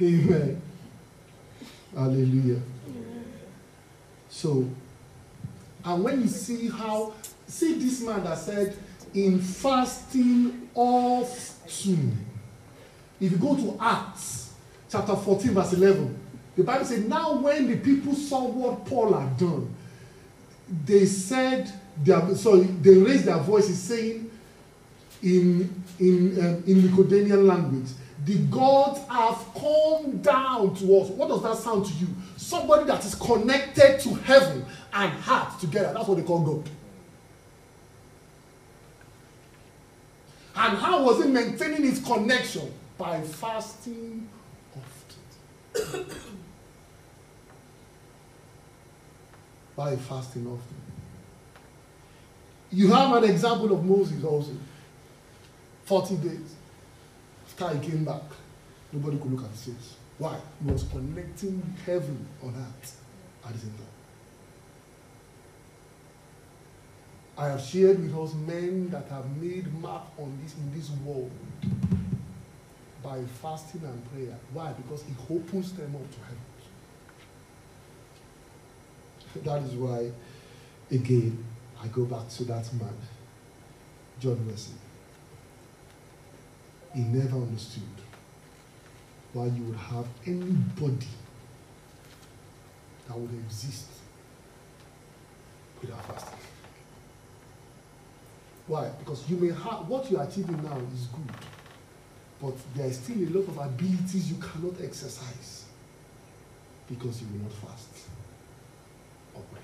Amen. 0.00 0.60
Hallelujah. 1.94 2.60
So, 4.28 4.68
and 5.84 6.02
when 6.02 6.22
you 6.22 6.28
see 6.28 6.68
how, 6.68 7.14
see 7.46 7.74
this 7.74 8.00
man 8.02 8.24
that 8.24 8.38
said, 8.38 8.76
in 9.14 9.38
fasting 9.38 10.68
often. 10.74 12.26
If 13.20 13.32
you 13.32 13.38
go 13.38 13.54
to 13.54 13.76
Acts 13.80 14.52
chapter 14.90 15.14
14, 15.14 15.50
verse 15.52 15.72
11, 15.72 16.20
the 16.56 16.64
Bible 16.64 16.84
said, 16.84 17.08
Now 17.08 17.38
when 17.38 17.68
the 17.68 17.76
people 17.76 18.14
saw 18.14 18.44
what 18.44 18.84
Paul 18.84 19.14
had 19.14 19.38
done, 19.38 19.74
they 20.84 21.06
said, 21.06 21.70
their, 22.02 22.34
sorry, 22.34 22.62
they 22.62 22.96
raised 22.96 23.24
their 23.26 23.38
voices 23.38 23.80
saying 23.80 24.30
in, 25.24 25.82
in, 25.98 26.38
um, 26.38 26.62
in 26.66 26.82
Nicodemian 26.82 27.46
language, 27.46 27.88
the 28.24 28.38
gods 28.44 29.00
have 29.08 29.42
come 29.54 30.18
down 30.18 30.74
to 30.76 30.98
us. 30.98 31.08
What 31.10 31.28
does 31.28 31.42
that 31.42 31.56
sound 31.56 31.86
to 31.86 31.92
you? 31.94 32.08
Somebody 32.36 32.84
that 32.84 33.04
is 33.04 33.14
connected 33.14 34.00
to 34.00 34.14
heaven 34.14 34.64
and 34.92 35.12
heart 35.12 35.58
together. 35.60 35.92
That's 35.94 36.06
what 36.06 36.18
they 36.18 36.22
call 36.22 36.40
God. 36.40 36.70
And 40.56 40.78
how 40.78 41.02
was 41.02 41.24
he 41.24 41.30
maintaining 41.30 41.82
his 41.82 42.00
connection? 42.00 42.72
By 42.96 43.20
fasting 43.22 44.28
often. 45.74 46.06
By 49.76 49.96
fasting 49.96 50.46
often. 50.46 50.76
You 52.70 52.92
have 52.92 53.22
an 53.22 53.24
example 53.30 53.72
of 53.72 53.84
Moses 53.84 54.22
also. 54.22 54.52
40 55.84 56.16
days. 56.16 56.54
After 57.46 57.78
he 57.78 57.90
came 57.90 58.04
back, 58.04 58.22
nobody 58.92 59.18
could 59.18 59.32
look 59.32 59.44
at 59.44 59.50
his 59.50 59.64
face. 59.64 59.96
Why? 60.18 60.36
He 60.64 60.70
was 60.70 60.84
connecting 60.84 61.62
heaven 61.84 62.26
on 62.42 62.54
earth 62.54 63.00
at 63.46 63.52
the 63.52 63.58
same 63.58 63.70
time. 63.70 63.86
I 67.36 67.48
have 67.48 67.60
shared 67.60 68.00
with 68.00 68.16
us 68.16 68.32
men 68.34 68.90
that 68.90 69.08
have 69.08 69.36
made 69.36 69.72
mark 69.80 70.04
on 70.18 70.38
this 70.42 70.54
in 70.54 70.72
this 70.72 70.90
world 71.04 71.32
by 73.02 73.22
fasting 73.42 73.82
and 73.84 74.12
prayer. 74.12 74.38
Why? 74.52 74.72
Because 74.72 75.02
it 75.02 75.16
opens 75.28 75.72
them 75.72 75.96
up 75.96 76.10
to 76.10 76.18
heaven. 76.20 76.38
That 79.44 79.62
is 79.68 79.74
why, 79.74 80.12
again, 80.90 81.44
I 81.82 81.88
go 81.88 82.04
back 82.04 82.28
to 82.28 82.44
that 82.44 82.72
man, 82.74 82.96
John 84.20 84.46
Wesley. 84.46 84.76
He 86.94 87.02
never 87.02 87.36
understood 87.36 87.82
why 89.32 89.46
you 89.46 89.64
would 89.64 89.76
have 89.76 90.06
anybody 90.26 91.08
that 93.08 93.18
would 93.18 93.34
exist 93.46 93.86
without 95.80 96.06
fasting. 96.06 96.38
Why? 98.66 98.90
Because 98.98 99.28
you 99.28 99.36
may 99.36 99.48
have 99.48 99.88
what 99.88 100.10
you're 100.10 100.22
achieving 100.22 100.62
now 100.62 100.78
is 100.94 101.06
good, 101.06 101.36
but 102.40 102.54
there 102.74 102.86
is 102.86 102.96
still 102.96 103.18
a 103.18 103.30
lot 103.30 103.48
of 103.48 103.58
abilities 103.58 104.30
you 104.30 104.36
cannot 104.36 104.80
exercise 104.80 105.64
because 106.88 107.20
you 107.20 107.26
will 107.32 107.42
not 107.42 107.52
fast 107.52 108.08
or 109.34 109.42
pray. 109.52 109.60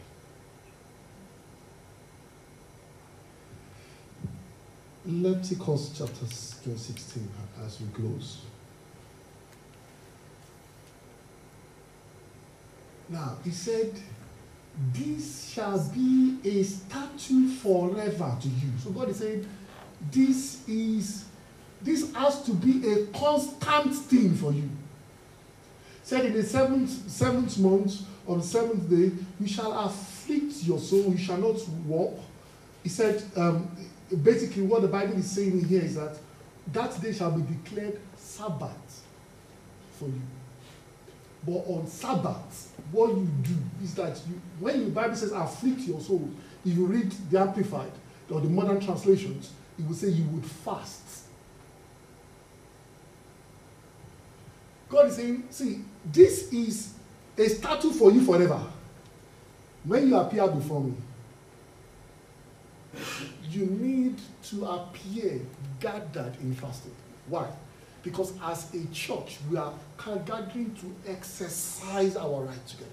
Leviticus 5.11 5.93
chapter 5.97 6.27
16 6.27 7.29
as 7.65 7.81
we 7.81 7.89
close. 7.89 8.43
Now, 13.09 13.37
he 13.43 13.51
said, 13.51 13.93
This 14.93 15.51
shall 15.51 15.79
be 15.89 16.39
a 16.45 16.63
statute 16.63 17.49
forever 17.57 18.37
to 18.41 18.49
you. 18.49 18.71
So 18.83 18.91
God 18.91 19.09
is 19.09 19.17
saying, 19.19 19.47
This 20.11 20.67
is 20.69 21.25
this 21.83 22.13
has 22.15 22.43
to 22.43 22.53
be 22.53 22.87
a 22.93 23.07
constant 23.07 23.95
thing 23.95 24.35
for 24.35 24.53
you. 24.53 24.69
Said 26.03 26.27
in 26.27 26.35
the 26.35 26.43
seventh 26.43 27.11
seventh 27.11 27.59
month, 27.59 28.03
on 28.27 28.39
the 28.39 28.45
seventh 28.45 28.89
day, 28.89 29.13
you 29.41 29.49
shall 29.49 29.73
afflict 29.79 30.63
your 30.63 30.79
soul, 30.79 31.11
you 31.11 31.19
shall 31.19 31.39
not 31.39 31.57
walk. 31.87 32.19
He 32.83 32.89
said, 32.89 33.23
um, 33.37 33.71
basically, 34.17 34.63
what 34.63 34.83
the 34.83 34.89
Bible 34.89 35.17
is 35.17 35.31
saying 35.31 35.65
here 35.65 35.83
is 35.83 35.95
that 35.97 36.17
that 36.73 37.01
day 37.01 37.13
shall 37.13 37.31
be 37.31 37.43
declared 37.55 37.99
Sabbath 38.17 39.03
for 39.99 40.07
you. 40.07 40.21
But 41.47 41.65
on 41.67 41.87
Sabbath, 41.87 42.73
what 42.93 43.11
you 43.11 43.29
do 43.43 43.57
is 43.83 43.95
that 43.95 44.21
you, 44.29 44.41
when 44.59 44.85
the 44.85 44.91
Bible 44.91 45.17
says 45.17 45.33
afflict 45.33 45.81
your 45.81 46.01
soul, 46.01 46.29
if 46.65 46.77
you 46.77 46.87
read 46.87 47.11
the 47.31 47.41
Amplified 47.41 47.93
or 48.29 48.41
the 48.41 48.49
modern 48.49 48.81
translations, 48.81 49.53
it 49.79 49.87
will 49.87 49.95
say 49.95 50.09
you 50.09 50.25
would 50.29 50.45
fast. 50.45 51.25
God 54.89 55.07
is 55.07 55.17
saying, 55.17 55.45
see, 55.51 55.81
this 56.05 56.53
is 56.53 56.95
a 57.39 57.49
statue 57.49 57.93
for 57.93 58.11
you 58.11 58.23
forever. 58.23 58.61
When 59.85 60.09
you 60.09 60.17
appear 60.17 60.47
before 60.49 60.83
me, 60.83 60.95
you 63.49 63.67
need 63.67 64.17
to 64.45 64.67
appear 64.67 65.41
gathered 65.81 66.37
in 66.41 66.55
fasting. 66.55 66.95
Why? 67.27 67.49
Because 68.03 68.33
as 68.43 68.73
a 68.75 68.87
church, 68.93 69.39
we 69.51 69.57
are 69.57 69.73
gathering 70.25 70.75
to 70.81 71.11
exercise 71.11 72.17
our 72.17 72.43
right 72.45 72.67
together. 72.67 72.91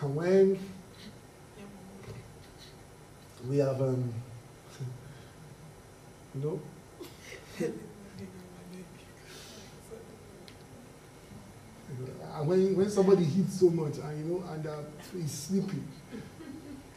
And 0.00 0.14
when 0.14 0.58
we 3.48 3.58
have, 3.58 3.80
um, 3.80 4.12
and 12.38 12.48
when, 12.48 12.76
when 12.76 12.90
somebody 12.90 13.24
hits 13.24 13.60
so 13.60 13.70
much 13.70 13.98
and 13.98 14.18
you 14.18 14.34
know 14.34 14.44
and 14.52 14.66
uh, 14.66 14.76
he's 15.12 15.32
sleeping 15.32 15.86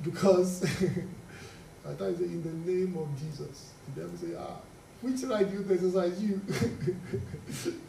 because 0.04 0.64
I 1.88 1.94
thought 1.94 2.18
say 2.18 2.26
in 2.26 2.44
the 2.44 2.72
name 2.72 2.98
of 2.98 3.08
Jesus. 3.20 3.72
The 3.94 4.02
devil 4.02 4.18
say 4.18 4.36
ah 4.38 4.58
which 5.02 5.24
right 5.24 5.50
do 5.50 5.58
you 5.58 5.74
exercise 5.74 6.22
you? 6.22 6.42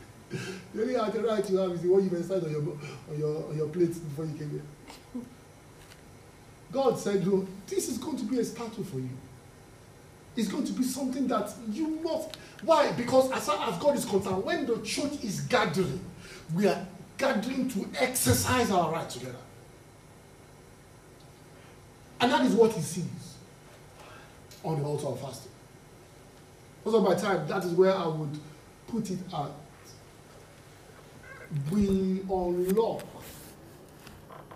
The 0.74 0.80
only 0.80 0.96
other 0.96 1.22
right 1.22 1.50
you 1.50 1.58
have 1.58 1.72
is 1.72 1.82
the 1.82 1.88
one 1.90 2.02
you 2.04 2.10
exercise 2.16 2.42
on 2.42 2.50
your 2.50 2.62
on 2.62 3.18
your 3.18 3.48
on 3.50 3.56
your 3.56 3.68
plate 3.68 3.92
before 3.92 4.24
you 4.24 4.32
came 4.32 4.50
here. 4.50 5.22
God 6.72 6.98
said 6.98 7.26
no 7.26 7.46
this 7.66 7.88
is 7.88 7.98
going 7.98 8.16
to 8.16 8.24
be 8.24 8.38
a 8.38 8.44
statue 8.44 8.82
for 8.82 8.98
you. 8.98 9.10
It's 10.34 10.48
going 10.48 10.64
to 10.64 10.72
be 10.72 10.84
something 10.84 11.26
that 11.28 11.52
you 11.70 11.88
must 12.02 12.36
why? 12.64 12.92
Because 12.92 13.30
as 13.32 13.44
far 13.44 13.70
as 13.70 13.78
God 13.78 13.96
is 13.96 14.06
concerned 14.06 14.42
when 14.44 14.64
the 14.64 14.80
church 14.80 15.22
is 15.22 15.42
gathering 15.42 16.00
we 16.54 16.66
are 16.66 16.86
gathering 17.18 17.68
to 17.68 17.86
exercise 17.98 18.70
our 18.70 18.90
right 18.92 19.08
together. 19.08 19.36
And 22.22 22.30
that 22.30 22.46
is 22.46 22.54
what 22.54 22.72
he 22.72 22.80
sees 22.80 23.34
on 24.62 24.80
the 24.80 24.86
altar 24.86 25.08
of 25.08 25.20
fasting. 25.20 25.50
Most 26.84 26.94
of 26.94 27.02
my 27.02 27.14
time, 27.16 27.48
that 27.48 27.64
is 27.64 27.72
where 27.72 27.92
I 27.92 28.06
would 28.06 28.38
put 28.86 29.10
it 29.10 29.18
at. 29.34 29.50
We 31.72 32.20
unlock 32.30 33.02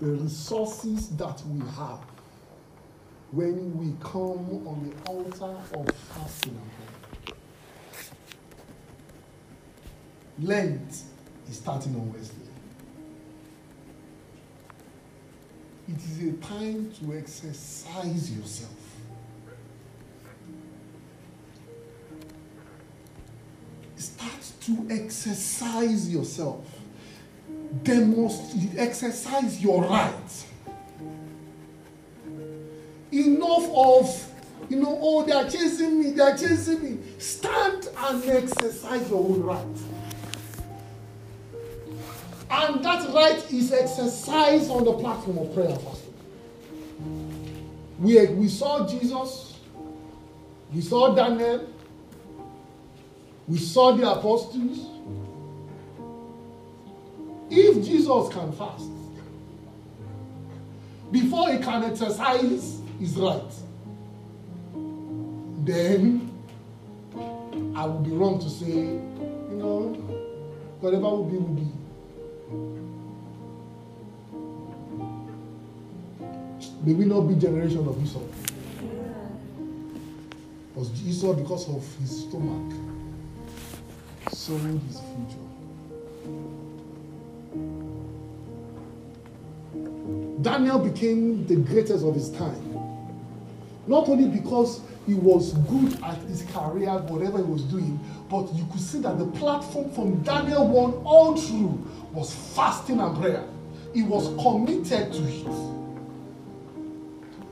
the 0.01 0.07
resources 0.07 1.09
that 1.17 1.43
we 1.49 1.59
have 1.71 1.99
when 3.33 3.77
we 3.77 3.97
come 4.01 4.65
on 4.65 4.89
the 4.89 5.11
altar 5.11 5.57
of 5.75 5.89
fasting. 6.15 6.61
Lent 10.39 11.03
is 11.49 11.57
starting 11.57 11.97
on 11.97 12.13
Wednesday. 12.13 12.46
It 15.89 15.99
is 15.99 16.29
a 16.29 16.33
time 16.39 16.93
to 17.01 17.17
exercise 17.17 18.37
yourself. 18.37 18.73
Start 23.97 24.53
to 24.63 24.87
exercise 24.91 26.11
yourself. 26.11 26.67
Demonstrate, 27.85 28.79
exercise 28.79 29.63
your 29.63 29.85
right. 29.85 30.45
Enough 33.13 33.71
of, 33.73 34.33
you 34.69 34.81
know, 34.81 34.99
oh, 35.01 35.25
they 35.25 35.33
are 35.33 35.49
chasing 35.49 36.03
me, 36.03 36.11
they 36.11 36.23
are 36.23 36.37
chasing 36.37 36.83
me. 36.83 36.99
Stand 37.19 37.89
and 37.97 38.25
exercise 38.25 39.09
your 39.09 39.21
own 39.21 39.43
right. 39.43 39.96
And 42.51 42.85
that 42.85 43.13
right 43.13 43.53
is 43.53 43.73
exercised 43.73 44.71
on 44.71 44.85
the 44.85 44.93
platform 44.93 45.39
of 45.39 45.55
prayer 45.55 45.69
and 45.69 45.81
fasting. 45.81 46.15
We, 47.99 48.27
we 48.27 48.49
saw 48.49 48.87
Jesus, 48.87 49.59
we 50.73 50.81
saw 50.81 51.15
Daniel, 51.15 51.69
we 53.49 53.59
saw 53.59 53.93
the 53.93 54.11
apostles. 54.11 54.87
If 57.49 57.85
Jesus 57.85 58.35
can 58.35 58.53
fast, 58.53 58.91
before 61.11 61.53
he 61.53 61.59
can 61.59 61.85
exercise 61.85 62.81
his 62.99 63.17
right, 63.17 63.43
then 65.65 66.33
I 67.75 67.87
would 67.87 68.05
be 68.05 68.11
wrong 68.11 68.39
to 68.41 68.51
say, 68.51 68.67
you 68.67 69.57
know, 69.57 69.93
whatever 70.81 71.03
will 71.03 71.25
be, 71.25 71.37
will 71.37 71.55
be. 71.55 71.76
May 76.87 76.93
we 76.93 77.05
not 77.05 77.23
be 77.23 77.35
generation 77.35 77.89
of 77.89 78.01
Esau. 78.01 78.21
Because 80.73 81.03
Esau, 81.05 81.33
because 81.33 81.69
of 81.69 81.85
his 81.97 82.21
stomach, 82.21 82.73
sold 84.31 84.61
his 84.61 85.01
future. 85.01 85.47
Daniel 90.43 90.79
became 90.79 91.45
the 91.49 91.57
greatest 91.57 92.05
of 92.05 92.15
his 92.15 92.31
time. 92.31 92.63
Not 93.89 94.09
only 94.09 94.29
because 94.29 94.81
he 95.09 95.15
was 95.15 95.55
good 95.55 96.01
at 96.05 96.19
his 96.29 96.43
career, 96.53 96.91
whatever 97.09 97.39
he 97.39 97.45
was 97.45 97.63
doing, 97.63 97.99
but 98.31 98.55
you 98.55 98.65
could 98.71 98.81
see 98.81 99.01
that 99.01 99.19
the 99.19 99.27
platform 99.27 99.91
from 99.91 100.23
Daniel 100.23 100.69
1 100.69 100.93
all 101.05 101.37
through 101.37 101.85
was 102.13 102.33
fasting 102.55 103.01
and 103.01 103.19
prayer. 103.21 103.45
He 103.93 104.05
was 104.05 104.29
committed 104.41 105.13
to 105.13 105.25
it. 105.27 105.76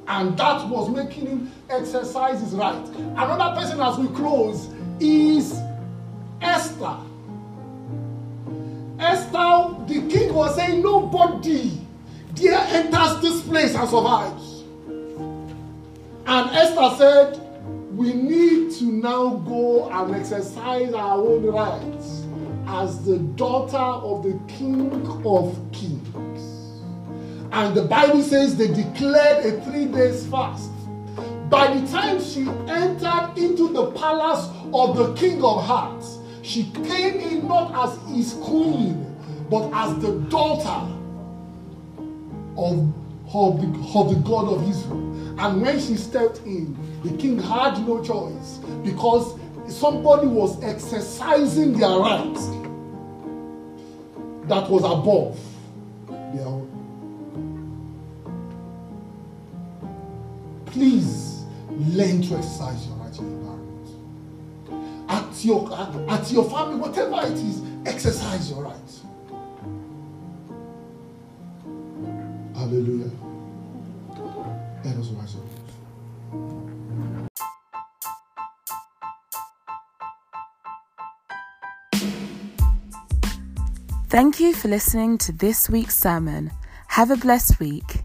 And 0.07 0.37
that 0.37 0.69
was 0.69 0.91
making 0.91 1.27
him 1.27 1.53
exercise 1.71 2.41
his 2.41 2.53
right. 2.53 2.87
Another 3.17 3.59
person, 3.59 3.81
as 3.81 3.97
we 3.99 4.09
close, 4.09 4.69
is 5.01 5.59
Esther. 6.41 6.97
Esther, 8.99 9.75
the 9.87 10.07
king 10.11 10.35
was 10.35 10.55
saying, 10.57 10.83
Nobody 10.83 11.81
dare 12.35 12.59
enters 12.69 13.21
this 13.21 13.41
place 13.43 13.75
and 13.75 13.89
survives. 13.89 14.63
And 16.27 16.51
Esther 16.51 16.97
said, 16.99 17.97
We 17.97 18.13
need 18.13 18.73
to 18.73 18.85
now 18.85 19.37
go 19.37 19.91
and 19.91 20.15
exercise 20.15 20.93
our 20.93 21.19
own 21.19 21.47
rights 21.47 22.25
as 22.67 23.05
the 23.05 23.19
daughter 23.19 23.77
of 23.77 24.23
the 24.23 24.39
king 24.49 24.91
of 25.25 25.59
kings. 25.73 25.94
And 27.55 27.73
the 27.73 27.83
Bible 27.83 28.21
says 28.21 28.57
they 28.57 28.67
declared 28.67 29.47
a 29.47 29.61
three 29.65 29.85
days 29.85 30.27
fast. 30.27 30.73
By 31.49 31.73
the 31.73 31.87
time 31.87 32.21
she 32.21 32.49
entered 32.67 33.35
into 33.37 33.73
the 33.73 33.93
palace 33.93 34.49
of 34.73 34.97
the 34.97 35.15
king 35.15 35.41
of 35.45 35.63
hearts, 35.63 36.19
she 36.43 36.65
came 36.73 37.21
in 37.21 37.47
not 37.47 37.73
as 37.77 37.97
his 38.13 38.33
queen, 38.43 39.17
but 39.49 39.71
as 39.73 39.97
the 40.01 40.19
daughter 40.29 40.93
of, 42.57 42.93
of, 43.33 43.61
the, 43.61 43.99
of 44.01 44.09
the 44.13 44.21
God 44.25 44.49
of 44.53 44.69
Israel. 44.69 45.39
And 45.39 45.63
when 45.63 45.79
she 45.79 45.95
stepped 45.97 46.39
in, 46.39 46.77
the 47.05 47.17
king 47.19 47.39
had 47.41 47.87
no 47.87 48.03
choice 48.03 48.59
because 48.83 49.39
somebody 49.69 50.27
was 50.27 50.61
exercising 50.65 51.79
their 51.79 52.01
rights 52.01 52.47
that 54.49 54.69
was 54.69 54.83
above 54.83 55.39
their 56.35 56.47
own. 56.47 56.74
Please 60.75 61.45
learn 61.71 62.21
to 62.21 62.35
exercise 62.35 62.89
your 62.89 62.97
right 62.97 63.17
environment. 63.17 63.89
At 65.09 65.45
your, 65.45 65.73
at, 65.73 65.95
at 66.21 66.33
your 66.33 66.51
family, 66.51 66.75
whatever 66.75 67.21
it 67.25 67.39
is, 67.39 67.63
exercise 67.87 68.51
your 68.51 68.65
rights. 68.65 69.03
Hallelujah. 72.57 73.13
Let 74.85 74.97
us 74.97 75.11
rise 75.11 75.37
up. 75.37 75.43
Thank 84.09 84.41
you 84.41 84.53
for 84.53 84.67
listening 84.67 85.19
to 85.19 85.31
this 85.31 85.71
week's 85.71 85.97
sermon. 85.97 86.51
Have 86.89 87.13
a 87.13 87.17
blessed 87.17 87.61
week. 87.61 88.03